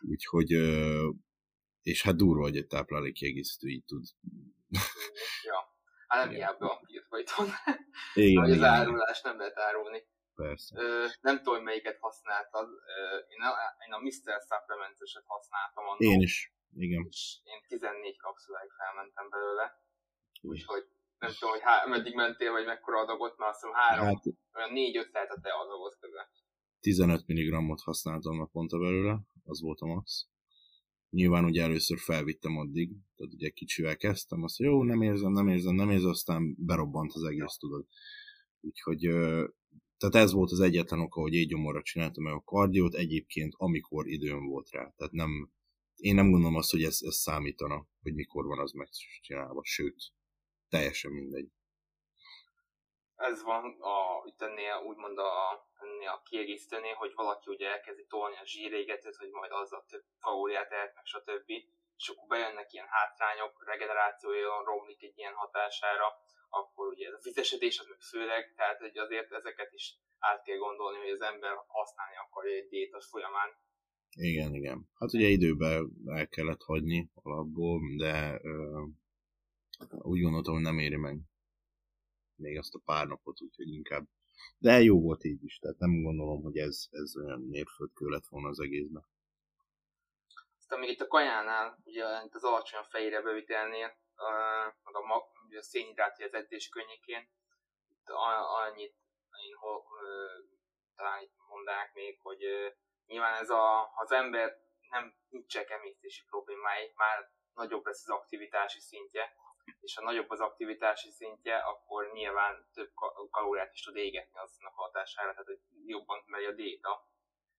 Úgyhogy, 0.00 0.50
és 1.82 2.02
hát 2.02 2.16
durva, 2.16 2.42
hogy 2.42 2.56
egy 2.56 2.66
táplálékkiegészítő 2.66 3.68
így 3.68 3.84
tud. 3.84 4.04
Ja, 5.48 5.76
hát 6.08 6.24
nem 6.24 6.34
hiába 6.34 6.66
van 6.66 6.78
írva 6.86 7.18
itthon. 7.18 7.48
Igen, 8.14 8.42
hogy 8.42 8.52
az 8.52 8.62
árulás 8.62 9.20
nem 9.22 9.38
lehet 9.38 9.58
árulni. 9.58 10.06
Persze. 10.34 10.80
Ö, 10.80 11.06
nem 11.20 11.36
tudom, 11.36 11.54
hogy 11.54 11.62
melyiket 11.62 11.98
használtad. 11.98 12.68
Én 13.28 13.40
a, 13.40 13.52
én 13.86 13.92
a 13.92 13.98
Mr. 13.98 14.34
Supplements-eset 14.48 15.24
használtam. 15.26 15.84
Annól, 15.84 16.12
én 16.12 16.20
is, 16.20 16.54
igen. 16.74 17.06
És 17.10 17.38
én 17.44 17.60
14 17.66 18.18
kapszuláig 18.18 18.70
felmentem 18.70 19.28
belőle. 19.28 19.82
Úgyhogy 20.40 20.84
nem 21.18 21.32
tudom, 21.38 21.50
hogy 21.50 21.62
há- 21.62 21.86
meddig 21.86 22.14
mentél, 22.14 22.52
vagy 22.52 22.66
mekkora 22.66 22.98
adagot, 23.00 23.38
mert 23.38 23.50
azt 23.50 23.60
hiszem 23.60 23.76
három, 23.76 24.04
hát, 24.04 24.24
olyan 24.54 24.72
négy-öt 24.72 25.06
a 25.06 25.40
te 25.42 25.50
adagot 25.52 25.96
közben. 26.00 26.26
15 26.80 27.26
mg-ot 27.26 27.80
használtam 27.80 28.36
naponta 28.36 28.78
belőle, 28.78 29.20
az 29.44 29.60
volt 29.60 29.80
a 29.80 29.86
max. 29.86 30.26
Nyilván 31.10 31.44
ugye 31.44 31.62
először 31.62 31.98
felvittem 31.98 32.56
addig, 32.56 32.90
tehát 33.16 33.32
ugye 33.32 33.48
kicsivel 33.48 33.96
kezdtem, 33.96 34.42
azt 34.42 34.58
jó, 34.58 34.82
nem 34.82 35.02
érzem, 35.02 35.32
nem 35.32 35.48
érzem, 35.48 35.74
nem 35.74 35.90
érzem, 35.90 36.10
aztán 36.10 36.54
berobbant 36.58 37.12
az 37.12 37.22
egész, 37.22 37.56
tudod. 37.56 37.86
Úgyhogy, 38.60 39.00
tehát 39.96 40.14
ez 40.14 40.32
volt 40.32 40.50
az 40.50 40.60
egyetlen 40.60 41.00
oka, 41.00 41.20
hogy 41.20 41.46
gyomorra 41.46 41.82
csináltam 41.82 42.24
meg 42.24 42.32
a 42.32 42.42
kardiót, 42.44 42.94
egyébként 42.94 43.52
amikor 43.56 44.06
időm 44.06 44.46
volt 44.46 44.70
rá. 44.70 44.92
Tehát 44.96 45.12
nem 45.12 45.50
én 45.98 46.14
nem 46.14 46.30
gondolom 46.30 46.56
azt, 46.56 46.70
hogy 46.70 46.82
ez, 46.82 46.98
ez 47.00 47.14
számítana, 47.14 47.86
hogy 48.02 48.14
mikor 48.14 48.46
van 48.46 48.58
az 48.58 48.72
megcsinálva, 48.72 49.60
sőt, 49.64 49.96
teljesen 50.68 51.12
mindegy. 51.12 51.48
Ez 53.16 53.42
van 53.42 53.64
a, 53.80 53.96
itt 54.26 54.42
ennél 54.42 54.74
úgymond 54.88 55.18
a, 55.18 55.34
ennél 55.80 56.08
a 56.08 56.22
kiegészítőnél, 56.22 56.94
hogy 56.94 57.12
valaki 57.14 57.50
ugye 57.50 57.68
elkezdi 57.68 58.06
tolni 58.06 58.36
a 58.36 58.46
zsírégetőt, 58.46 59.16
hogy 59.16 59.30
majd 59.30 59.52
azzal 59.52 59.84
több 59.88 60.04
kalóriát 60.20 60.70
ehet, 60.72 60.94
meg 60.94 61.04
stb. 61.04 61.50
És 61.96 62.08
akkor 62.08 62.28
bejönnek 62.28 62.72
ilyen 62.72 62.86
hátrányok, 62.88 63.64
regenerációja 63.66 64.62
romlik 64.64 65.02
egy 65.02 65.18
ilyen 65.18 65.34
hatására, 65.34 66.08
akkor 66.48 66.86
ugye 66.86 67.08
a 67.08 67.18
vizesedés 67.22 67.78
az 67.78 67.86
meg 67.86 68.00
főleg, 68.00 68.54
tehát 68.56 68.78
hogy 68.78 68.98
azért 68.98 69.32
ezeket 69.32 69.72
is 69.72 69.94
át 70.18 70.42
kell 70.42 70.56
gondolni, 70.56 70.98
hogy 70.98 71.10
az 71.10 71.20
ember 71.20 71.54
használni 71.66 72.16
akarja 72.16 72.54
egy 72.56 72.68
diéta 72.68 73.00
folyamán. 73.00 73.50
Igen, 74.10 74.54
igen. 74.54 74.88
Hát 74.98 75.12
ugye 75.12 75.26
időben 75.26 75.90
el 76.06 76.28
kellett 76.28 76.62
hagyni 76.62 77.10
alapból, 77.14 77.80
de 77.96 78.40
ö, 78.42 78.82
úgy 79.88 80.20
gondoltam, 80.20 80.54
hogy 80.54 80.62
nem 80.62 80.78
éri 80.78 80.96
meg 80.96 81.18
még 82.38 82.58
azt 82.58 82.74
a 82.74 82.80
pár 82.84 83.06
napot, 83.06 83.40
úgyhogy 83.40 83.68
inkább. 83.68 84.04
De 84.58 84.80
jó 84.80 85.00
volt 85.00 85.24
így 85.24 85.44
is, 85.44 85.58
tehát 85.58 85.78
nem 85.78 86.02
gondolom, 86.02 86.42
hogy 86.42 86.56
ez, 86.56 86.86
ez 86.90 87.16
olyan 87.16 87.40
mérföldkő 87.40 88.06
lett 88.06 88.26
volna 88.26 88.48
az 88.48 88.60
egészben. 88.60 89.06
Aztán 90.58 90.78
még 90.78 90.90
itt 90.90 91.00
a 91.00 91.06
kajánál, 91.06 91.78
ugye 91.84 92.04
az 92.30 92.44
alacsony 92.44 92.82
fejére 92.88 93.22
bevitelnél, 93.22 93.96
meg 94.82 94.94
a, 94.94 95.06
mag, 95.06 95.22
a 95.58 95.62
szénhidrátja 95.62 96.26
az 96.26 96.34
edzés 96.34 96.68
könnyékén, 96.68 97.30
itt 97.88 98.08
annyit 98.68 98.94
én 99.46 99.54
ho, 99.54 99.82
talán 100.96 101.22
itt 101.22 101.34
mondanák 101.48 101.94
még, 101.94 102.18
hogy 102.20 102.38
nyilván 103.06 103.42
ez 103.42 103.50
a, 103.50 103.92
az 103.94 104.12
ember 104.12 104.56
nem 104.90 105.14
nincsenek 105.28 105.70
emésztési 105.70 106.24
problémái, 106.24 106.92
már 106.94 107.30
nagyobb 107.54 107.84
lesz 107.84 108.08
az 108.08 108.16
aktivitási 108.16 108.80
szintje, 108.80 109.34
és 109.80 109.94
ha 109.94 110.02
nagyobb 110.02 110.30
az 110.30 110.40
aktivitási 110.40 111.10
szintje, 111.10 111.56
akkor 111.56 112.10
nyilván 112.12 112.68
több 112.72 112.90
kalóriát 113.30 113.72
is 113.72 113.82
tud 113.82 113.96
égetni 113.96 114.38
aznak 114.38 114.74
hatására, 114.74 115.30
tehát 115.30 115.46
hogy 115.46 115.60
jobban 115.86 116.22
megy 116.26 116.44
a 116.44 116.52
diéta. 116.52 117.06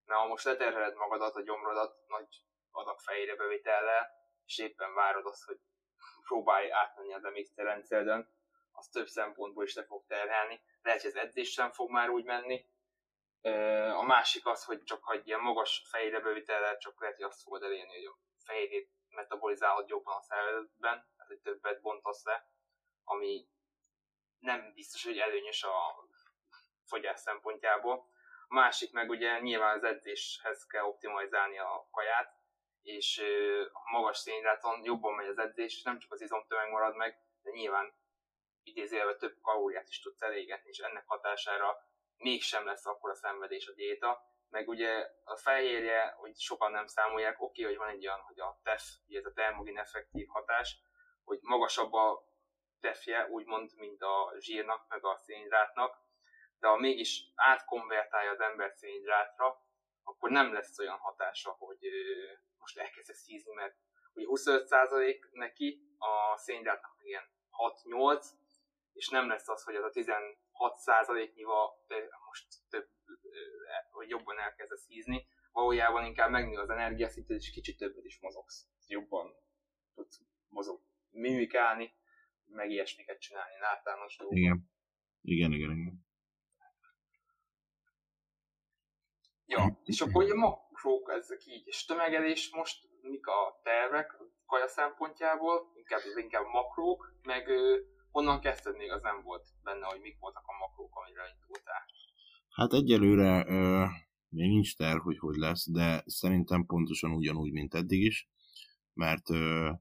Mert 0.05 0.21
ha 0.21 0.27
most 0.27 0.45
leterheled 0.45 0.95
magadat, 0.95 1.35
a 1.35 1.41
gyomrodat 1.41 2.07
nagy 2.07 2.27
adag 2.71 2.99
fejére 2.99 3.35
bevitellel, 3.35 4.09
és 4.45 4.57
éppen 4.57 4.93
várod 4.93 5.25
azt, 5.25 5.45
hogy 5.45 5.59
próbálj 6.27 6.71
átmenni 6.71 7.13
az 7.13 7.25
emésztőrendszereden, 7.25 8.37
az 8.71 8.87
több 8.87 9.07
szempontból 9.07 9.63
is 9.63 9.75
le 9.75 9.83
fog 9.83 10.05
terhelni. 10.07 10.61
Lehet, 10.81 11.01
hogy 11.01 11.09
az 11.09 11.17
edzés 11.17 11.51
sem 11.51 11.71
fog 11.71 11.89
már 11.89 12.09
úgy 12.09 12.23
menni. 12.23 12.65
A 13.93 14.01
másik 14.01 14.45
az, 14.45 14.65
hogy 14.65 14.83
csak 14.83 15.09
egy 15.13 15.27
ilyen 15.27 15.39
magas 15.39 15.83
fejére 15.89 16.19
bevitellel, 16.19 16.77
csak 16.77 17.01
lehet, 17.01 17.15
hogy 17.15 17.25
azt 17.25 17.43
fogod 17.43 17.63
elérni, 17.63 17.95
hogy 17.95 18.05
a 18.05 18.17
fehérjét 18.45 18.89
metabolizálod 19.09 19.89
jobban 19.89 20.15
a 20.15 20.21
szervezetben, 20.21 21.07
hogy 21.29 21.39
többet 21.41 21.81
bontasz 21.81 22.23
le, 22.23 22.49
ami 23.03 23.47
nem 24.39 24.73
biztos, 24.73 25.03
hogy 25.03 25.17
előnyös 25.17 25.63
a 25.63 26.07
fogyás 26.85 27.19
szempontjából. 27.19 28.09
A 28.47 28.53
másik 28.53 28.91
meg 28.91 29.09
ugye 29.09 29.39
nyilván 29.39 29.77
az 29.77 29.83
edzéshez 29.83 30.65
kell 30.65 30.83
optimalizálni 30.83 31.57
a 31.57 31.87
kaját, 31.91 32.37
és 32.81 33.21
a 33.71 33.91
magas 33.91 34.17
szénhidráton 34.17 34.83
jobban 34.83 35.13
megy 35.13 35.27
az 35.27 35.37
edzés, 35.37 35.81
nem 35.81 35.99
csak 35.99 36.11
az 36.11 36.21
izomtömeg 36.21 36.69
marad 36.69 36.95
meg, 36.95 37.19
de 37.41 37.51
nyilván 37.51 37.93
idézélve 38.63 39.15
több 39.15 39.41
kalóriát 39.41 39.87
is 39.87 39.99
tudsz 39.99 40.21
elégetni, 40.21 40.69
és 40.69 40.77
ennek 40.77 41.03
hatására 41.07 41.77
mégsem 42.17 42.65
lesz 42.65 42.85
akkor 42.85 43.09
a 43.09 43.15
szenvedés 43.15 43.67
a 43.67 43.73
diéta, 43.73 44.21
meg 44.49 44.67
ugye 44.67 45.09
a 45.23 45.37
fehérje, 45.37 46.15
hogy 46.17 46.35
sokan 46.39 46.71
nem 46.71 46.87
számolják, 46.87 47.41
oké, 47.41 47.61
okay, 47.61 47.75
hogy 47.75 47.85
van 47.85 47.95
egy 47.95 48.07
olyan, 48.07 48.19
hogy 48.19 48.39
a 48.39 48.59
TEF, 48.63 48.83
ez 49.07 49.25
a 49.25 49.33
termogén 49.33 49.77
effektív 49.77 50.27
hatás, 50.27 50.77
hogy 51.29 51.39
magasabb 51.41 51.93
a 51.93 52.23
tefje, 52.79 53.27
úgymond, 53.29 53.71
mint 53.75 54.01
a 54.01 54.33
zsírnak, 54.39 54.85
meg 54.87 55.05
a 55.05 55.17
szénhidrátnak, 55.17 55.97
de 56.59 56.67
ha 56.67 56.77
mégis 56.77 57.31
átkonvertálja 57.35 58.31
az 58.31 58.39
ember 58.39 58.71
szénhidrátra, 58.75 59.63
akkor 60.03 60.29
nem 60.29 60.53
lesz 60.53 60.79
olyan 60.79 60.97
hatása, 60.97 61.51
hogy 61.59 61.79
most 62.57 62.77
elkezdesz 62.77 63.25
hízni, 63.25 63.53
mert 63.53 63.75
ugye 64.13 64.25
25% 64.29 65.31
neki, 65.31 65.95
a 65.97 66.37
szénhidrátnak 66.37 66.95
ilyen 67.03 67.23
6-8, 67.83 68.25
és 68.93 69.09
nem 69.09 69.27
lesz 69.27 69.47
az, 69.47 69.63
hogy 69.63 69.75
az 69.75 69.83
a 69.83 69.89
16%-nyival 69.89 71.85
most 72.25 72.47
több, 72.69 72.89
hogy 73.91 74.09
jobban 74.09 74.39
elkezdesz 74.39 74.87
hízni, 74.87 75.27
valójában 75.51 76.05
inkább 76.05 76.29
megnő 76.29 76.57
az 76.57 76.69
energiaszinted, 76.69 77.35
és 77.35 77.51
kicsit 77.51 77.77
többet 77.77 78.05
is 78.05 78.19
mozogsz. 78.19 78.67
Jobban 78.87 79.35
tudsz 79.95 80.21
mozog, 80.49 80.81
mimikálni, 81.11 81.93
meg 82.45 82.69
ilyesmiket 82.69 83.19
csinálni, 83.19 83.53
általános 83.61 84.17
dolgok. 84.17 84.37
Igen. 84.37 84.69
Igen, 85.21 85.51
igen, 85.51 85.71
igen. 85.71 86.07
Ja, 89.45 89.79
és 89.83 90.01
akkor 90.01 90.23
ugye 90.23 90.33
makrók 90.33 91.11
ezek 91.11 91.45
így, 91.45 91.67
és 91.67 91.85
tömegedés 91.85 92.51
most 92.51 92.87
mik 93.01 93.27
a 93.27 93.59
tervek 93.63 94.17
kaja 94.45 94.67
szempontjából, 94.67 95.71
inkább 95.75 95.99
az 96.05 96.17
inkább 96.17 96.45
makrók, 96.45 97.19
meg 97.23 97.47
honnan 98.11 98.39
kezdted 98.39 98.77
még 98.77 98.91
az 98.91 99.01
nem 99.01 99.21
volt 99.23 99.47
benne, 99.63 99.85
hogy 99.85 99.99
mik 100.01 100.19
voltak 100.19 100.43
a 100.45 100.57
makrók, 100.59 100.95
amire 100.95 101.23
indultál? 101.39 101.85
Hát 102.49 102.73
egyelőre 102.73 103.45
ö, 103.47 103.85
még 104.29 104.49
nincs 104.49 104.75
terv, 104.75 104.99
hogy 105.01 105.17
hogy 105.17 105.35
lesz, 105.35 105.71
de 105.71 106.03
szerintem 106.05 106.65
pontosan 106.65 107.11
ugyanúgy, 107.11 107.51
mint 107.51 107.73
eddig 107.73 108.01
is, 108.01 108.29
mert, 108.93 109.29
ö, 109.29 109.71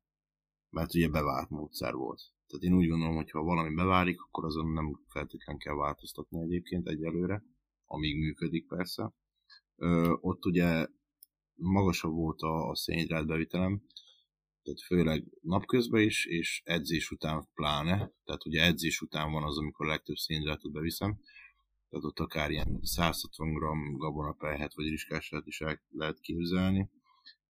mert 0.70 0.94
ugye 0.94 1.08
bevált 1.08 1.50
módszer 1.50 1.94
volt. 1.94 2.22
Tehát 2.46 2.64
én 2.64 2.74
úgy 2.74 2.88
gondolom, 2.88 3.14
hogy 3.14 3.30
ha 3.30 3.42
valami 3.42 3.74
beválik, 3.74 4.20
akkor 4.20 4.44
azon 4.44 4.72
nem 4.72 5.00
feltétlenül 5.08 5.60
kell 5.60 5.74
változtatni 5.74 6.42
egyébként 6.42 6.88
egyelőre, 6.88 7.44
amíg 7.86 8.18
működik 8.18 8.66
persze. 8.66 9.12
Ö, 9.76 10.14
ott 10.20 10.44
ugye 10.44 10.86
magasabb 11.54 12.12
volt 12.12 12.40
a, 12.40 12.68
a 12.68 12.76
szénhidrát 12.76 13.26
bevitelem, 13.26 13.82
tehát 14.62 14.82
főleg 14.82 15.24
napközben 15.40 16.02
is, 16.02 16.26
és 16.26 16.62
edzés 16.64 17.10
után 17.10 17.48
pláne, 17.54 18.12
tehát 18.24 18.46
ugye 18.46 18.64
edzés 18.64 19.00
után 19.00 19.32
van 19.32 19.42
az, 19.42 19.58
amikor 19.58 19.86
a 19.86 19.88
legtöbb 19.88 20.16
szénhidrátot 20.16 20.72
beviszem, 20.72 21.20
tehát 21.88 22.04
ott 22.04 22.18
akár 22.18 22.50
ilyen 22.50 22.78
160 22.82 23.52
g 23.52 23.58
gabonapelyhet 23.98 24.74
vagy 24.74 24.88
riskását 24.88 25.46
is 25.46 25.60
el 25.60 25.82
lehet 25.90 26.20
képzelni, 26.20 26.90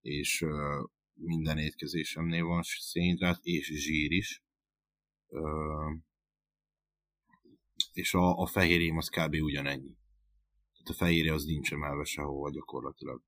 és 0.01 0.47
minden 1.19 1.59
étkezésemnél 1.59 2.45
van 2.45 2.63
szénhidrát, 2.63 3.39
és 3.43 3.67
zsír 3.67 4.13
is. 4.13 4.43
Uh, 5.27 5.97
és 7.93 8.15
a, 8.15 8.39
a 8.39 8.47
fehérjém 8.47 8.97
az 8.97 9.09
kb. 9.09 9.35
ugyanennyi. 9.35 9.97
Tehát 10.73 10.89
a 10.89 10.93
fehérje 10.93 11.33
az 11.33 11.45
nincs 11.45 11.73
emelve 11.73 12.05
sehova 12.05 12.51
gyakorlatilag. 12.51 13.23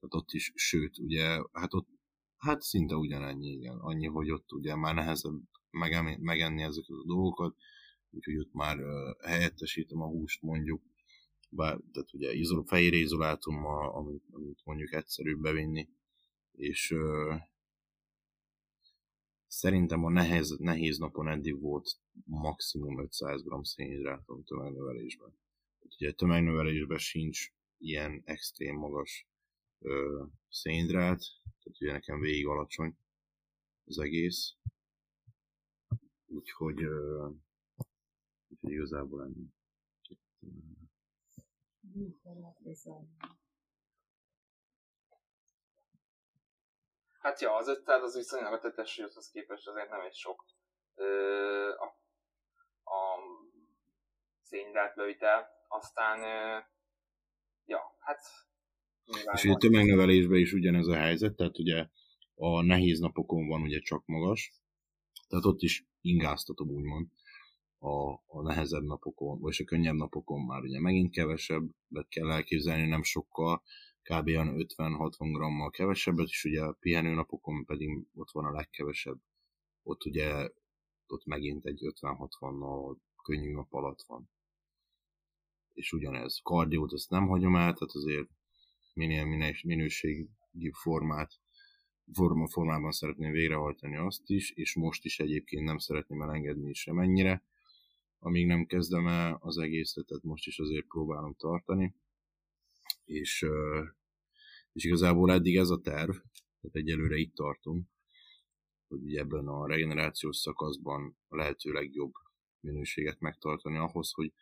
Tehát 0.00 0.14
ott 0.14 0.32
is, 0.32 0.52
sőt, 0.54 0.98
ugye, 0.98 1.42
hát 1.52 1.74
ott 1.74 1.88
Hát 2.36 2.62
szinte 2.62 2.94
ugyanannyi, 2.96 3.48
igen. 3.48 3.78
Annyi, 3.78 4.06
hogy 4.06 4.30
ott 4.30 4.52
ugye 4.52 4.76
már 4.76 4.94
nehezebb 4.94 5.40
megenni, 5.70 6.16
megenni 6.20 6.62
ezeket 6.62 6.96
a 6.96 7.06
dolgokat, 7.06 7.56
úgyhogy 8.10 8.38
ott 8.38 8.52
már 8.52 8.78
uh, 8.78 9.28
helyettesítem 9.28 10.00
a 10.00 10.06
húst 10.06 10.42
mondjuk, 10.42 10.82
bár, 11.50 11.80
tehát 11.92 12.12
ugye 12.12 12.32
izol, 12.32 12.64
fehér 12.66 12.92
izolátummal, 12.92 13.94
amit, 13.94 14.22
amit 14.30 14.60
mondjuk 14.64 14.92
egyszerűbb 14.92 15.40
bevinni, 15.40 15.88
és 16.56 16.90
uh, 16.90 17.40
szerintem 19.46 20.04
a 20.04 20.10
nehéz, 20.10 20.56
nehéz 20.58 20.98
napon 20.98 21.28
eddig 21.28 21.60
volt 21.60 22.00
maximum 22.24 23.00
500 23.00 23.42
g 23.42 23.64
szénhidrátom 23.64 24.44
tömegnövelésben. 24.44 25.38
Ugye 25.78 26.12
tömegnövelésben 26.12 26.98
sincs 26.98 27.52
ilyen 27.78 28.22
extrém 28.24 28.76
magas 28.76 29.28
ö, 29.78 30.24
szénhidrát, 30.48 31.20
tehát 31.42 31.80
ugye 31.80 31.92
nekem 31.92 32.20
végig 32.20 32.46
alacsony 32.46 32.96
az 33.84 33.98
egész. 33.98 34.54
Úgyhogy, 36.26 36.82
ö, 36.82 37.28
úgyhogy 38.48 38.72
igazából 38.72 39.24
ennyi. 39.24 39.54
Hát 47.26 47.40
ja, 47.40 47.54
az 47.54 47.68
500 47.68 48.02
az 48.02 48.14
viszonylag 48.14 48.52
a 48.52 48.58
tetességhez 48.58 49.30
képest 49.30 49.68
azért 49.68 49.90
nem 49.90 50.00
egy 50.00 50.14
sok. 50.14 50.44
Ö, 50.94 51.04
a, 51.68 51.84
a 52.90 53.18
szénhidrátbevitel, 54.42 55.48
aztán 55.68 56.20
ö, 56.20 56.58
ja, 57.64 57.80
hát 57.98 58.20
és 59.32 59.44
ugye 59.44 59.52
a 59.52 59.56
tömegnövelésben 59.56 60.38
is 60.38 60.52
ugyanez 60.52 60.86
a 60.86 60.94
helyzet, 60.94 61.36
tehát 61.36 61.58
ugye 61.58 61.86
a 62.34 62.62
nehéz 62.62 62.98
napokon 62.98 63.46
van 63.46 63.62
ugye 63.62 63.78
csak 63.78 64.02
magas, 64.06 64.52
tehát 65.28 65.44
ott 65.44 65.60
is 65.60 65.86
ingáztatom 66.00 66.68
úgymond 66.68 67.06
a, 67.78 68.12
a 68.26 68.42
nehezebb 68.42 68.84
napokon, 68.84 69.40
vagy 69.40 69.56
a 69.58 69.64
könnyebb 69.64 69.94
napokon 69.94 70.40
már 70.40 70.62
ugye 70.62 70.80
megint 70.80 71.12
kevesebb, 71.12 71.68
de 71.88 72.06
kell 72.08 72.30
elképzelni, 72.30 72.86
nem 72.86 73.02
sokkal 73.02 73.62
kb. 74.06 74.28
50-60 74.28 75.30
grammal 75.32 75.70
kevesebbet, 75.70 76.28
és 76.28 76.44
ugye 76.44 76.62
a 76.62 76.76
pihenőnapokon 76.80 77.64
pedig 77.64 78.06
ott 78.14 78.30
van 78.30 78.44
a 78.44 78.52
legkevesebb. 78.52 79.20
Ott 79.82 80.04
ugye 80.04 80.48
ott 81.06 81.24
megint 81.24 81.66
egy 81.66 81.80
50-60-nal 81.82 82.96
könnyű 83.22 83.52
nap 83.52 83.72
alatt 83.72 84.02
van. 84.06 84.30
És 85.72 85.92
ugyanez. 85.92 86.40
Kardiót 86.42 86.92
azt 86.92 87.10
nem 87.10 87.26
hagyom 87.26 87.56
el, 87.56 87.72
tehát 87.72 87.94
azért 87.94 88.28
minél 88.94 89.54
minőségi 89.62 90.28
formát 90.72 91.40
forma 92.12 92.48
formában 92.48 92.90
szeretném 92.90 93.32
végrehajtani 93.32 93.96
azt 93.96 94.30
is, 94.30 94.50
és 94.50 94.74
most 94.74 95.04
is 95.04 95.18
egyébként 95.18 95.64
nem 95.64 95.78
szeretném 95.78 96.22
elengedni 96.22 96.74
sem 96.74 96.98
ennyire, 96.98 97.42
amíg 98.18 98.46
nem 98.46 98.66
kezdem 98.66 99.06
el 99.06 99.38
az 99.40 99.58
egészet, 99.58 100.06
tehát 100.06 100.22
most 100.22 100.46
is 100.46 100.58
azért 100.58 100.86
próbálom 100.86 101.34
tartani, 101.34 101.94
és, 103.06 103.46
és 104.72 104.84
igazából 104.84 105.32
eddig 105.32 105.56
ez 105.56 105.70
a 105.70 105.80
terv, 105.80 106.10
tehát 106.60 106.76
egyelőre 106.76 107.16
itt 107.16 107.34
tartunk, 107.34 107.86
hogy 108.88 109.16
ebben 109.16 109.46
a 109.46 109.66
regenerációs 109.66 110.36
szakaszban 110.36 111.16
a 111.28 111.36
lehető 111.36 111.72
legjobb 111.72 112.12
minőséget 112.60 113.20
megtartani 113.20 113.76
ahhoz, 113.76 114.12
hogy, 114.12 114.32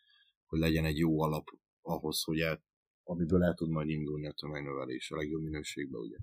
hogy 0.46 0.58
legyen 0.58 0.84
egy 0.84 0.98
jó 0.98 1.20
alap 1.22 1.48
ahhoz, 1.80 2.22
hogy 2.22 2.40
el, 2.40 2.64
amiből 3.02 3.42
el 3.42 3.54
tud 3.54 3.70
majd 3.70 3.88
indulni 3.88 4.26
a 4.26 4.32
tömegnövelés 4.32 5.10
a 5.10 5.16
legjobb 5.16 5.42
minőségben, 5.42 6.00
ugye. 6.00 6.16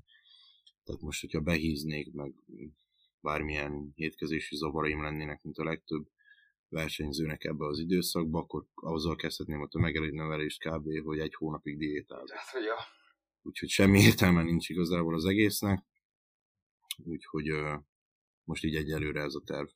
Tehát 0.84 1.02
most, 1.02 1.22
hogyha 1.22 1.40
behíznék, 1.40 2.14
meg 2.14 2.34
bármilyen 3.20 3.92
hétkezési 3.96 4.56
zavaraim 4.56 5.02
lennének, 5.02 5.42
mint 5.44 5.58
a 5.58 5.64
legtöbb 5.64 6.10
versenyzőnek 6.72 7.44
ebbe 7.44 7.66
az 7.66 7.80
időszakba, 7.80 8.40
akkor 8.40 8.66
azzal 8.76 9.16
kezdhetném 9.16 9.62
a 9.62 9.68
tömegnövelést 9.68 10.60
kb., 10.64 11.04
hogy 11.04 11.20
egy 11.20 11.36
hónapig 11.36 11.78
diétálok. 11.78 12.30
Hát, 12.30 12.64
ja. 12.64 12.76
Úgyhogy 13.42 13.70
semmi 13.70 14.00
értelme 14.00 14.44
nincs 14.44 14.70
igazából 14.70 15.14
az 15.14 15.26
egésznek. 15.26 15.84
Úgyhogy 17.06 17.52
uh, 17.52 17.74
most 18.44 18.64
így 18.64 18.76
egyelőre 18.76 19.22
ez 19.22 19.36
a 19.36 19.42
terv. 19.46 19.68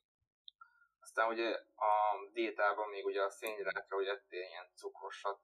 Aztán 1.00 1.32
ugye 1.32 1.48
a 1.74 1.92
diétában 2.32 2.88
még 2.88 3.04
ugye 3.04 3.22
a 3.22 3.30
szénhidrátra, 3.30 3.96
hogy 3.96 4.06
ettél 4.06 4.40
ilyen 4.40 4.70
cukrosat, 4.74 5.40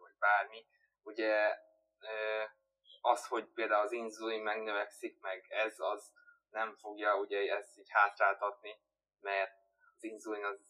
vagy 0.00 0.16
bármi, 0.18 0.66
ugye 1.02 1.34
az, 3.00 3.26
hogy 3.26 3.46
például 3.54 3.84
az 3.84 3.92
inzulin 3.92 4.42
megnövekszik, 4.42 5.20
meg 5.20 5.44
ez 5.48 5.74
az 5.78 6.12
nem 6.50 6.74
fogja 6.74 7.18
ugye 7.18 7.56
ezt 7.56 7.78
így 7.78 7.90
hátráltatni, 7.90 8.80
mert 9.20 9.52
az 9.96 10.04
inzulin 10.04 10.44
az 10.44 10.65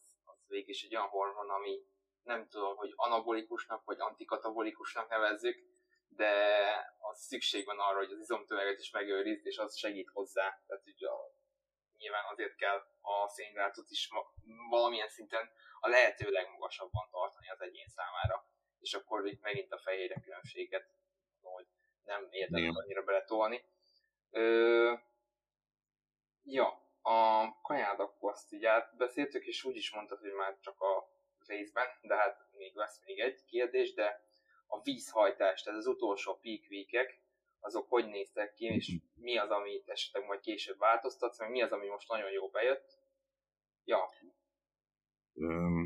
végig 0.48 0.68
is 0.68 0.82
egy 0.82 0.96
olyan 0.96 1.08
hormon, 1.08 1.50
ami 1.50 1.82
nem 2.22 2.48
tudom, 2.48 2.76
hogy 2.76 2.92
anabolikusnak 2.96 3.84
vagy 3.84 4.00
antikatabolikusnak 4.00 5.08
nevezzük, 5.08 5.56
de 6.08 6.32
az 6.98 7.26
szükség 7.26 7.64
van 7.64 7.78
arra, 7.78 7.96
hogy 7.96 8.12
az 8.12 8.18
izomtömeget 8.18 8.78
is 8.78 8.90
megőrizd, 8.90 9.46
és 9.46 9.58
az 9.58 9.76
segít 9.76 10.10
hozzá. 10.12 10.62
Tehát 10.66 10.86
ugye 10.86 11.08
a, 11.08 11.34
nyilván 11.98 12.24
azért 12.32 12.56
kell 12.56 12.76
a 13.00 13.28
szénhidrátot 13.28 13.90
is 13.90 14.08
valamilyen 14.70 15.08
szinten 15.08 15.50
a 15.80 15.88
lehető 15.88 16.30
legmagasabban 16.30 17.08
tartani 17.10 17.48
az 17.50 17.60
egyén 17.60 17.88
számára. 17.88 18.46
És 18.78 18.94
akkor 18.94 19.26
itt 19.26 19.40
megint 19.40 19.72
a 19.72 19.78
fehérje 19.78 20.20
különbséget 20.20 20.94
hogy 21.50 21.66
nem 22.04 22.28
érdemes 22.30 22.76
annyira 22.76 23.02
beletolni. 23.02 23.64
Ö, 24.30 24.94
ja, 26.42 26.85
a 27.08 27.52
kaját 27.62 28.00
akkor 28.00 28.30
azt 28.30 28.52
így 28.52 28.64
átbeszéltük, 28.64 29.44
és 29.46 29.64
úgy 29.64 29.76
is 29.76 29.92
mondtad, 29.92 30.20
hogy 30.20 30.32
már 30.32 30.58
csak 30.60 30.80
a 30.80 31.08
részben, 31.46 31.86
de 32.02 32.16
hát 32.16 32.46
még 32.52 32.74
lesz 32.74 33.00
még 33.04 33.18
egy 33.18 33.44
kérdés, 33.44 33.94
de 33.94 34.24
a 34.66 34.80
vízhajtás, 34.80 35.62
tehát 35.62 35.78
az 35.78 35.86
utolsó 35.86 36.38
peak 36.42 36.60
week 36.70 37.20
azok 37.60 37.88
hogy 37.88 38.06
néztek 38.06 38.54
ki, 38.54 38.64
és 38.64 38.92
mi 39.14 39.38
az, 39.38 39.50
amit 39.50 39.88
esetleg 39.88 40.26
majd 40.26 40.40
később 40.40 40.78
változtatsz, 40.78 41.38
meg 41.38 41.50
mi 41.50 41.62
az, 41.62 41.72
ami 41.72 41.86
most 41.86 42.08
nagyon 42.08 42.30
jó 42.30 42.48
bejött. 42.48 42.98
Ja. 43.84 44.10
Um, 45.32 45.85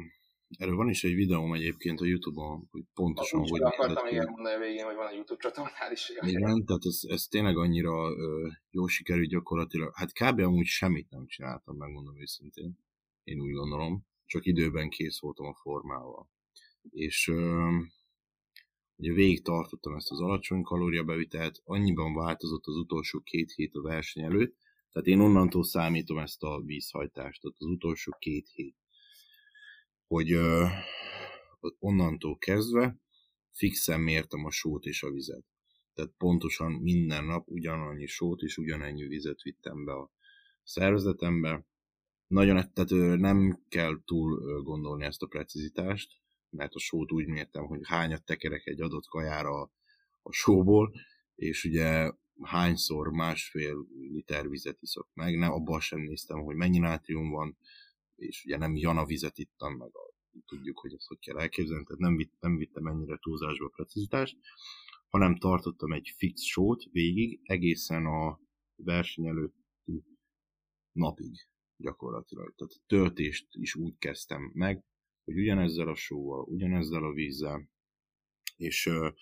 Erről 0.60 0.76
van 0.76 0.88
is 0.88 1.04
egy 1.04 1.14
videóm 1.14 1.52
egyébként 1.52 2.00
a 2.00 2.04
Youtube-on, 2.04 2.68
hogy 2.70 2.82
pontosan 2.94 3.40
hogy 3.40 3.62
akartam 3.62 4.04
még 4.04 4.14
elmondani 4.14 4.54
a 4.54 4.58
végén, 4.58 4.84
hogy 4.84 4.94
van 4.94 5.06
a 5.06 5.12
Youtube 5.12 5.40
csatornál 5.40 5.92
is. 5.92 6.12
Igen, 6.20 6.64
tehát 6.64 6.84
ez, 6.84 7.00
ez 7.08 7.22
tényleg 7.22 7.56
annyira 7.56 8.10
ö, 8.10 8.48
jó 8.70 8.86
sikerült 8.86 9.28
gyakorlatilag. 9.28 9.94
Hát 9.94 10.12
kb. 10.12 10.38
amúgy 10.38 10.66
semmit 10.66 11.10
nem 11.10 11.26
csináltam, 11.26 11.76
megmondom 11.76 12.20
őszintén. 12.20 12.78
Én 13.24 13.40
úgy 13.40 13.52
gondolom. 13.52 14.06
Csak 14.26 14.46
időben 14.46 14.88
kész 14.88 15.20
voltam 15.20 15.46
a 15.46 15.54
formával. 15.54 16.28
És 16.90 17.28
ö, 17.28 17.68
ugye 18.96 19.12
végig 19.12 19.42
tartottam 19.42 19.94
ezt 19.94 20.10
az 20.10 20.20
alacsony 20.20 20.62
kalóriabevitelt, 20.62 21.60
annyiban 21.64 22.14
változott 22.14 22.66
az 22.66 22.76
utolsó 22.76 23.20
két 23.20 23.52
hét 23.52 23.74
a 23.74 23.82
verseny 23.82 24.24
előtt, 24.24 24.56
tehát 24.92 25.08
én 25.08 25.20
onnantól 25.20 25.64
számítom 25.64 26.18
ezt 26.18 26.42
a 26.42 26.62
vízhajtást, 26.64 27.40
tehát 27.40 27.56
az 27.58 27.66
utolsó 27.66 28.16
két 28.18 28.48
hét 28.48 28.79
hogy 30.10 30.32
ö, 30.32 30.66
onnantól 31.78 32.38
kezdve 32.38 33.00
fixen 33.52 34.00
mértem 34.00 34.44
a 34.44 34.50
sót 34.50 34.84
és 34.84 35.02
a 35.02 35.10
vizet. 35.10 35.44
Tehát 35.94 36.12
pontosan 36.18 36.72
minden 36.72 37.24
nap 37.24 37.48
ugyanannyi 37.48 38.06
sót 38.06 38.40
és 38.40 38.56
ugyanennyi 38.56 39.06
vizet 39.06 39.42
vittem 39.42 39.84
be 39.84 39.92
a 39.92 40.10
szervezetembe. 40.62 41.66
Nagyon, 42.26 42.72
tehát 42.72 43.18
nem 43.18 43.62
kell 43.68 44.00
túl 44.04 44.62
gondolni 44.62 45.04
ezt 45.04 45.22
a 45.22 45.26
precizitást, 45.26 46.12
mert 46.50 46.74
a 46.74 46.78
sót 46.78 47.12
úgy 47.12 47.26
mértem, 47.26 47.64
hogy 47.66 47.80
hányat 47.82 48.24
tekerek 48.24 48.66
egy 48.66 48.80
adott 48.80 49.06
kajára 49.06 49.60
a, 49.60 49.72
a 50.22 50.32
sóból, 50.32 50.92
és 51.34 51.64
ugye 51.64 52.10
hányszor 52.42 53.08
másfél 53.08 53.86
liter 54.12 54.48
vizet 54.48 54.78
iszok 54.80 55.08
meg, 55.14 55.38
nem, 55.38 55.52
abban 55.52 55.80
sem 55.80 56.00
néztem, 56.00 56.40
hogy 56.40 56.56
mennyi 56.56 56.78
nátrium 56.78 57.30
van, 57.30 57.56
és 58.20 58.44
ugye 58.44 58.56
nem 58.56 58.76
Jana 58.76 59.04
vizet 59.04 59.38
ittam, 59.38 59.76
meg 59.76 59.90
a, 59.92 60.14
tudjuk, 60.46 60.78
hogy 60.78 60.92
ezt 60.94 61.06
hogy 61.06 61.18
kell 61.18 61.38
elképzelni, 61.38 61.84
tehát 61.84 62.00
nem, 62.00 62.16
vitt, 62.16 62.34
nem 62.40 62.56
vittem 62.56 62.86
ennyire 62.86 63.18
túlzásba 63.22 63.64
a 63.64 63.68
precizitást, 63.68 64.36
hanem 65.08 65.36
tartottam 65.36 65.92
egy 65.92 66.14
fix 66.16 66.42
sót 66.42 66.84
végig, 66.92 67.40
egészen 67.42 68.06
a 68.06 68.40
verseny 68.76 69.26
előtti 69.26 70.04
napig 70.92 71.34
gyakorlatilag. 71.76 72.54
Tehát 72.54 72.80
töltést 72.86 73.46
is 73.50 73.74
úgy 73.74 73.98
kezdtem 73.98 74.50
meg, 74.54 74.84
hogy 75.24 75.38
ugyanezzel 75.38 75.88
a 75.88 75.94
sóval, 75.94 76.42
ugyanezzel 76.42 77.04
a 77.04 77.12
vízzel, 77.12 77.68
és 78.56 78.86
uh, 78.86 79.12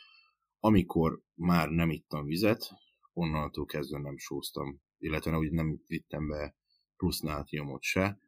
amikor 0.60 1.22
már 1.34 1.68
nem 1.68 1.90
ittam 1.90 2.24
vizet, 2.24 2.70
onnantól 3.12 3.64
kezdve 3.64 3.98
nem 3.98 4.16
sóztam, 4.16 4.80
illetve 4.98 5.36
úgy 5.36 5.50
nem 5.50 5.82
vittem 5.86 6.28
be 6.28 6.56
plusz 6.96 7.20
nátriumot 7.20 7.82
se, 7.82 8.18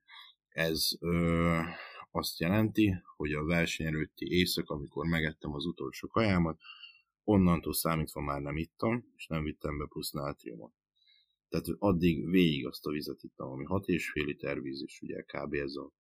ez 0.51 0.89
ö, 1.01 1.61
azt 2.11 2.39
jelenti, 2.39 2.95
hogy 3.17 3.33
a 3.33 3.45
verseny 3.45 3.87
előtti 3.87 4.27
éjszak, 4.33 4.71
amikor 4.71 5.07
megettem 5.07 5.55
az 5.55 5.65
utolsó 5.65 6.09
kajámat, 6.09 6.61
onnantól 7.25 7.75
számítva 7.75 8.21
már 8.21 8.41
nem 8.41 8.57
ittam, 8.57 9.05
és 9.17 9.27
nem 9.27 9.43
vittem 9.43 9.79
be 9.79 9.87
plusz 9.87 10.11
nátriumot. 10.11 10.73
Tehát 11.49 11.67
addig 11.79 12.29
végig 12.31 12.67
azt 12.67 12.87
a 12.87 12.91
vizet 12.91 13.23
ittam, 13.23 13.51
ami 13.51 13.65
6,5 13.69 14.25
liter 14.25 14.63
víz, 14.63 14.83
és 14.83 15.01
ugye 15.01 15.23
kb. 15.23 15.55
ez 15.55 15.75
a 15.75 15.93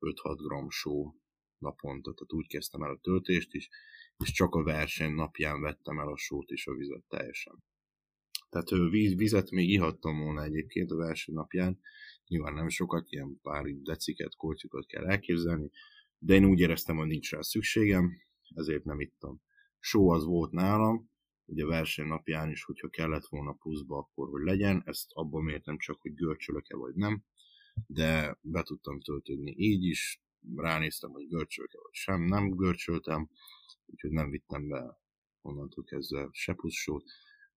5-6 0.00 0.36
gram 0.36 0.70
só 0.70 1.14
naponta, 1.58 2.12
tehát 2.12 2.32
úgy 2.32 2.46
kezdtem 2.46 2.82
el 2.82 2.90
a 2.90 2.98
töltést 3.02 3.54
is, 3.54 3.68
és 4.16 4.32
csak 4.32 4.54
a 4.54 4.62
verseny 4.62 5.12
napján 5.12 5.60
vettem 5.60 5.98
el 5.98 6.08
a 6.08 6.16
sót 6.16 6.50
és 6.50 6.66
a 6.66 6.74
vizet 6.74 7.04
teljesen. 7.08 7.64
Tehát 8.54 8.90
víz, 8.90 9.14
vizet 9.14 9.50
még 9.50 9.70
ihattam 9.70 10.20
volna 10.20 10.42
egyébként 10.42 10.90
a 10.90 10.96
verseny 10.96 11.34
napján, 11.34 11.80
nyilván 12.26 12.54
nem 12.54 12.68
sokat, 12.68 13.10
ilyen 13.10 13.38
pár 13.42 13.64
deciket, 13.64 14.36
kortyokat 14.36 14.86
kell 14.86 15.04
elképzelni, 15.04 15.70
de 16.18 16.34
én 16.34 16.44
úgy 16.44 16.60
éreztem, 16.60 16.96
hogy 16.96 17.06
nincs 17.06 17.30
rá 17.30 17.40
szükségem, 17.40 18.12
ezért 18.54 18.84
nem 18.84 19.00
ittam. 19.00 19.42
Só 19.78 20.10
az 20.10 20.24
volt 20.24 20.50
nálam, 20.50 21.10
ugye 21.44 21.66
verseny 21.66 22.06
napján 22.06 22.50
is, 22.50 22.64
hogyha 22.64 22.88
kellett 22.88 23.26
volna 23.26 23.52
pluszba, 23.52 23.98
akkor 23.98 24.28
hogy 24.28 24.42
legyen, 24.42 24.82
ezt 24.84 25.10
abban 25.12 25.44
mértem 25.44 25.78
csak, 25.78 26.00
hogy 26.00 26.14
görcsölök-e 26.14 26.76
vagy 26.76 26.94
nem, 26.94 27.24
de 27.86 28.38
be 28.40 28.62
tudtam 28.62 29.00
töltődni 29.00 29.54
így 29.56 29.84
is, 29.84 30.22
ránéztem, 30.56 31.10
hogy 31.10 31.28
görcsölök-e 31.28 31.78
vagy 31.82 31.94
sem, 31.94 32.22
nem 32.22 32.50
görcsöltem, 32.50 33.30
úgyhogy 33.86 34.10
nem 34.10 34.30
vittem 34.30 34.68
be 34.68 34.98
onnantól 35.40 35.84
kezdve 35.84 36.28
se 36.32 36.52
plusz 36.52 36.74
sót, 36.74 37.04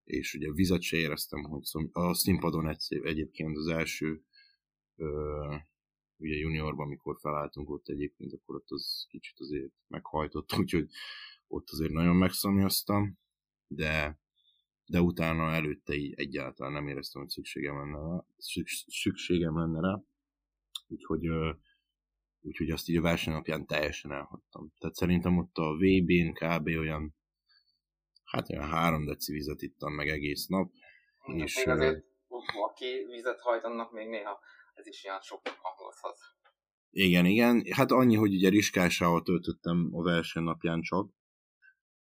és 0.08 0.34
ugye 0.34 0.52
vizet 0.52 0.82
se 0.82 0.98
éreztem, 0.98 1.44
hogy 1.44 1.64
a 1.92 2.14
színpadon 2.14 2.68
egy, 2.68 3.00
egyébként 3.04 3.58
az 3.58 3.68
első 3.68 4.24
ugye 6.18 6.36
juniorban, 6.36 6.86
amikor 6.86 7.18
felálltunk 7.20 7.70
ott 7.70 7.88
egyébként, 7.88 8.34
akkor 8.34 8.56
ott 8.56 8.70
az 8.70 9.06
kicsit 9.10 9.40
azért 9.40 9.72
meghajtott, 9.88 10.54
úgyhogy 10.60 10.90
ott 11.48 11.70
azért 11.70 11.92
nagyon 11.92 12.16
megszomjaztam, 12.16 13.18
de, 13.68 14.20
de 14.86 15.02
utána 15.02 15.52
előtte 15.52 15.94
így 15.94 16.14
egyáltalán 16.14 16.74
nem 16.74 16.88
éreztem, 16.88 17.22
hogy 17.22 17.32
szükségem 17.32 17.78
lenne 17.78 17.98
rá, 17.98 18.26
szükségem 18.88 19.58
lenne 19.58 19.80
rá, 19.80 20.04
úgyhogy, 20.88 21.28
úgyhogy 22.42 22.70
azt 22.70 22.90
így 22.90 22.98
a 22.98 23.02
versenynapján 23.02 23.66
teljesen 23.66 24.12
elhagytam. 24.12 24.74
Tehát 24.78 24.96
szerintem 24.96 25.38
ott 25.38 25.58
a 25.58 25.76
VB-n 25.76 26.32
kb. 26.34 26.68
olyan 26.68 27.17
Hát 28.28 28.50
olyan 28.50 28.70
három 28.70 29.06
deci 29.06 29.32
vizet 29.32 29.62
ittam 29.62 29.94
meg 29.94 30.08
egész 30.08 30.48
nap. 30.48 30.72
És, 31.26 31.56
még 31.56 31.68
azért, 31.68 32.06
aki 32.70 33.06
vizet 33.12 33.40
hajt, 33.40 33.64
annak 33.64 33.92
még 33.92 34.08
néha 34.08 34.40
ez 34.74 34.88
is 34.88 35.04
ilyen 35.04 35.22
sok 35.22 35.42
hangozhat. 35.62 36.18
Igen, 36.90 37.26
igen. 37.26 37.64
Hát 37.72 37.92
annyi, 37.92 38.16
hogy 38.16 38.34
ugye 38.34 38.50
riskásával 38.50 39.22
töltöttem 39.22 39.90
a 39.92 40.02
versenynapján 40.02 40.82
csak, 40.82 41.10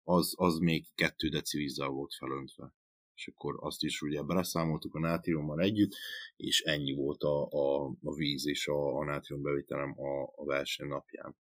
az, 0.02 0.34
az 0.36 0.58
még 0.58 0.86
kettő 0.94 1.28
deci 1.28 1.58
vízzel 1.58 1.88
volt 1.88 2.14
felöntve. 2.14 2.74
És 3.14 3.32
akkor 3.34 3.56
azt 3.60 3.82
is 3.82 4.00
ugye 4.00 4.22
beleszámoltuk 4.22 4.94
a 4.94 4.98
nátriummal 5.00 5.60
együtt, 5.60 5.92
és 6.36 6.60
ennyi 6.60 6.94
volt 6.94 7.22
a, 7.22 7.46
a, 7.46 7.84
a 8.02 8.14
víz 8.14 8.46
és 8.46 8.66
a, 8.66 8.96
a 8.96 9.04
nátrium 9.04 9.42
bevitelem 9.42 10.00
a, 10.00 10.22
a 10.22 10.44
verseny 10.44 10.88
napján. 10.88 11.36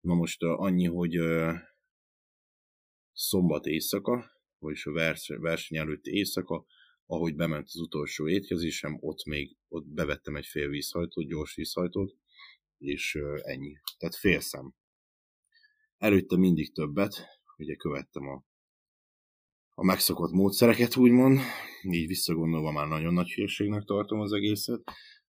Na 0.00 0.14
most 0.14 0.42
annyi, 0.42 0.86
hogy 0.86 1.16
szombat 3.16 3.66
éjszaka, 3.66 4.30
vagyis 4.58 4.86
a 4.86 4.92
verseny, 4.92 5.38
verseny 5.40 5.78
előtti 5.78 6.10
éjszaka, 6.10 6.66
ahogy 7.06 7.34
bement 7.34 7.66
az 7.66 7.80
utolsó 7.80 8.28
étkezésem, 8.28 8.98
ott 9.00 9.24
még 9.24 9.56
ott 9.68 9.86
bevettem 9.86 10.36
egy 10.36 10.46
fél 10.46 10.68
vízhajtót, 10.68 11.26
gyors 11.26 11.54
vízhajtót, 11.54 12.16
és 12.78 13.18
ennyi. 13.42 13.76
Tehát 13.98 14.16
fél 14.16 14.40
szem. 14.40 14.74
Előtte 15.96 16.36
mindig 16.36 16.72
többet, 16.72 17.26
ugye 17.56 17.74
követtem 17.74 18.28
a, 18.28 18.44
a 19.74 19.84
megszokott 19.84 20.32
módszereket, 20.32 20.96
úgymond, 20.96 21.38
így 21.82 22.06
visszagondolva 22.06 22.72
már 22.72 22.88
nagyon 22.88 23.12
nagy 23.12 23.28
hírségnek 23.28 23.84
tartom 23.84 24.20
az 24.20 24.32
egészet, 24.32 24.82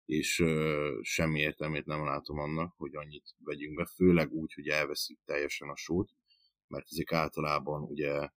és 0.06 0.40
uh, 0.40 1.02
semmi 1.02 1.40
értelmét 1.40 1.86
nem 1.86 2.06
látom 2.06 2.40
annak, 2.40 2.74
hogy 2.78 2.96
annyit 2.96 3.36
vegyünk 3.38 3.76
be, 3.76 3.86
főleg 3.86 4.32
úgy, 4.32 4.54
hogy 4.54 4.68
elveszik 4.68 5.20
teljesen 5.26 5.70
a 5.70 5.76
sót, 5.76 6.12
mert 6.68 6.86
ezek 6.92 7.12
általában 7.12 7.82
ugye 7.82 8.30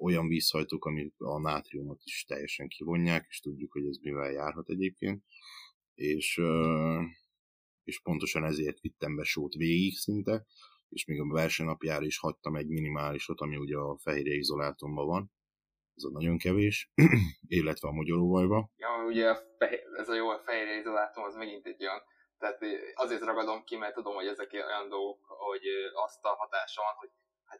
olyan 0.00 0.28
vízhajtók, 0.28 0.84
amik 0.84 1.14
a 1.18 1.40
nátriumot 1.40 2.00
is 2.04 2.24
teljesen 2.24 2.68
kivonják, 2.68 3.26
és 3.28 3.40
tudjuk, 3.40 3.72
hogy 3.72 3.86
ez 3.86 3.96
mivel 3.96 4.30
járhat 4.30 4.68
egyébként, 4.68 5.22
és, 5.94 6.40
és 7.84 8.00
pontosan 8.00 8.44
ezért 8.44 8.80
vittem 8.80 9.16
be 9.16 9.22
sót 9.22 9.54
végig 9.54 9.96
szinte, 9.96 10.46
és 10.88 11.04
még 11.04 11.20
a 11.20 11.32
versenynapjára 11.32 12.04
is 12.04 12.18
hagytam 12.18 12.56
egy 12.56 12.68
minimálisot, 12.68 13.40
ami 13.40 13.56
ugye 13.56 13.76
a 13.76 13.98
fehér 13.98 14.26
izolátomban 14.26 15.06
van, 15.06 15.32
ez 15.96 16.04
a 16.04 16.10
nagyon 16.10 16.38
kevés, 16.38 16.92
illetve 17.58 17.88
a 17.88 17.92
magyaróvajba. 17.92 18.70
Ja, 18.76 19.04
ugye 19.06 19.28
a 19.30 19.38
fehér, 19.58 19.82
ez 19.96 20.08
a 20.08 20.14
jó 20.14 20.28
a 20.28 20.42
fehér 20.44 20.78
izolátom, 20.78 21.24
az 21.24 21.34
megint 21.34 21.66
egy 21.66 21.82
olyan, 21.82 22.02
tehát 22.38 22.58
azért 22.94 23.22
ragadom 23.22 23.64
ki, 23.64 23.76
mert 23.76 23.94
tudom, 23.94 24.14
hogy 24.14 24.26
ezek 24.26 24.52
olyan 24.52 24.88
dolgok, 24.88 25.24
hogy 25.26 25.62
azt 26.06 26.24
a 26.24 26.28
hatása 26.28 26.82
van, 26.82 26.94
hogy 26.96 27.10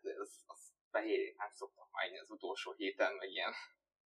hát 0.02 0.18
az, 0.20 0.42
az 0.46 0.72
fehér 0.90 1.34
nem 1.36 1.50
szoktam 1.50 1.86
már 1.92 2.20
az 2.22 2.30
utolsó 2.30 2.72
héten, 2.76 3.14
meg 3.18 3.30
ilyen. 3.30 3.52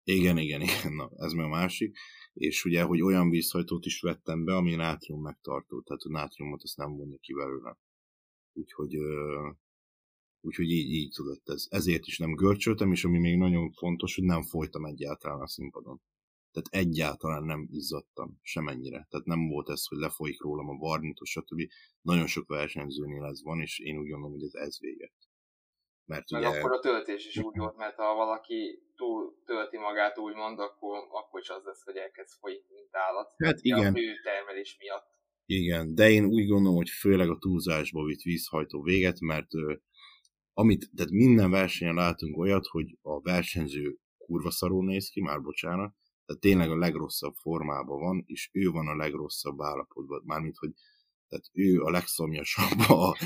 Igen, 0.02 0.38
igen, 0.38 0.60
igen, 0.60 0.92
na, 0.92 1.10
ez 1.16 1.32
meg 1.32 1.44
a 1.44 1.48
másik. 1.48 1.96
És 2.32 2.64
ugye, 2.64 2.82
hogy 2.82 3.02
olyan 3.02 3.30
vízhajtót 3.30 3.84
is 3.84 4.00
vettem 4.00 4.44
be, 4.44 4.54
ami 4.54 4.74
nátrium 4.74 5.22
megtartó, 5.22 5.82
tehát 5.82 6.02
a 6.02 6.10
nátriumot 6.10 6.62
azt 6.62 6.76
nem 6.76 6.96
vonja 6.96 7.18
ki 7.18 7.32
belőle. 7.34 7.78
Úgyhogy, 8.52 8.96
úgyhogy 10.40 10.70
így, 10.70 10.90
így 10.90 11.10
tudott 11.14 11.48
ez. 11.48 11.66
Ezért 11.70 12.06
is 12.06 12.18
nem 12.18 12.34
görcsöltem, 12.34 12.92
és 12.92 13.04
ami 13.04 13.18
még 13.18 13.36
nagyon 13.36 13.72
fontos, 13.72 14.14
hogy 14.14 14.24
nem 14.24 14.42
folytam 14.42 14.84
egyáltalán 14.84 15.40
a 15.40 15.48
színpadon. 15.48 16.00
Tehát 16.50 16.86
egyáltalán 16.86 17.44
nem 17.44 17.68
izzadtam, 17.70 18.38
semennyire. 18.42 19.06
Tehát 19.10 19.26
nem 19.26 19.48
volt 19.48 19.68
ez, 19.68 19.86
hogy 19.86 19.98
lefolyik 19.98 20.40
rólam 20.40 20.68
a 20.68 20.74
barnitos, 20.74 21.30
stb. 21.30 21.60
Nagyon 22.00 22.26
sok 22.26 22.48
versenyzőnél 22.48 23.24
ez 23.24 23.42
van, 23.42 23.60
és 23.60 23.78
én 23.78 23.98
úgy 23.98 24.08
gondolom, 24.08 24.32
hogy 24.32 24.42
ez, 24.42 24.54
ez 24.54 24.80
véget. 24.80 25.27
Mert 26.08 26.30
Meg 26.30 26.40
ugye... 26.40 26.58
akkor 26.58 26.72
a 26.72 26.78
töltés 26.78 27.26
is 27.26 27.36
úgy 27.38 27.56
volt, 27.56 27.76
mert 27.76 27.96
ha 27.96 28.14
valaki 28.14 28.82
túl 28.96 29.42
tölti 29.44 29.78
magát 29.78 30.18
úgymond, 30.18 30.58
akkor, 30.58 30.98
akkor 31.10 31.40
is 31.40 31.48
az 31.48 31.64
lesz, 31.64 31.84
hogy 31.84 31.96
elkezd 31.96 32.38
folyik, 32.40 32.64
mint 32.68 32.96
állat. 32.96 33.34
Hát 33.36 33.58
igen. 33.60 33.94
A 33.94 33.98
termelés 34.22 34.76
miatt. 34.78 35.06
Igen, 35.46 35.94
de 35.94 36.10
én 36.10 36.24
úgy 36.24 36.46
gondolom, 36.46 36.76
hogy 36.76 36.88
főleg 36.88 37.28
a 37.28 37.38
túlzásba 37.38 38.04
vitt 38.04 38.20
vízhajtó 38.20 38.82
véget, 38.82 39.20
mert 39.20 39.54
ö, 39.54 39.74
amit, 40.52 40.90
tehát 40.96 41.10
minden 41.10 41.50
versenyen 41.50 41.94
látunk 41.94 42.38
olyat, 42.38 42.66
hogy 42.66 42.98
a 43.02 43.20
versenyző 43.20 43.98
kurva 44.18 44.50
szarul 44.50 44.84
néz 44.84 45.08
ki, 45.08 45.20
már 45.20 45.40
bocsánat, 45.40 45.94
tehát 46.26 46.42
tényleg 46.42 46.70
a 46.70 46.78
legrosszabb 46.78 47.34
formában 47.34 48.00
van, 48.00 48.22
és 48.26 48.50
ő 48.52 48.70
van 48.70 48.88
a 48.88 48.96
legrosszabb 48.96 49.60
állapotban, 49.60 50.22
mármint, 50.24 50.56
hogy 50.56 50.70
tehát 51.28 51.50
ő 51.52 51.80
a 51.80 51.90
legszomjasabb, 51.90 52.78
a 52.88 53.16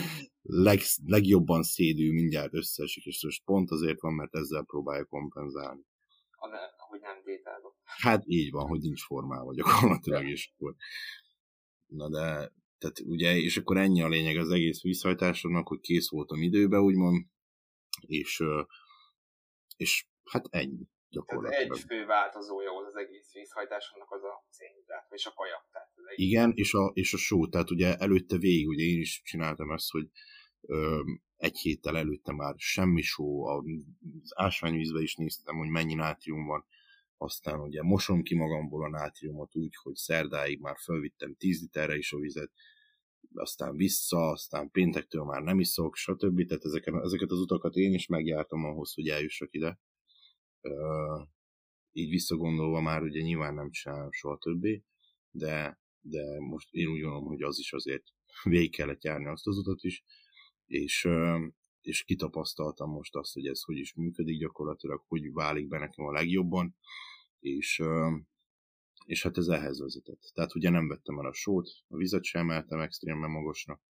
leg, 0.43 0.81
legjobban 1.05 1.63
szédül, 1.63 2.13
mindjárt 2.13 2.55
összeesik, 2.55 3.05
és 3.05 3.23
most 3.25 3.45
pont 3.45 3.71
azért 3.71 4.01
van, 4.01 4.15
mert 4.15 4.35
ezzel 4.35 4.65
próbálja 4.65 5.05
kompenzálni. 5.05 5.83
Ahogy 6.77 7.01
nem 7.01 7.23
détálok. 7.25 7.77
Hát 7.85 8.23
így 8.27 8.51
van, 8.51 8.67
hogy 8.67 8.81
nincs 8.81 9.05
formában 9.05 9.55
gyakorlatilag, 9.55 10.29
és 10.29 10.53
akkor... 10.55 10.75
Na 11.87 12.09
de, 12.09 12.53
tehát 12.79 13.01
ugye, 13.05 13.37
és 13.37 13.57
akkor 13.57 13.77
ennyi 13.77 14.03
a 14.03 14.09
lényeg 14.09 14.37
az 14.37 14.51
egész 14.51 14.83
visszajtásodnak, 14.83 15.69
hogy 15.69 15.81
kész 15.81 16.11
voltam 16.11 16.43
időbe, 16.43 16.81
úgymond, 16.81 17.27
és, 18.01 18.43
és 19.77 20.07
hát 20.25 20.47
ennyi 20.51 20.89
gyakorlatilag. 21.13 21.63
Tehát 21.63 21.79
egy 21.79 21.85
fő 21.89 22.07
változója 22.07 22.71
volt 22.73 22.87
az 22.87 22.97
egész 22.97 23.33
vízhajtásnak 23.33 24.11
az 24.11 24.23
a 24.23 24.45
szénhidrát, 24.51 25.07
és 25.11 25.27
a 25.27 25.33
kaja. 25.33 25.69
Tehát 25.73 25.89
Igen, 26.15 26.53
és 26.55 26.75
a, 26.75 26.91
és 26.95 27.15
a 27.15 27.17
só, 27.17 27.49
tehát 27.49 27.71
ugye 27.71 27.97
előtte 27.97 28.37
végig, 28.37 28.69
ugye 28.69 28.85
én 28.85 29.01
is 29.01 29.23
csináltam 29.25 29.71
ezt, 29.71 29.91
hogy 29.91 30.09
ö, 30.61 31.01
egy 31.37 31.59
héttel 31.59 31.97
előtte 31.97 32.33
már 32.33 32.55
semmi 32.57 33.03
só, 33.03 33.45
az 33.47 33.65
ásványvízbe 34.35 35.01
is 35.01 35.15
néztem, 35.15 35.57
hogy 35.57 35.69
mennyi 35.69 35.95
nátrium 35.95 36.47
van, 36.47 36.65
aztán 37.17 37.61
ugye 37.61 37.83
mosom 37.83 38.23
ki 38.23 38.35
magamból 38.35 38.85
a 38.85 38.89
nátriumot 38.89 39.57
úgy, 39.57 39.75
hogy 39.83 39.95
szerdáig 39.95 40.61
már 40.61 40.77
fölvittem 40.79 41.35
10 41.35 41.61
literre 41.61 41.97
is 41.97 42.13
a 42.13 42.19
vizet, 42.19 42.51
aztán 43.35 43.77
vissza, 43.77 44.29
aztán 44.29 44.71
péntektől 44.71 45.25
már 45.25 45.43
nem 45.43 45.61
iszok, 45.61 45.97
stb. 45.97 46.47
Tehát 46.47 46.65
ezeket, 46.65 46.95
ezeket 47.03 47.31
az 47.31 47.39
utakat 47.39 47.75
én 47.75 47.95
is 47.95 48.07
megjártam 48.07 48.65
ahhoz, 48.65 48.95
hogy 48.95 49.09
eljussak 49.09 49.55
ide 49.55 49.79
így 51.93 52.11
visszagondolva 52.11 52.81
már 52.81 53.03
ugye 53.03 53.21
nyilván 53.21 53.55
nem 53.55 53.71
csinálom 53.71 54.13
soha 54.13 54.39
többé, 54.39 54.85
de, 55.31 55.81
de 56.01 56.41
most 56.41 56.69
én 56.73 56.87
úgy 56.87 57.01
gondolom, 57.01 57.27
hogy 57.27 57.43
az 57.43 57.59
is 57.59 57.73
azért 57.73 58.05
végig 58.43 58.75
kellett 58.75 59.05
járni 59.05 59.27
azt 59.27 59.47
az 59.47 59.57
utat 59.57 59.83
is, 59.83 60.05
és, 60.67 61.09
és 61.81 62.05
kitapasztaltam 62.05 62.91
most 62.91 63.15
azt, 63.17 63.33
hogy 63.33 63.47
ez 63.47 63.63
hogy 63.63 63.77
is 63.77 63.95
működik 63.95 64.39
gyakorlatilag, 64.39 65.05
hogy 65.09 65.33
válik 65.33 65.69
be 65.69 65.79
nekem 65.79 66.05
a 66.05 66.13
legjobban, 66.13 66.77
és, 67.39 67.83
és 69.05 69.23
hát 69.23 69.37
ez 69.37 69.47
ehhez 69.47 69.81
vezetett. 69.81 70.31
Tehát 70.35 70.55
ugye 70.55 70.71
nem 70.71 70.89
vettem 70.89 71.19
el 71.19 71.27
a 71.27 71.33
sót, 71.33 71.69
a 71.89 71.97
vizet 71.97 72.25
sem 72.25 72.41
emeltem 72.41 72.81
extrémben 72.81 73.31
magasra, 73.31 73.81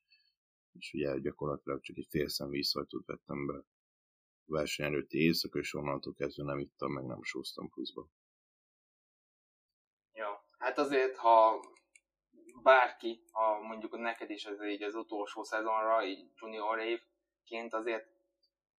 és 0.72 0.92
ugye 0.92 1.18
gyakorlatilag 1.18 1.80
csak 1.80 1.96
egy 1.96 2.06
fél 2.10 2.28
szem 2.28 2.48
vízhajtót 2.48 3.06
vettem 3.06 3.46
be 3.46 3.64
verseny 4.46 4.86
előtti 4.86 5.18
éjszaka, 5.18 5.58
és 5.58 5.74
onnantól 5.74 6.14
kezdve 6.14 6.44
nem 6.44 6.58
ittam, 6.58 6.92
meg 6.92 7.04
nem 7.04 7.22
sóztam 7.22 7.68
pluszba. 7.68 8.06
Ja, 10.12 10.44
hát 10.58 10.78
azért, 10.78 11.16
ha 11.16 11.60
bárki, 12.62 13.22
ha 13.32 13.60
mondjuk 13.60 13.98
neked 13.98 14.30
is 14.30 14.44
ez 14.44 14.62
így 14.64 14.82
az 14.82 14.94
utolsó 14.94 15.42
szezonra, 15.42 16.04
így 16.04 16.30
junior 16.40 16.78
évként 16.78 17.74
azért, 17.74 18.06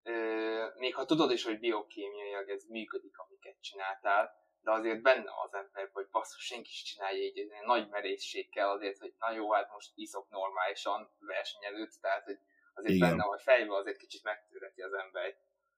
ö, 0.03 0.65
még 0.77 0.95
ha 0.95 1.05
tudod 1.05 1.31
is, 1.31 1.43
hogy 1.43 1.59
biokémiaiak 1.59 2.49
ez 2.49 2.63
működik, 2.63 3.17
amiket 3.17 3.61
csináltál, 3.61 4.41
de 4.61 4.71
azért 4.71 5.01
benne 5.01 5.31
az 5.43 5.53
ember, 5.53 5.89
hogy 5.93 6.07
basszus, 6.11 6.45
senki 6.45 6.69
is 6.69 6.83
csinálja 6.83 7.23
így, 7.23 7.37
egy 7.37 7.65
nagy 7.65 7.89
merészség 7.89 8.49
kell 8.49 8.69
azért, 8.69 8.97
hogy 8.97 9.13
na 9.19 9.31
jó, 9.31 9.51
hát 9.51 9.71
most 9.71 9.91
iszok 9.95 10.29
normálisan 10.29 11.09
verseny 11.19 11.63
előtt, 11.63 11.97
tehát 12.01 12.23
hogy 12.23 12.39
azért 12.73 12.95
Igen. 12.95 13.09
benne 13.09 13.23
a 13.23 13.37
fejbe 13.37 13.75
azért 13.75 13.97
kicsit 13.97 14.23
megtöreti 14.23 14.81
az 14.81 14.93
ember 14.93 15.35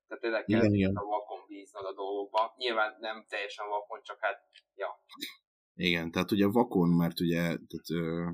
tehát 0.08 0.24
tényleg 0.24 0.45
kell 0.45 0.60
igen, 0.60 0.74
igen. 0.74 0.95
a 0.95 1.03
vakon 1.03 1.45
bíznod 1.47 1.86
a 1.86 1.93
dolgokba. 1.93 2.53
Nyilván 2.58 2.97
nem 2.99 3.26
teljesen 3.28 3.68
vakon, 3.68 3.99
csak 4.03 4.18
hát, 4.20 4.49
ja. 4.76 4.88
Igen, 5.76 6.12
tehát 6.12 6.32
ugye 6.32 6.47
vakon, 6.47 6.89
mert 6.89 7.20
ugye 7.20 7.41
tehát, 7.41 7.89
ö, 7.89 8.30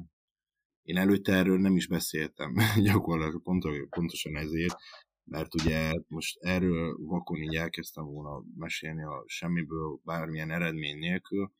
én 0.82 0.98
előtte 0.98 1.34
erről 1.34 1.60
nem 1.60 1.76
is 1.76 1.88
beszéltem, 1.88 2.56
gyakorlatilag 2.88 3.42
pont, 3.42 3.64
pontosan 3.90 4.36
ezért, 4.36 4.76
mert 5.24 5.54
ugye 5.54 5.92
most 6.08 6.38
erről 6.40 6.98
vakon 7.00 7.42
így 7.42 7.56
elkezdtem 7.56 8.06
volna 8.06 8.44
mesélni 8.56 9.04
a 9.04 9.24
semmiből 9.26 10.00
bármilyen 10.04 10.52
eredmény 10.52 10.98
nélkül, 10.98 11.52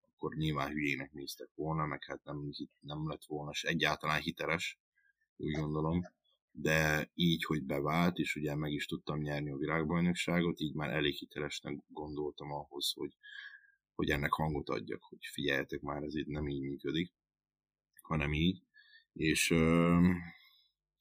akkor 0.00 0.34
nyilván 0.34 0.70
hülyének 0.70 1.12
néztek 1.12 1.50
volna, 1.54 1.86
meg 1.86 2.04
hát 2.04 2.24
nem, 2.24 2.50
nem 2.80 3.08
lett 3.08 3.24
volna 3.24 3.50
és 3.50 3.64
egyáltalán 3.64 4.20
hiteles, 4.20 4.78
úgy 5.36 5.52
gondolom 5.52 6.18
de 6.52 7.10
így, 7.14 7.44
hogy 7.44 7.62
bevált, 7.64 8.18
és 8.18 8.36
ugye 8.36 8.54
meg 8.54 8.72
is 8.72 8.86
tudtam 8.86 9.20
nyerni 9.20 9.50
a 9.50 9.56
világbajnokságot, 9.56 10.60
így 10.60 10.74
már 10.74 10.90
elég 10.90 11.14
hitelesnek 11.14 11.76
gondoltam 11.88 12.52
ahhoz, 12.52 12.92
hogy, 12.92 13.16
hogy 13.94 14.10
ennek 14.10 14.32
hangot 14.32 14.68
adjak, 14.68 15.02
hogy 15.02 15.18
figyeljetek 15.32 15.80
már, 15.80 16.02
ez 16.02 16.14
itt 16.14 16.26
nem 16.26 16.48
így 16.48 16.60
működik, 16.62 17.12
hanem 18.02 18.32
így, 18.32 18.62
és, 19.12 19.54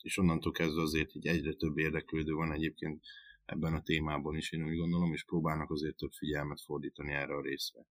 és 0.02 0.18
onnantól 0.18 0.52
kezdve 0.52 0.82
azért 0.82 1.16
így 1.16 1.28
egyre 1.28 1.54
több 1.54 1.78
érdeklődő 1.78 2.34
van 2.34 2.52
egyébként 2.52 3.04
ebben 3.46 3.74
a 3.74 3.82
témában 3.82 4.36
is, 4.36 4.52
én 4.52 4.66
úgy 4.66 4.78
gondolom, 4.78 5.14
és 5.14 5.24
próbálnak 5.24 5.70
azért 5.70 5.96
több 5.96 6.12
figyelmet 6.12 6.62
fordítani 6.62 7.14
erre 7.14 7.36
a 7.36 7.42
részre. 7.42 7.86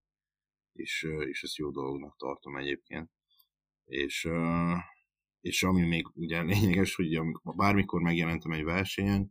És, 0.73 1.07
és 1.29 1.43
ezt 1.43 1.57
jó 1.57 1.71
dolognak 1.71 2.17
tartom 2.17 2.57
egyébként. 2.57 3.11
És, 3.85 4.29
és 5.41 5.63
ami 5.63 5.87
még 5.87 6.07
ugye 6.15 6.43
lényeges, 6.53 6.95
hogy 6.95 7.21
bármikor 7.43 8.01
megjelentem 8.01 8.53
egy 8.53 8.65
versenyen, 8.65 9.31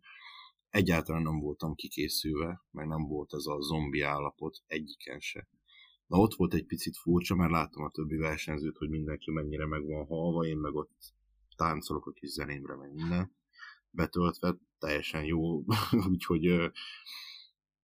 egyáltalán 0.70 1.22
nem 1.22 1.40
voltam 1.40 1.76
kikészülve, 1.76 2.62
meg 2.72 2.88
nem 2.88 3.08
volt 3.08 3.34
ez 3.34 3.46
a 3.46 3.62
zombi 3.62 4.02
állapot 4.02 4.58
egyiken 4.68 5.20
se. 5.20 5.48
Na 6.08 6.18
ott 6.18 6.34
volt 6.34 6.54
egy 6.54 6.66
picit 6.66 6.98
furcsa, 6.98 7.36
mert 7.36 7.52
láttam 7.52 7.84
a 7.84 7.90
többi 7.90 8.16
versenyzőt, 8.16 8.78
hogy 8.78 8.90
mindenki 8.90 9.32
mennyire 9.32 9.66
meg 9.66 9.86
van 9.86 10.06
halva, 10.06 10.46
én 10.46 10.58
meg 10.58 10.74
ott 10.74 11.14
táncolok 11.56 12.06
a 12.06 12.12
kis 12.12 12.30
zenémre, 12.30 12.76
meg 12.76 12.94
minden 12.94 13.36
betöltve, 13.90 14.58
teljesen 14.80 15.24
jó, 15.24 15.64
úgyhogy 16.12 16.72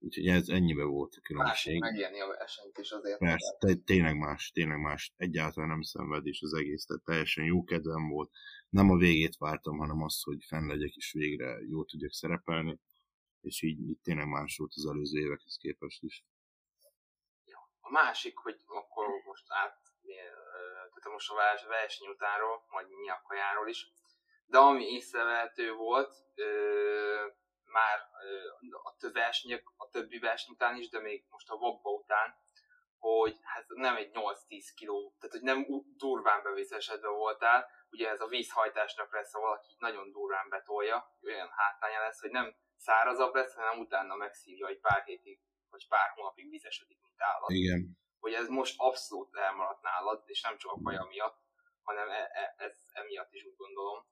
Úgyhogy 0.05 0.27
ez 0.27 0.47
ennyibe 0.47 0.83
volt 0.83 1.15
a 1.15 1.21
különbség. 1.21 1.79
Más 1.79 1.91
megélni 1.91 2.19
a 2.19 2.27
versenyt 2.27 2.77
is 2.77 2.91
azért. 2.91 3.19
Persze, 3.19 3.57
te, 3.59 3.75
tényleg 3.75 4.17
más, 4.17 4.51
tényleg 4.51 4.79
más. 4.79 5.13
Egyáltalán 5.17 5.69
nem 5.69 5.81
szenvedés 5.81 6.41
az 6.41 6.53
egész, 6.53 6.85
tehát 6.85 7.03
teljesen 7.03 7.45
jó 7.45 7.63
kedvem 7.63 8.09
volt. 8.09 8.31
Nem 8.69 8.89
a 8.89 8.97
végét 8.97 9.37
vártam, 9.37 9.77
hanem 9.77 10.01
azt, 10.01 10.23
hogy 10.23 10.43
fenn 10.47 10.67
legyek 10.67 10.95
és 10.95 11.11
végre 11.11 11.59
jó 11.69 11.83
tudjak 11.83 12.11
szerepelni, 12.11 12.79
és 13.41 13.61
így, 13.61 13.79
így 13.79 13.99
tényleg 14.03 14.27
más 14.27 14.57
volt 14.57 14.71
az 14.75 14.85
előző 14.85 15.19
évekhez 15.19 15.57
képest 15.57 16.03
is. 16.03 16.25
A 17.79 17.91
másik, 17.91 18.37
hogy 18.37 18.59
akkor 18.65 19.05
most 19.25 19.45
át, 19.47 19.77
tehát 20.93 21.11
most 21.11 21.31
a 21.31 21.67
verseny 21.67 22.07
utánról, 22.07 22.63
majd 22.69 22.87
kajáról 23.27 23.67
is, 23.69 23.91
de 24.45 24.57
ami 24.57 24.83
észrevehető 24.83 25.73
volt, 25.73 26.13
már 27.65 27.99
a, 28.83 29.09
versenyek, 29.13 29.63
a 29.75 29.89
többi 29.89 30.19
verseny 30.19 30.53
után 30.53 30.75
is, 30.75 30.89
de 30.89 30.99
még 30.99 31.25
most 31.29 31.49
a 31.49 31.57
Vobba 31.57 31.89
után, 31.89 32.35
hogy 32.97 33.37
hát 33.41 33.65
nem 33.67 33.95
egy 33.95 34.11
8-10 34.13 34.65
kiló, 34.75 35.15
tehát 35.19 35.35
hogy 35.35 35.41
nem 35.41 35.65
durván 35.97 36.43
bevészesedve 36.43 37.07
voltál, 37.07 37.67
ugye 37.89 38.09
ez 38.09 38.21
a 38.21 38.27
vízhajtásnak 38.27 39.13
lesz, 39.13 39.31
ha 39.31 39.39
valaki 39.39 39.75
nagyon 39.77 40.11
durván 40.11 40.49
betolja, 40.49 41.17
olyan 41.21 41.49
hátránya 41.49 41.99
lesz, 41.99 42.19
hogy 42.21 42.31
nem 42.31 42.55
szárazabb 42.77 43.33
lesz, 43.33 43.53
hanem 43.53 43.79
utána 43.79 44.15
megszívja 44.15 44.67
egy 44.67 44.79
pár 44.79 45.03
hétig, 45.03 45.39
vagy 45.69 45.87
pár 45.87 46.09
hónapig 46.15 46.49
vízesedik, 46.49 46.97
mint 47.01 47.21
állat. 47.21 47.49
Igen. 47.49 47.97
Hogy 48.19 48.33
ez 48.33 48.47
most 48.47 48.75
abszolút 48.77 49.35
elmaradt 49.35 49.81
nálad, 49.81 50.23
és 50.25 50.41
nem 50.41 50.57
csak 50.57 50.71
a 50.71 50.81
kaja 50.83 51.05
miatt, 51.09 51.37
hanem 51.81 52.09
e- 52.09 52.29
e- 52.33 52.53
ez 52.57 52.77
emiatt 52.91 53.33
is 53.33 53.43
úgy 53.43 53.55
gondolom. 53.55 54.05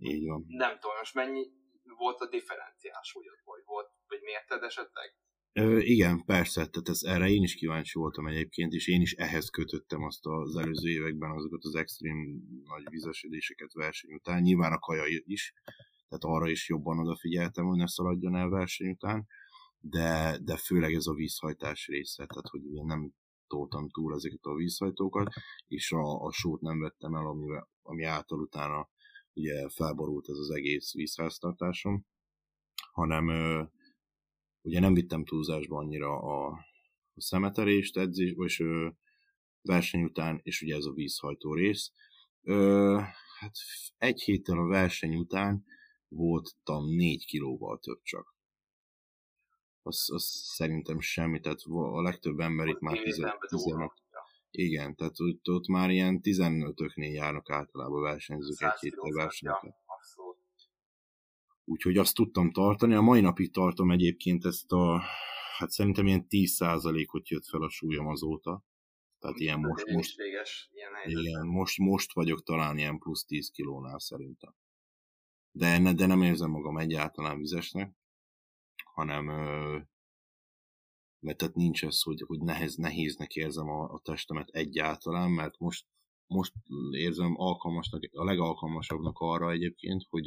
Így 0.00 0.28
van. 0.28 0.44
Nem 0.48 0.78
tudom, 0.78 0.96
most 0.96 1.14
mennyi, 1.14 1.50
volt 1.96 2.20
a 2.20 2.28
differenciál 2.28 3.02
súlyod, 3.02 3.40
vagy 3.44 3.62
volt, 3.64 3.90
vagy 4.08 4.20
mérted 4.20 4.62
esetleg? 4.62 5.14
Ö, 5.52 5.78
igen, 5.78 6.24
persze, 6.24 6.66
tehát 6.66 6.88
ez, 6.88 7.02
erre 7.02 7.28
én 7.28 7.42
is 7.42 7.54
kíváncsi 7.54 7.98
voltam 7.98 8.26
egyébként, 8.26 8.72
és 8.72 8.88
én 8.88 9.00
is 9.00 9.12
ehhez 9.12 9.48
kötöttem 9.48 10.02
azt 10.02 10.26
az 10.26 10.56
előző 10.56 10.90
években 10.90 11.30
azokat 11.30 11.64
az 11.64 11.74
extrém 11.74 12.42
nagy 12.64 12.90
vizesedéseket 12.90 13.72
verseny 13.72 14.12
után, 14.12 14.42
nyilván 14.42 14.72
a 14.72 14.78
kaja 14.78 15.04
is, 15.24 15.52
tehát 16.08 16.24
arra 16.36 16.48
is 16.48 16.68
jobban 16.68 16.98
odafigyeltem, 16.98 17.64
hogy 17.64 17.76
ne 17.76 17.86
szaladjon 17.86 18.36
el 18.36 18.48
verseny 18.48 18.90
után, 18.90 19.26
de, 19.78 20.38
de 20.42 20.56
főleg 20.56 20.92
ez 20.92 21.06
a 21.06 21.14
vízhajtás 21.14 21.86
része, 21.86 22.26
tehát 22.26 22.48
hogy 22.48 22.64
ugye 22.64 22.82
nem 22.84 23.12
toltam 23.46 23.88
túl 23.88 24.14
ezeket 24.14 24.42
a 24.42 24.54
vízhajtókat, 24.54 25.28
és 25.66 25.92
a, 25.92 26.24
a 26.24 26.32
sót 26.32 26.60
nem 26.60 26.80
vettem 26.80 27.14
el, 27.14 27.26
ami, 27.26 27.46
ami 27.82 28.04
által 28.04 28.40
utána 28.40 28.88
ugye 29.36 29.68
felborult 29.68 30.28
ez 30.28 30.36
az 30.36 30.50
egész 30.50 30.92
vízháztartásom, 30.92 32.06
hanem 32.92 33.28
ugye 34.62 34.80
nem 34.80 34.94
vittem 34.94 35.24
túlzásba 35.24 35.78
annyira 35.78 36.18
a, 36.18 36.46
a 37.14 37.20
szemeterést, 37.20 37.96
edzés, 37.96 38.60
ö, 38.60 38.88
verseny 39.62 40.02
után, 40.02 40.40
és 40.42 40.62
ugye 40.62 40.74
ez 40.74 40.84
a 40.84 40.92
vízhajtó 40.92 41.54
rész. 41.54 41.92
Ö, 42.42 42.98
hát 43.38 43.56
egy 43.98 44.20
héttel 44.20 44.58
a 44.58 44.66
verseny 44.66 45.16
után 45.16 45.64
voltam 46.08 46.94
négy 46.94 47.26
kilóval 47.26 47.78
több 47.78 48.02
csak. 48.02 48.34
Az, 49.82 50.10
az 50.12 50.24
szerintem 50.54 51.00
semmi, 51.00 51.40
tehát 51.40 51.60
a 51.70 52.02
legtöbb 52.02 52.40
ember 52.40 52.66
itt 52.66 52.80
már 52.80 52.98
10 52.98 53.18
igen, 54.50 54.94
tehát 54.94 55.20
ott, 55.20 55.48
ott 55.48 55.66
már 55.66 55.90
ilyen 55.90 56.20
15-öknél 56.22 57.12
járnak 57.12 57.50
általában 57.50 58.02
versenyzők 58.02 58.62
egy 58.62 58.78
héttel 58.80 59.12
versenyeket. 59.12 59.74
Úgyhogy 61.64 61.96
azt 61.96 62.14
tudtam 62.14 62.52
tartani. 62.52 62.94
A 62.94 63.00
mai 63.00 63.20
napig 63.20 63.52
tartom 63.52 63.90
egyébként 63.90 64.44
ezt 64.44 64.72
a, 64.72 65.02
hát 65.58 65.70
szerintem 65.70 66.06
ilyen 66.06 66.26
10%-ot 66.28 67.28
jött 67.28 67.46
fel 67.46 67.62
a 67.62 67.68
súlyom 67.68 68.06
azóta. 68.06 68.64
Tehát 69.18 69.38
ilyen 69.38 69.58
most, 69.58 69.86
most, 69.86 70.16
véges, 70.16 70.70
ilyen 70.72 71.20
igen, 71.20 71.46
most, 71.46 71.78
most 71.78 72.12
vagyok 72.12 72.42
talán 72.42 72.78
ilyen 72.78 72.98
plusz 72.98 73.24
10 73.24 73.50
kilónál 73.50 73.98
szerintem. 73.98 74.54
De, 75.50 75.92
de 75.92 76.06
nem 76.06 76.22
érzem 76.22 76.50
magam 76.50 76.78
egyáltalán 76.78 77.38
vizesnek, 77.38 77.94
hanem 78.84 79.28
mert 81.26 81.38
tehát 81.38 81.54
nincs 81.54 81.84
ez, 81.84 82.02
hogy, 82.02 82.22
hogy 82.26 82.40
nehéz, 82.40 82.74
nehéznek 82.76 83.34
érzem 83.34 83.68
a, 83.68 83.92
a 83.92 84.00
testemet 84.04 84.48
egyáltalán, 84.48 85.30
mert 85.30 85.58
most, 85.58 85.86
most 86.26 86.52
érzem 86.90 87.34
alkalmasnak, 87.36 88.02
a 88.12 88.24
legalkalmasabbnak 88.24 89.18
arra 89.18 89.50
egyébként, 89.50 90.04
hogy, 90.08 90.26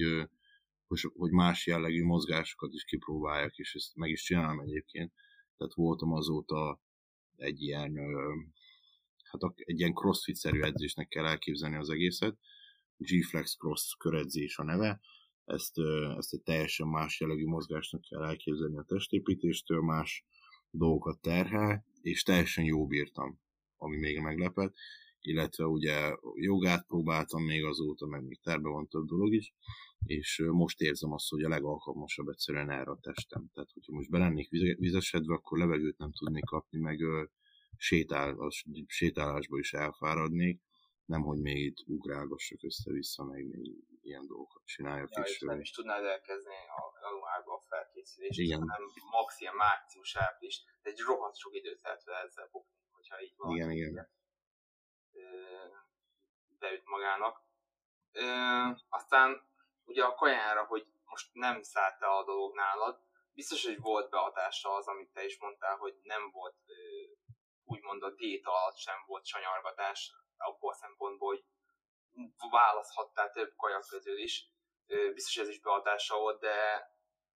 hogy, 0.88 1.00
hogy 1.14 1.32
más 1.32 1.68
jellegű 1.68 2.04
mozgásokat 2.04 2.74
is 2.74 2.84
kipróbáljak, 2.84 3.58
és 3.58 3.76
ezt 3.76 3.96
meg 3.96 4.10
is 4.10 4.22
csinálom 4.22 4.60
egyébként. 4.60 5.14
Tehát 5.58 5.74
voltam 5.74 6.12
azóta 6.12 6.82
egy 7.36 7.62
ilyen, 7.62 7.98
hát 9.24 9.54
egy 9.56 9.80
ilyen 9.80 9.94
crossfit-szerű 9.94 10.62
edzésnek 10.62 11.08
kell 11.08 11.26
elképzelni 11.26 11.76
az 11.76 11.90
egészet. 11.90 12.38
G-Flex 12.98 13.56
Cross 13.56 13.96
köredzés 13.98 14.58
a 14.58 14.64
neve. 14.64 15.00
Ezt, 15.46 15.78
ezt 16.18 16.34
egy 16.34 16.42
teljesen 16.42 16.88
más 16.88 17.20
jellegű 17.20 17.46
mozgásnak 17.46 18.02
kell 18.02 18.24
elképzelni 18.24 18.78
a 18.78 18.84
testépítéstől, 18.84 19.82
más 19.82 20.26
dolgokat 20.72 21.22
terhel, 21.22 21.86
és 22.02 22.24
teljesen 22.24 22.64
jó 22.64 22.88
bírtam, 22.88 23.40
ami 23.78 23.98
még 23.98 24.20
meglepett, 24.20 24.74
illetve 25.22 25.66
ugye 25.66 26.16
jogát 26.34 26.86
próbáltam 26.86 27.44
még 27.44 27.64
azóta, 27.64 28.06
meg 28.06 28.24
még 28.24 28.40
terve 28.42 28.70
van 28.70 28.88
több 28.88 29.06
dolog 29.06 29.34
is, 29.34 29.54
és 30.06 30.44
most 30.52 30.82
érzem 30.82 31.12
azt, 31.12 31.30
hogy 31.30 31.44
a 31.44 31.50
legalkalmasabb 31.50 32.28
egyszerűen 32.28 32.70
erre 32.70 32.92
a 32.92 33.00
testem. 33.02 33.50
Tehát, 33.54 33.72
hogyha 33.74 33.94
most 33.94 34.10
belennék 34.10 34.50
vizesedve, 34.78 35.34
akkor 35.34 35.58
levegőt 35.58 35.98
nem 35.98 36.12
tudnék 36.12 36.44
kapni, 36.44 36.80
meg 36.80 37.00
sétál, 37.78 38.52
sétálásba 38.88 39.58
is 39.58 39.74
elfáradnék, 39.74 40.62
nem, 41.06 41.22
hogy 41.22 41.40
még 41.40 41.66
itt 41.66 41.84
ugrálgassak 41.86 42.64
össze-vissza, 42.64 43.26
meg 43.26 43.46
még 43.48 43.74
ilyen 44.10 44.28
dolgokat 44.28 44.66
csináljak. 44.66 45.16
Ja, 45.16 45.24
és, 45.24 45.40
nem 45.40 45.60
is 45.60 45.72
tudnád 45.72 46.04
elkezdeni 46.04 46.56
a 46.56 47.00
januárban 47.02 47.56
a 47.56 47.66
felkészülést, 47.68 48.40
Igen. 48.40 48.60
hanem 48.60 48.88
max 49.12 49.40
ilyen 49.40 49.56
március, 49.56 50.16
április, 50.16 50.64
de 50.82 50.90
egy 50.90 51.00
rohadt 51.00 51.38
sok 51.38 51.56
időt 51.56 51.82
lehet 51.82 52.08
ezzel 52.08 52.50
bukni, 52.52 52.78
hogyha 52.92 53.22
így 53.22 53.34
van. 53.38 53.56
Igen, 53.56 53.72
igen. 53.72 54.10
Beüt 56.60 56.86
magának. 56.86 57.48
Ö, 58.12 58.26
aztán 58.90 59.42
ugye 59.84 60.04
a 60.04 60.16
kajára, 60.16 60.66
hogy 60.66 60.88
most 61.06 61.30
nem 61.34 61.62
szállt 61.62 62.02
a 62.02 62.24
dolog 62.26 62.56
nálad, 62.56 63.02
biztos, 63.34 63.66
hogy 63.66 63.80
volt 63.80 64.10
behatása 64.10 64.76
az, 64.76 64.88
amit 64.88 65.12
te 65.12 65.26
is 65.26 65.40
mondtál, 65.40 65.76
hogy 65.78 66.00
nem 66.04 66.32
volt 66.32 66.56
úgymond 67.64 68.04
a 68.04 68.10
diéta 68.10 68.52
alatt 68.52 68.78
sem 68.78 69.04
volt 69.06 69.26
sanyargatás, 69.26 70.14
abból 70.38 70.72
a 70.72 70.76
szempontból, 70.76 71.30
hogy 71.30 71.46
választhattál 72.50 73.32
több 73.32 73.54
kaja 73.56 73.80
közül 73.80 74.18
is. 74.18 74.52
Biztos 75.14 75.38
ez 75.38 75.48
is 75.48 75.60
behatása 75.60 76.18
volt, 76.18 76.40
de 76.40 76.56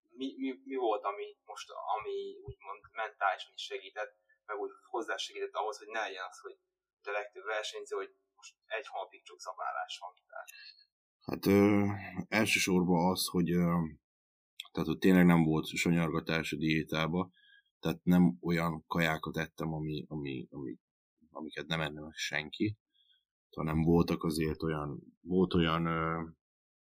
mi, 0.09 0.33
mi, 0.37 0.59
mi 0.63 0.75
volt, 0.75 1.03
ami 1.03 1.37
most, 1.45 1.69
ami 1.95 2.15
úgymond 2.43 2.81
mentálisan 2.91 3.51
is 3.55 3.63
segített, 3.63 4.13
meg 4.45 4.57
úgy 4.57 4.71
hozzásegített 4.89 5.53
ahhoz, 5.53 5.77
hogy 5.77 5.87
ne 5.87 5.99
legyen 5.99 6.25
az, 6.29 6.39
hogy 6.39 6.57
a 7.03 7.11
legtöbb 7.11 7.43
versenyző, 7.43 7.95
hogy 7.95 8.15
most 8.35 8.55
egy 8.65 8.87
hónapig 8.87 9.23
csak 9.23 9.39
zabálás 9.39 9.97
van. 9.99 10.13
Tehát. 10.27 10.49
Hát 11.21 11.45
ö, 11.45 11.85
elsősorban 12.39 13.11
az, 13.11 13.27
hogy 13.27 13.51
ö, 13.51 13.73
tehát 14.71 14.87
hogy 14.87 14.97
tényleg 14.97 15.25
nem 15.25 15.43
volt 15.43 15.67
sanyargatás 15.67 16.51
a 16.51 16.57
diétába, 16.57 17.31
tehát 17.79 18.03
nem 18.03 18.37
olyan 18.41 18.83
kajákat 18.87 19.37
ettem, 19.37 19.73
ami, 19.73 20.05
ami, 20.07 20.47
ami, 20.51 20.77
amiket 21.31 21.67
nem 21.67 21.81
enne 21.81 22.01
meg 22.01 22.13
senki, 22.13 22.77
hanem 23.55 23.81
voltak 23.81 24.23
azért 24.23 24.63
olyan, 24.63 25.17
volt 25.21 25.53
olyan 25.53 25.85
ö, 25.85 26.23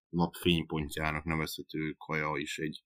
napfénypontjának 0.09 1.25
nevezhető 1.25 1.93
kaja 1.93 2.33
is 2.37 2.59
egy, 2.59 2.85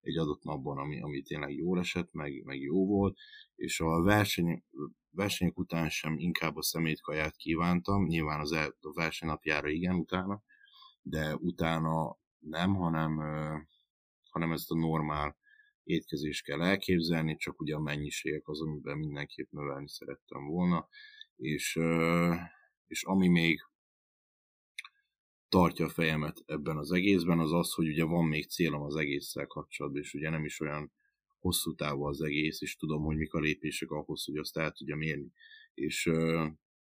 egy 0.00 0.16
adott 0.16 0.42
napban, 0.42 0.78
ami, 0.78 1.00
ami 1.00 1.22
tényleg 1.22 1.54
jól 1.54 1.78
esett, 1.78 2.12
meg, 2.12 2.44
meg 2.44 2.60
jó 2.60 2.86
volt, 2.86 3.18
és 3.54 3.80
a 3.80 4.02
verseny, 4.02 4.64
versenyek 5.10 5.58
után 5.58 5.88
sem 5.88 6.18
inkább 6.18 6.56
a 6.56 6.62
szemétkaját 6.62 7.36
kívántam, 7.36 8.06
nyilván 8.06 8.40
az 8.40 8.52
el, 8.52 8.76
a 8.80 8.92
versenynapjára 8.92 9.68
igen 9.68 9.94
utána, 9.94 10.42
de 11.02 11.36
utána 11.36 12.18
nem, 12.38 12.74
hanem, 12.74 13.16
hanem 14.30 14.52
ezt 14.52 14.70
a 14.70 14.74
normál 14.74 15.36
étkezést 15.82 16.44
kell 16.44 16.62
elképzelni, 16.62 17.36
csak 17.36 17.60
ugye 17.60 17.74
a 17.74 17.80
mennyiségek 17.80 18.48
az, 18.48 18.60
amiben 18.60 18.98
mindenképp 18.98 19.50
növelni 19.50 19.88
szerettem 19.88 20.46
volna, 20.46 20.88
és, 21.36 21.78
és 22.86 23.04
ami 23.04 23.28
még 23.28 23.60
tartja 25.48 25.84
a 25.84 25.88
fejemet 25.88 26.42
ebben 26.46 26.76
az 26.76 26.92
egészben, 26.92 27.38
az 27.38 27.52
az, 27.52 27.72
hogy 27.72 27.88
ugye 27.88 28.04
van 28.04 28.24
még 28.24 28.48
célom 28.48 28.82
az 28.82 28.96
egésszel 28.96 29.46
kapcsolatban, 29.46 30.02
és 30.02 30.14
ugye 30.14 30.30
nem 30.30 30.44
is 30.44 30.60
olyan 30.60 30.92
hosszú 31.38 31.74
távú 31.74 32.04
az 32.04 32.20
egész, 32.20 32.60
és 32.60 32.76
tudom, 32.76 33.02
hogy 33.02 33.16
mik 33.16 33.32
a 33.32 33.38
lépések 33.38 33.90
ahhoz, 33.90 34.24
hogy 34.24 34.36
azt 34.36 34.56
el 34.56 34.72
tudjam 34.72 35.00
érni. 35.00 35.32
És, 35.74 36.10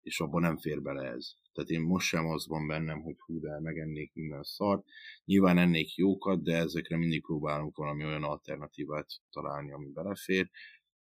és 0.03 0.21
abban 0.21 0.41
nem 0.41 0.57
fér 0.57 0.83
bele 0.83 1.09
ez. 1.09 1.35
Tehát 1.53 1.71
én 1.71 1.81
most 1.81 2.07
sem 2.07 2.27
az 2.27 2.47
van 2.47 2.67
bennem, 2.67 3.01
hogy 3.03 3.17
hú, 3.19 3.41
de 3.41 3.61
megennék 3.61 4.13
minden 4.15 4.43
szart. 4.43 4.85
Nyilván 5.25 5.59
ennék 5.59 5.95
jókat, 5.95 6.43
de 6.43 6.57
ezekre 6.57 6.97
mindig 6.97 7.23
próbálunk 7.23 7.77
valami 7.77 8.05
olyan 8.05 8.23
alternatívát 8.23 9.07
találni, 9.31 9.73
ami 9.73 9.91
belefér, 9.91 10.51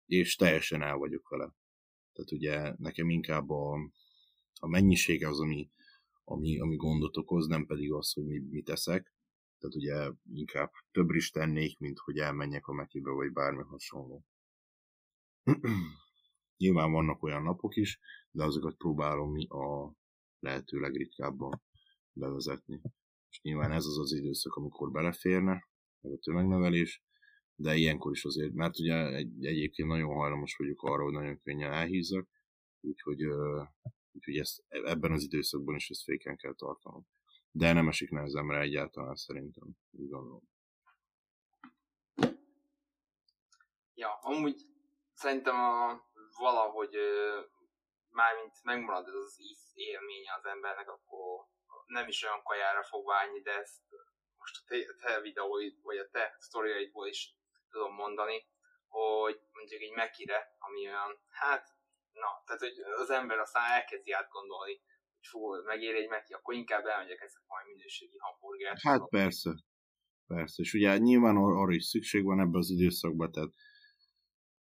és 0.06 0.36
teljesen 0.36 0.82
el 0.82 0.96
vagyok 0.96 1.30
vele. 1.30 1.54
Tehát 2.14 2.32
ugye 2.32 2.74
nekem 2.78 3.10
inkább 3.10 3.50
a, 3.50 3.78
a 4.60 4.68
mennyiség 4.68 5.26
az, 5.26 5.40
ami, 5.40 5.70
ami, 6.24 6.60
ami 6.60 6.76
gondot 6.76 7.18
okoz, 7.18 7.48
nem 7.48 7.66
pedig 7.66 7.92
az, 7.92 8.14
hogy 8.14 8.26
mi, 8.26 8.40
mit 8.40 8.66
teszek. 8.66 9.14
Tehát 9.58 9.76
ugye 9.76 10.12
inkább 10.34 10.72
több 10.92 11.10
is 11.10 11.30
tennék, 11.30 11.80
mint 11.80 12.00
hogy 12.00 12.18
elmenjek 12.18 12.68
a 12.68 12.74
mekibe, 12.74 13.12
vagy 13.12 13.32
bármi 13.32 13.64
hasonló. 13.64 14.26
Nyilván 16.58 16.92
vannak 16.92 17.24
olyan 17.24 17.44
napok 17.44 17.76
is, 17.76 18.00
de 18.32 18.44
azokat 18.44 18.76
próbálom 18.76 19.32
mi 19.32 19.48
a 19.48 19.94
lehető 20.40 20.80
legritkábban 20.80 21.62
bevezetni. 22.14 22.82
És 23.30 23.42
nyilván 23.42 23.72
ez 23.72 23.86
az 23.86 23.98
az 24.00 24.14
időszak, 24.14 24.56
amikor 24.56 24.92
beleférne, 24.92 25.68
meg 26.02 26.12
a 26.12 26.18
tömegnevelés, 26.18 27.04
de 27.56 27.76
ilyenkor 27.76 28.12
is 28.12 28.26
azért, 28.26 28.54
mert 28.54 28.80
ugye 28.80 29.08
egy, 29.08 29.46
egyébként 29.46 29.88
nagyon 29.88 30.14
hajlamos 30.14 30.56
vagyok 30.56 30.84
arra, 30.84 31.04
hogy 31.04 31.14
nagyon 31.14 31.40
könnyen 31.40 31.72
elhízzak, 31.72 32.30
úgyhogy, 32.82 33.22
úgyhogy 34.16 34.38
ezt, 34.38 34.64
ebben 34.68 35.12
az 35.12 35.24
időszakban 35.24 35.76
is 35.76 35.90
ezt 35.90 36.04
féken 36.04 36.38
kell 36.38 36.54
tartanom. 36.56 37.08
De 37.52 37.74
nem 37.74 37.88
esik 37.88 38.10
nehezemre 38.10 38.60
egyáltalán 38.60 39.16
szerintem, 39.16 39.68
úgy 39.92 40.10
gondolom. 40.10 40.42
Ja, 43.94 44.20
amúgy 44.22 44.62
szerintem 45.14 45.56
a, 45.56 46.02
valahogy 46.38 46.96
mármint 48.10 48.64
megmarad 48.64 49.08
ez 49.08 49.14
az 49.14 49.36
íz 49.40 49.72
élménye 49.74 50.34
az 50.38 50.46
embernek, 50.46 50.90
akkor 50.90 51.46
nem 51.86 52.08
is 52.08 52.24
olyan 52.24 52.44
kajára 52.44 52.84
fog 52.84 53.06
válni, 53.06 53.42
de 53.42 53.52
ezt 53.52 53.82
most 54.38 54.58
a 54.58 54.64
te, 54.68 54.78
te 55.02 55.22
videóid, 55.22 55.82
vagy 55.82 55.98
a 55.98 56.10
te 56.10 56.36
sztoriaidból 56.40 57.08
is 57.08 57.36
tudom 57.70 57.94
mondani, 57.94 58.48
hogy 58.88 59.40
mondjuk 59.52 59.82
egy 59.82 59.94
mekire, 59.96 60.56
ami 60.58 60.88
olyan, 60.88 61.20
hát, 61.30 61.75
na, 62.24 62.30
tehát 62.46 62.62
hogy 62.62 62.78
az 63.02 63.10
ember 63.10 63.38
aztán 63.38 63.72
elkezdi 63.72 64.12
átgondolni, 64.12 64.72
hogy 64.72 64.82
fú, 65.30 65.40
megér 65.72 65.96
egy 65.96 66.10
meki, 66.10 66.34
akkor 66.34 66.54
inkább 66.54 66.86
elmegyek 66.86 67.22
ezek 67.22 67.44
majd 67.48 67.66
minőségi 67.74 68.18
hamburgert. 68.18 68.82
Hát 68.82 69.10
persze, 69.10 69.52
persze, 70.28 70.62
és 70.62 70.74
ugye 70.74 70.98
nyilván 70.98 71.36
arra 71.36 71.74
is 71.74 71.86
szükség 71.86 72.24
van 72.24 72.40
ebben 72.40 72.64
az 72.64 72.70
időszakban, 72.70 73.32
tehát 73.32 73.54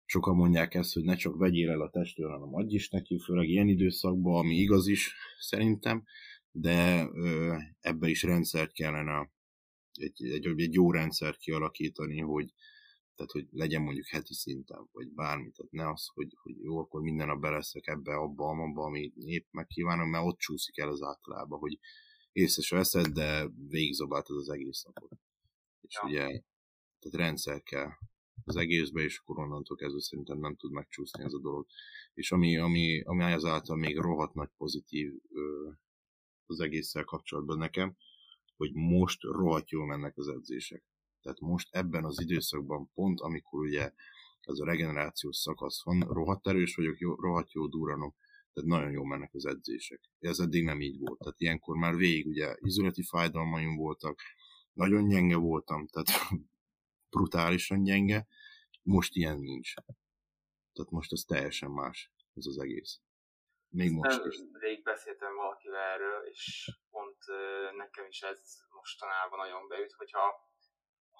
sokan 0.06 0.36
mondják 0.36 0.74
ezt, 0.74 0.94
hogy 0.94 1.04
ne 1.04 1.16
csak 1.16 1.38
vegyél 1.38 1.70
el 1.70 1.82
a 1.82 1.90
testről, 1.90 2.32
hanem 2.32 2.56
adj 2.56 2.74
is 2.76 2.90
neki, 2.90 3.20
főleg 3.20 3.48
ilyen 3.48 3.68
időszakban, 3.68 4.40
ami 4.40 4.56
igaz 4.56 4.88
is 4.88 5.16
szerintem, 5.40 6.04
de 6.52 7.08
ö, 7.14 7.56
ebbe 7.80 8.08
is 8.08 8.24
rendszert 8.24 8.74
kellene, 8.74 9.32
egy, 9.94 10.26
egy, 10.26 10.62
egy 10.62 10.74
jó 10.74 10.92
rendszert 10.92 11.38
kialakítani, 11.38 12.20
hogy, 12.20 12.54
tehát 13.26 13.46
hogy 13.48 13.60
legyen 13.60 13.82
mondjuk 13.82 14.08
heti 14.08 14.34
szinten, 14.34 14.90
vagy 14.92 15.08
bármi, 15.08 15.52
tehát 15.52 15.72
ne 15.72 15.90
az, 15.90 16.08
hogy, 16.14 16.38
hogy 16.42 16.56
jó, 16.62 16.78
akkor 16.80 17.02
minden 17.02 17.28
nap 17.28 17.40
beleszek 17.40 17.88
ebbe, 17.88 18.16
abba, 18.16 18.50
abba, 18.50 18.84
ami 18.84 19.14
épp 19.16 19.48
megkívánom, 19.52 20.10
mert 20.10 20.26
ott 20.26 20.38
csúszik 20.38 20.78
el 20.78 20.90
az 20.90 21.02
általában, 21.02 21.60
hogy 21.60 21.80
észre 22.32 22.62
se 22.62 22.76
veszed, 22.76 23.08
de 23.08 23.48
végigzobáltad 23.68 24.38
az 24.38 24.50
egész 24.50 24.84
napot. 24.84 25.20
És 25.82 26.00
ja. 26.02 26.10
ugye, 26.10 26.24
tehát 27.00 27.28
rendszer 27.28 27.64
kell 27.64 27.90
az 28.44 28.56
egészbe, 28.56 29.02
és 29.02 29.18
akkor 29.18 29.40
onnantól 29.40 29.78
kezdve 29.78 30.02
szerintem 30.02 30.40
nem 30.40 30.56
tud 30.56 30.72
megcsúszni 30.72 31.24
ez 31.24 31.34
a 31.34 31.40
dolog. 31.40 31.66
És 32.14 32.32
ami, 32.32 32.58
ami, 32.58 33.02
ami 33.02 33.24
ezáltal 33.24 33.76
még 33.76 33.98
rohadt 33.98 34.34
nagy 34.34 34.50
pozitív 34.58 35.14
ö, 35.30 35.70
az 36.46 36.60
egésszel 36.60 37.04
kapcsolatban 37.04 37.58
nekem, 37.58 37.96
hogy 38.56 38.74
most 38.74 39.22
rohadt 39.22 39.70
jól 39.70 39.86
mennek 39.86 40.18
az 40.18 40.28
edzések. 40.28 40.84
Tehát 41.24 41.40
most 41.40 41.68
ebben 41.72 42.04
az 42.04 42.22
időszakban 42.22 42.92
pont, 42.94 43.20
amikor 43.20 43.60
ugye 43.60 43.92
ez 44.42 44.60
a 44.60 44.66
regenerációs 44.66 45.38
szakasz 45.38 45.84
van, 45.84 46.00
rohadt 46.00 46.48
erős 46.48 46.76
vagyok, 46.76 46.98
jó, 46.98 47.16
rohadt 47.16 47.52
jó 47.52 47.68
duranok, 47.68 48.16
tehát 48.54 48.70
nagyon 48.70 48.92
jól 48.92 49.08
mennek 49.08 49.34
az 49.34 49.46
edzések. 49.46 50.02
Ez 50.20 50.40
eddig 50.40 50.64
nem 50.64 50.82
így 50.82 51.00
volt. 51.00 51.20
Tehát 51.20 51.36
ilyenkor 51.42 51.76
már 51.76 51.96
végig 51.96 52.28
ugye 52.28 52.56
izolati 52.60 53.04
fájdalmaim 53.04 53.76
voltak, 53.76 54.20
nagyon 54.74 55.08
gyenge 55.08 55.36
voltam, 55.36 55.88
tehát 55.88 56.10
brutálisan 57.14 57.84
gyenge, 57.84 58.28
most 58.82 59.16
ilyen 59.16 59.40
nincs. 59.40 59.74
Tehát 60.74 60.92
most 60.92 61.12
ez 61.12 61.22
teljesen 61.22 61.72
más, 61.72 62.12
ez 62.36 62.46
az 62.46 62.58
egész. 62.58 63.00
Még 63.70 63.92
most 63.92 64.26
is. 64.26 64.40
Rég 64.52 64.84
beszéltem 64.84 65.36
valakivel 65.36 65.82
erről, 65.82 66.28
és 66.32 66.72
pont 66.92 67.18
nekem 67.78 68.06
is 68.08 68.22
ez 68.22 68.40
mostanában 68.70 69.40
nagyon 69.40 69.68
beüt, 69.68 69.92
hogyha 69.92 70.52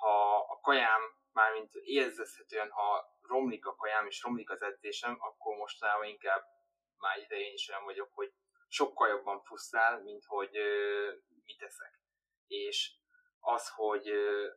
ha 0.04 0.38
a 0.38 0.60
kajám, 0.62 1.02
mármint 1.32 1.74
érzezhetően, 1.74 2.70
ha 2.70 3.18
romlik 3.22 3.66
a 3.66 3.76
kajám 3.76 4.08
és 4.08 4.22
romlik 4.22 4.50
az 4.50 4.62
edzésem, 4.62 5.18
akkor 5.20 5.56
mostanában 5.56 6.06
inkább 6.06 6.44
már 6.98 7.18
idején 7.18 7.54
is 7.54 7.70
olyan 7.70 7.84
vagyok, 7.84 8.10
hogy 8.14 8.34
sokkal 8.68 9.08
jobban 9.08 9.42
frusztrál, 9.42 10.02
mint 10.02 10.26
hogy 10.26 10.58
ö, 10.58 11.12
mit 11.46 11.58
teszek. 11.58 12.00
És 12.48 12.92
az, 13.40 13.70
hogy 13.70 14.10
ö, 14.10 14.48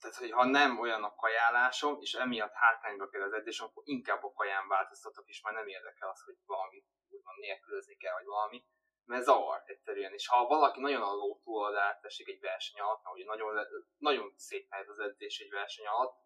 tehát, 0.00 0.16
hogy 0.16 0.30
ha 0.30 0.44
nem 0.44 0.78
olyan 0.78 1.04
a 1.04 1.14
kajálásom, 1.14 2.00
és 2.00 2.14
emiatt 2.14 2.52
hátrányba 2.52 3.08
kell 3.08 3.22
az 3.22 3.32
edzésem, 3.32 3.66
akkor 3.66 3.82
inkább 3.86 4.24
a 4.24 4.32
kaján 4.32 4.68
változtatok, 4.68 5.28
és 5.28 5.40
már 5.40 5.54
nem 5.54 5.66
érdekel 5.66 6.08
az, 6.08 6.22
hogy 6.24 6.36
valami 6.46 6.84
úgymond 7.08 7.38
nélkülözni 7.38 7.96
kell, 7.96 8.12
vagy 8.12 8.24
valami, 8.24 8.64
mert 9.08 9.24
zavar 9.24 9.62
egyszerűen. 9.64 10.12
És 10.12 10.28
ha 10.28 10.46
valaki 10.46 10.80
nagyon 10.80 11.02
a 11.02 11.12
ló 11.12 11.40
túloldalát 11.44 12.00
teszik 12.00 12.28
egy 12.28 12.40
verseny 12.40 12.80
alatt, 12.80 13.02
hogy 13.02 13.24
nagyon, 13.24 13.66
nagyon 13.98 14.32
szép 14.36 14.70
mehet 14.70 14.88
az 14.88 14.98
edzés 14.98 15.38
egy 15.38 15.50
verseny 15.50 15.86
alatt, 15.86 16.16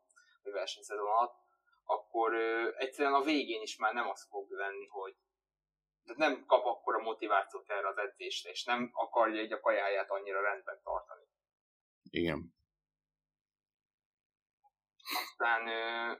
vagy 0.43 0.53
versenyszezon 0.53 1.07
alatt, 1.07 1.35
akkor 1.85 2.33
ö, 2.33 2.70
egyszerűen 2.76 3.14
a 3.14 3.22
végén 3.22 3.62
is 3.62 3.76
már 3.76 3.93
nem 3.95 4.09
az 4.09 4.26
fog 4.28 4.51
lenni, 4.51 4.87
hogy 4.87 5.16
de 6.05 6.14
nem 6.16 6.47
kap 6.47 6.64
akkor 6.64 6.95
a 6.95 7.03
motivációt 7.03 7.70
erre 7.70 7.89
az 7.89 7.99
edzésre, 7.99 8.51
és 8.51 8.64
nem 8.64 8.91
akarja 8.93 9.41
egy 9.41 9.53
a 9.53 9.61
kajáját 9.61 10.11
annyira 10.11 10.43
rendben 10.43 10.80
tartani. 10.83 11.24
Igen. 12.11 12.55
Aztán 15.22 15.68
ö, 15.68 16.12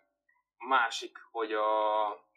másik, 0.57 1.19
hogy 1.31 1.53
a 1.53 2.32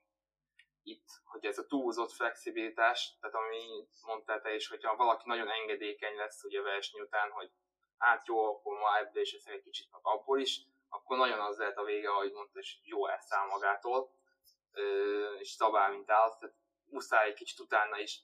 itt, 0.86 1.08
hogy 1.24 1.46
ez 1.46 1.58
a 1.58 1.66
túlzott 1.66 2.12
flexibilitás, 2.12 3.18
tehát 3.20 3.36
ami 3.36 3.88
mondtál 4.06 4.42
te 4.42 4.54
is, 4.54 4.68
hogyha 4.68 4.96
valaki 4.96 5.24
nagyon 5.26 5.50
engedékeny 5.50 6.16
lesz 6.16 6.44
ugye 6.44 6.62
verseny 6.62 7.02
után, 7.02 7.32
hogy 7.32 7.52
hát 7.98 8.28
jó, 8.28 8.46
akkor 8.46 8.78
ma 8.78 8.98
ebből 8.98 9.22
is 9.22 9.34
egy 9.34 9.62
kicsit 9.62 9.92
meg 9.92 10.02
abból 10.04 10.40
is, 10.40 10.62
akkor 10.90 11.18
nagyon 11.18 11.40
az 11.40 11.58
lehet 11.58 11.78
a 11.78 11.84
vége, 11.84 12.10
ahogy 12.10 12.32
mondta, 12.32 12.60
és 12.60 12.80
jó 12.84 13.08
elszáll 13.08 13.48
magától, 13.48 14.12
és 15.40 15.50
szabál, 15.50 15.92
mint 15.92 16.10
állat, 16.10 16.40
tehát 16.40 16.56
muszáj 16.86 17.28
egy 17.28 17.34
kicsit 17.34 17.60
utána 17.60 18.00
is. 18.00 18.22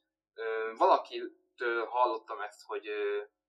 Valakitől 0.78 1.86
hallottam 1.86 2.42
ezt, 2.42 2.64
hogy 2.66 2.90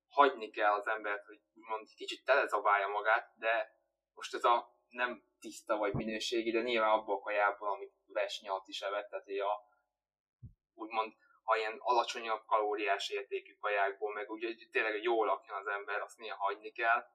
hagyni 0.08 0.50
kell 0.50 0.72
az 0.72 0.86
embert, 0.86 1.26
hogy 1.26 1.40
mond, 1.52 1.88
kicsit 1.96 2.24
telezabálja 2.24 2.88
magát, 2.88 3.32
de 3.34 3.80
most 4.14 4.34
ez 4.34 4.44
a 4.44 4.80
nem 4.88 5.24
tiszta 5.40 5.76
vagy 5.76 5.92
minőségi, 5.92 6.50
de 6.50 6.60
nyilván 6.60 6.90
abból 6.90 7.16
a 7.16 7.20
kajából, 7.20 7.68
amit 7.68 7.94
verseny 8.12 8.48
alatt 8.48 8.68
is 8.68 8.80
evett, 8.80 9.08
tehát 9.08 9.26
a, 9.28 9.68
úgymond, 10.74 11.12
ha 11.42 11.56
ilyen 11.56 11.76
alacsonyabb 11.78 12.44
kalóriás 12.46 13.08
értékű 13.08 13.54
kajákból, 13.54 14.12
meg 14.12 14.30
úgy, 14.30 14.44
hogy 14.44 14.68
tényleg 14.70 15.02
jól 15.02 15.26
lakjon 15.26 15.58
az 15.58 15.66
ember, 15.66 16.00
azt 16.00 16.18
néha 16.18 16.36
hagyni 16.36 16.72
kell. 16.72 17.06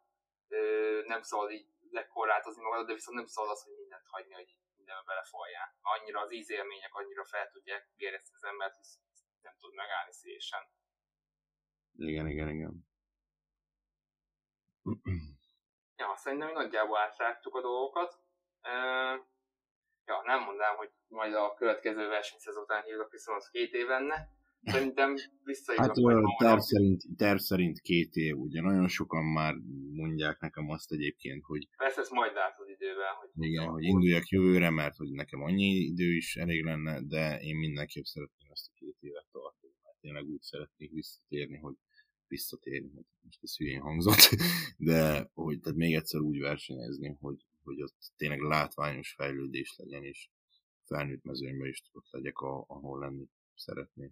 Ö, 0.47 1.01
nem 1.05 1.21
szabad 1.21 1.51
így 1.51 1.67
lekorlátozni 1.91 2.63
magadat, 2.63 2.87
de 2.87 2.93
viszont 2.93 3.17
nem 3.17 3.25
szabad 3.25 3.49
az, 3.49 3.63
hogy 3.63 3.73
mindent 3.75 4.07
hagyni, 4.07 4.33
hogy 4.33 4.55
mindenbe 4.75 5.03
belefolyjál. 5.05 5.75
Annyira 5.81 6.19
az 6.21 6.31
ízélmények 6.33 6.93
annyira 6.93 7.25
fel 7.25 7.49
tudják 7.49 7.89
gérezni 7.95 8.35
az 8.35 8.43
embert, 8.43 8.75
hogy 8.75 8.87
nem 9.41 9.55
tud 9.59 9.73
megállni 9.73 10.11
szépen. 10.11 10.63
Igen, 11.95 12.27
igen, 12.27 12.49
igen. 12.49 12.87
ja, 15.95 16.15
szerintem 16.15 16.51
nagyjából 16.51 16.97
átrágtuk 16.97 17.55
a 17.55 17.61
dolgokat. 17.61 18.19
Ja, 20.09 20.21
nem 20.25 20.39
mondám, 20.43 20.75
hogy 20.75 20.91
majd 21.07 21.33
a 21.33 21.53
következő 21.53 22.07
versenyszezon 22.07 22.63
után 22.63 22.83
hívlak 22.83 23.11
viszont 23.11 23.49
két 23.51 23.73
évenne, 23.73 24.17
Szerintem 24.63 25.15
visszaírok 25.43 25.85
Hát 25.85 25.95
majd 25.95 26.23
terv 26.37 26.59
szerint, 26.59 27.03
terv 27.17 27.37
szerint 27.37 27.79
két 27.79 28.15
év, 28.15 28.37
ugye? 28.37 28.61
Nagyon 28.61 28.87
sokan 28.87 29.23
már 29.23 29.53
mondják 29.93 30.39
nekem 30.39 30.69
azt 30.69 30.91
egyébként, 30.91 31.43
hogy 31.43 31.67
Persze 31.77 32.01
ezt 32.01 32.11
majd 32.11 32.33
látod 32.33 32.69
idővel, 32.69 33.13
hogy 33.13 33.45
igen, 33.45 33.67
hogy 33.67 33.83
induljak 33.83 34.27
jövőre, 34.27 34.69
mert 34.69 34.95
hogy 34.95 35.11
nekem 35.11 35.41
annyi 35.41 35.65
idő 35.65 36.15
is 36.15 36.35
elég 36.35 36.63
lenne, 36.63 37.01
de 37.01 37.39
én 37.39 37.55
mindenképp 37.55 38.03
szeretném 38.03 38.51
ezt 38.51 38.67
a 38.67 38.75
két 38.75 38.95
évet 38.99 39.25
tartani, 39.31 39.73
mert 39.83 39.97
tényleg 40.01 40.23
úgy 40.23 40.41
szeretnék 40.41 40.91
visszatérni, 40.91 41.57
hogy 41.57 41.75
visszatérni, 42.27 42.91
hát 42.95 43.05
most 43.21 43.39
ez 43.41 43.57
hülyén 43.57 43.81
hangzott, 43.81 44.29
de 44.91 45.29
hogy 45.33 45.59
tehát 45.59 45.77
még 45.77 45.95
egyszer 45.95 46.21
úgy 46.21 46.39
versenyezni, 46.39 47.17
hogy, 47.19 47.45
hogy 47.67 47.81
ott 47.81 48.11
tényleg 48.17 48.39
látványos 48.39 49.13
fejlődés 49.13 49.75
legyen, 49.77 50.03
és 50.03 50.29
felnőtt 50.85 51.23
mezőnyben 51.23 51.67
is 51.67 51.83
ott 51.91 52.09
legyek, 52.11 52.39
a, 52.39 52.63
ahol 52.67 52.99
lenni 52.99 53.29
szeretnék. 53.55 54.11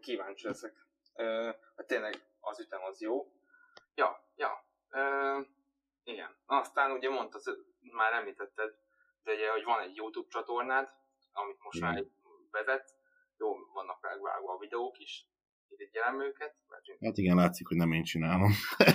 kíváncsi 0.00 0.46
leszek. 0.46 0.86
Ö, 1.14 1.50
hát 1.76 1.86
tényleg 1.86 2.24
az 2.40 2.60
ütem 2.60 2.82
az 2.82 3.00
jó. 3.00 3.32
Ja, 3.94 4.24
ja. 4.36 4.64
Ö, 4.90 5.40
igen. 6.04 6.36
Aztán 6.46 6.90
ugye 6.90 7.08
mondtad, 7.08 7.42
már 7.80 8.12
említetted, 8.12 8.74
de 9.22 9.32
ugye, 9.32 9.50
hogy 9.50 9.64
van 9.64 9.80
egy 9.80 9.96
YouTube 9.96 10.28
csatornád, 10.28 10.94
amit 11.32 11.62
most 11.62 11.76
Igen. 11.76 11.88
már 11.88 12.04
vezet. 12.50 12.96
Jó, 13.36 13.56
vannak 13.72 14.00
megvágva 14.00 14.52
a 14.52 14.58
videók 14.58 14.98
is. 14.98 15.26
Irigyelem 15.68 16.20
őket. 16.20 16.54
Mert 16.68 16.84
Hát 17.00 17.16
igen, 17.16 17.36
látszik, 17.36 17.66
hogy 17.66 17.76
nem 17.76 17.92
én 17.92 18.04
csinálom. 18.04 18.50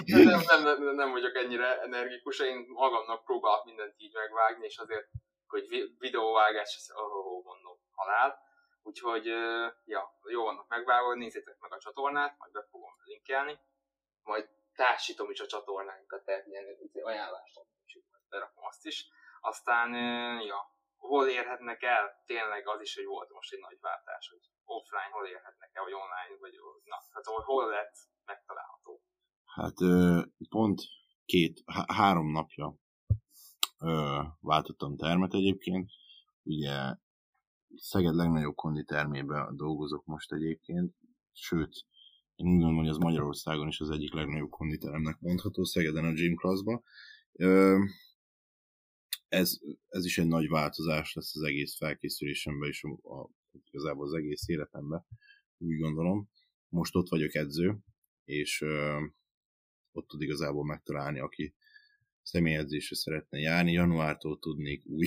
nem, 0.05 0.41
nem, 0.45 0.63
nem, 0.63 0.95
nem, 0.95 1.11
vagyok 1.11 1.35
ennyire 1.35 1.81
energikus, 1.81 2.39
én 2.39 2.65
magamnak 2.67 3.23
próbálok 3.23 3.65
mindent 3.65 3.93
így 3.97 4.13
megvágni, 4.13 4.65
és 4.65 4.77
azért, 4.77 5.07
hogy 5.47 5.67
vi- 5.67 5.95
videóvágás, 5.99 6.75
ez, 6.75 6.87
oh, 6.95 7.43
mondom, 7.43 7.77
halál. 7.91 8.39
Úgyhogy, 8.83 9.25
ja, 9.85 10.19
jó 10.29 10.43
vannak 10.43 10.67
megvágva, 10.67 11.13
nézzétek 11.13 11.57
meg 11.59 11.71
a 11.73 11.79
csatornát, 11.79 12.37
majd 12.37 12.51
be 12.51 12.67
fogom 12.71 12.93
linkelni. 13.05 13.59
Majd 14.23 14.49
társítom 14.75 15.29
is 15.29 15.39
a 15.39 15.45
csatornánkat, 15.45 16.25
tehát 16.25 16.47
ilyen 16.47 16.65
ajánlást 17.03 17.59
berakom 18.33 18.65
azt 18.65 18.85
is. 18.85 19.07
Aztán, 19.41 19.93
ja, 20.41 20.72
hol 21.11 21.27
érhetnek 21.27 21.81
el? 21.83 22.03
Tényleg 22.25 22.67
az 22.67 22.81
is, 22.81 22.95
hogy 22.95 23.05
volt 23.05 23.29
most 23.37 23.53
egy 23.53 23.59
nagy 23.59 23.77
váltás, 23.79 24.29
hogy 24.29 24.43
offline 24.63 25.11
hol 25.11 25.25
érhetnek 25.27 25.69
el, 25.73 25.83
vagy 25.83 25.93
online, 26.03 26.35
vagy 26.39 26.55
na, 26.91 26.97
hát 27.13 27.25
hol, 27.25 27.69
lett 27.69 27.95
megtalálható. 28.25 29.01
Hát 29.55 29.77
pont 30.49 30.81
két, 31.25 31.63
há- 31.65 31.91
három 31.91 32.31
napja 32.31 32.75
váltottam 34.39 34.97
termet 34.97 35.33
egyébként. 35.33 35.89
Ugye 36.43 36.95
Szeged 37.75 38.15
legnagyobb 38.15 38.55
konditermében 38.55 39.55
dolgozok 39.55 40.05
most 40.05 40.31
egyébként, 40.31 40.95
sőt, 41.31 41.85
én 42.35 42.45
úgy 42.45 42.51
gondolom, 42.51 42.77
hogy 42.77 42.87
az 42.87 42.97
Magyarországon 42.97 43.67
is 43.67 43.79
az 43.79 43.89
egyik 43.89 44.13
legnagyobb 44.13 44.49
konditeremnek 44.49 45.19
mondható, 45.19 45.63
Szegeden 45.63 46.05
a 46.05 46.11
Gym 46.11 46.35
Classba. 46.35 46.83
Ö, 49.33 49.37
ez, 49.37 49.59
ez 49.87 50.05
is 50.05 50.17
egy 50.17 50.27
nagy 50.27 50.47
változás 50.47 51.13
lesz 51.13 51.35
az 51.35 51.41
egész 51.41 51.75
felkészülésemben 51.75 52.69
és 52.69 52.83
a, 52.83 53.19
a, 53.19 53.29
igazából 53.71 54.05
az 54.05 54.13
egész 54.13 54.47
életemben, 54.47 55.05
úgy 55.57 55.77
gondolom. 55.77 56.29
Most 56.69 56.95
ott 56.95 57.09
vagyok 57.09 57.35
edző, 57.35 57.77
és 58.25 58.61
ö, 58.61 59.03
ott 59.91 60.07
tud 60.07 60.21
igazából 60.21 60.65
megtalálni, 60.65 61.19
aki 61.19 61.55
személyedzésre 62.21 62.95
szeretne 62.95 63.39
járni. 63.39 63.71
Januártól 63.71 64.39
tudnék 64.39 64.85
új 64.85 65.05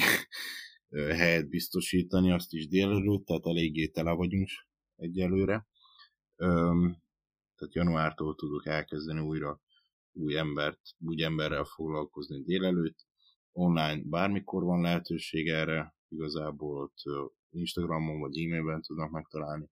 ö, 0.88 1.12
helyet 1.12 1.48
biztosítani, 1.48 2.32
azt 2.32 2.52
is 2.52 2.68
délelőtt, 2.68 3.26
tehát 3.26 3.46
eléggé 3.46 3.86
tele 3.86 4.12
vagyunk 4.12 4.48
egyelőre. 4.96 5.66
Öm, 6.36 7.02
tehát 7.56 7.74
januártól 7.74 8.34
tudok 8.34 8.66
elkezdeni 8.66 9.20
újra 9.20 9.60
új 10.12 10.36
embert, 10.36 10.80
új 10.98 11.22
emberrel 11.22 11.64
foglalkozni 11.64 12.42
délelőtt. 12.42 13.06
Online 13.58 14.02
bármikor 14.04 14.62
van 14.62 14.80
lehetőség 14.80 15.48
erre, 15.48 15.94
igazából 16.08 16.82
ott 16.82 17.02
Instagramon 17.50 18.20
vagy 18.20 18.38
e-mailben 18.38 18.82
tudnak 18.82 19.10
megtalálni, 19.10 19.68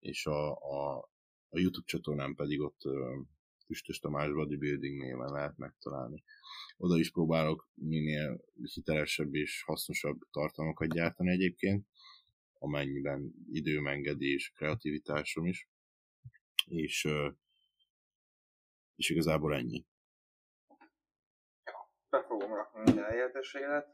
és 0.00 0.26
a, 0.26 0.50
a, 0.50 0.98
a 1.48 1.58
YouTube 1.58 1.86
csatornán 1.86 2.34
pedig 2.34 2.60
ott 2.60 2.80
Füstös 3.66 3.98
Tamás 3.98 4.32
Bodybuilding 4.32 5.00
néven 5.00 5.32
lehet 5.32 5.56
megtalálni. 5.56 6.22
Oda 6.76 6.98
is 6.98 7.10
próbálok 7.10 7.68
minél 7.74 8.40
hitelesebb 8.74 9.34
és 9.34 9.62
hasznosabb 9.66 10.20
tartalmakat 10.30 10.88
gyártani 10.88 11.30
egyébként, 11.30 11.86
amennyiben 12.58 13.34
időm 13.52 13.86
engedi 13.86 14.32
és 14.32 14.52
kreativitásom 14.54 15.46
is. 15.46 15.68
És, 16.66 17.08
és 18.96 19.10
igazából 19.10 19.54
ennyi. 19.54 19.84
Be 22.10 22.22
fogom 22.22 22.54
rakni 22.54 22.80
minden 22.82 23.04
elérhetőséget, 23.04 23.88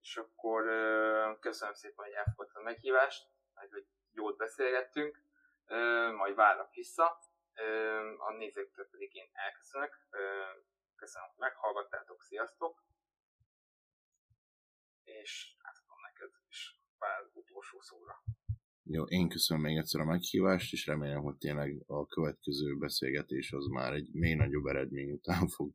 és 0.00 0.16
akkor 0.16 0.62
köszönöm 1.40 1.74
szépen, 1.74 2.04
hogy 2.04 2.14
elfogadtad 2.14 2.62
a 2.62 2.64
meghívást, 2.64 3.28
meg 3.54 3.70
hogy 3.70 3.86
jót 4.12 4.36
beszélgettünk, 4.36 5.22
majd 6.16 6.34
várlak 6.34 6.72
vissza, 6.74 7.18
a 8.18 8.32
nézőktől 8.32 8.88
pedig 8.90 9.14
én 9.14 9.30
elköszönök, 9.32 9.92
köszönöm, 10.96 11.28
hogy 11.28 11.38
meghallgattátok, 11.38 12.22
sziasztok, 12.22 12.82
és 15.02 15.56
átadom 15.62 16.00
neked 16.02 16.30
is 16.48 16.80
pár 16.98 17.30
utolsó 17.32 17.80
szóra. 17.80 18.22
Jó, 18.82 19.04
én 19.04 19.28
köszönöm 19.28 19.62
még 19.62 19.76
egyszer 19.76 20.00
a 20.00 20.04
meghívást, 20.04 20.72
és 20.72 20.86
remélem, 20.86 21.22
hogy 21.22 21.36
tényleg 21.36 21.82
a 21.86 22.06
következő 22.06 22.76
beszélgetés 22.76 23.52
az 23.52 23.66
már 23.66 23.92
egy 23.92 24.08
még 24.12 24.36
nagyobb 24.36 24.66
eredmény 24.66 25.10
után 25.10 25.48
fog 25.48 25.72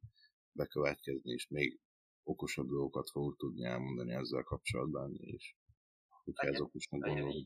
bekövetkezni, 0.55 1.31
és 1.31 1.47
még 1.47 1.79
okosabb 2.23 2.67
dolgokat 2.67 3.09
fogok 3.09 3.37
tudni 3.37 3.65
elmondani 3.65 4.13
ezzel 4.13 4.43
kapcsolatban, 4.43 5.15
és 5.15 5.55
hogyha 6.23 6.47
ez 6.47 6.59
okosnak 6.59 7.01
gondolom. 7.01 7.45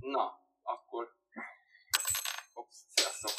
Na, 0.00 0.40
akkor... 0.62 1.08
Ups, 2.54 2.76
sziasztok! 2.94 3.30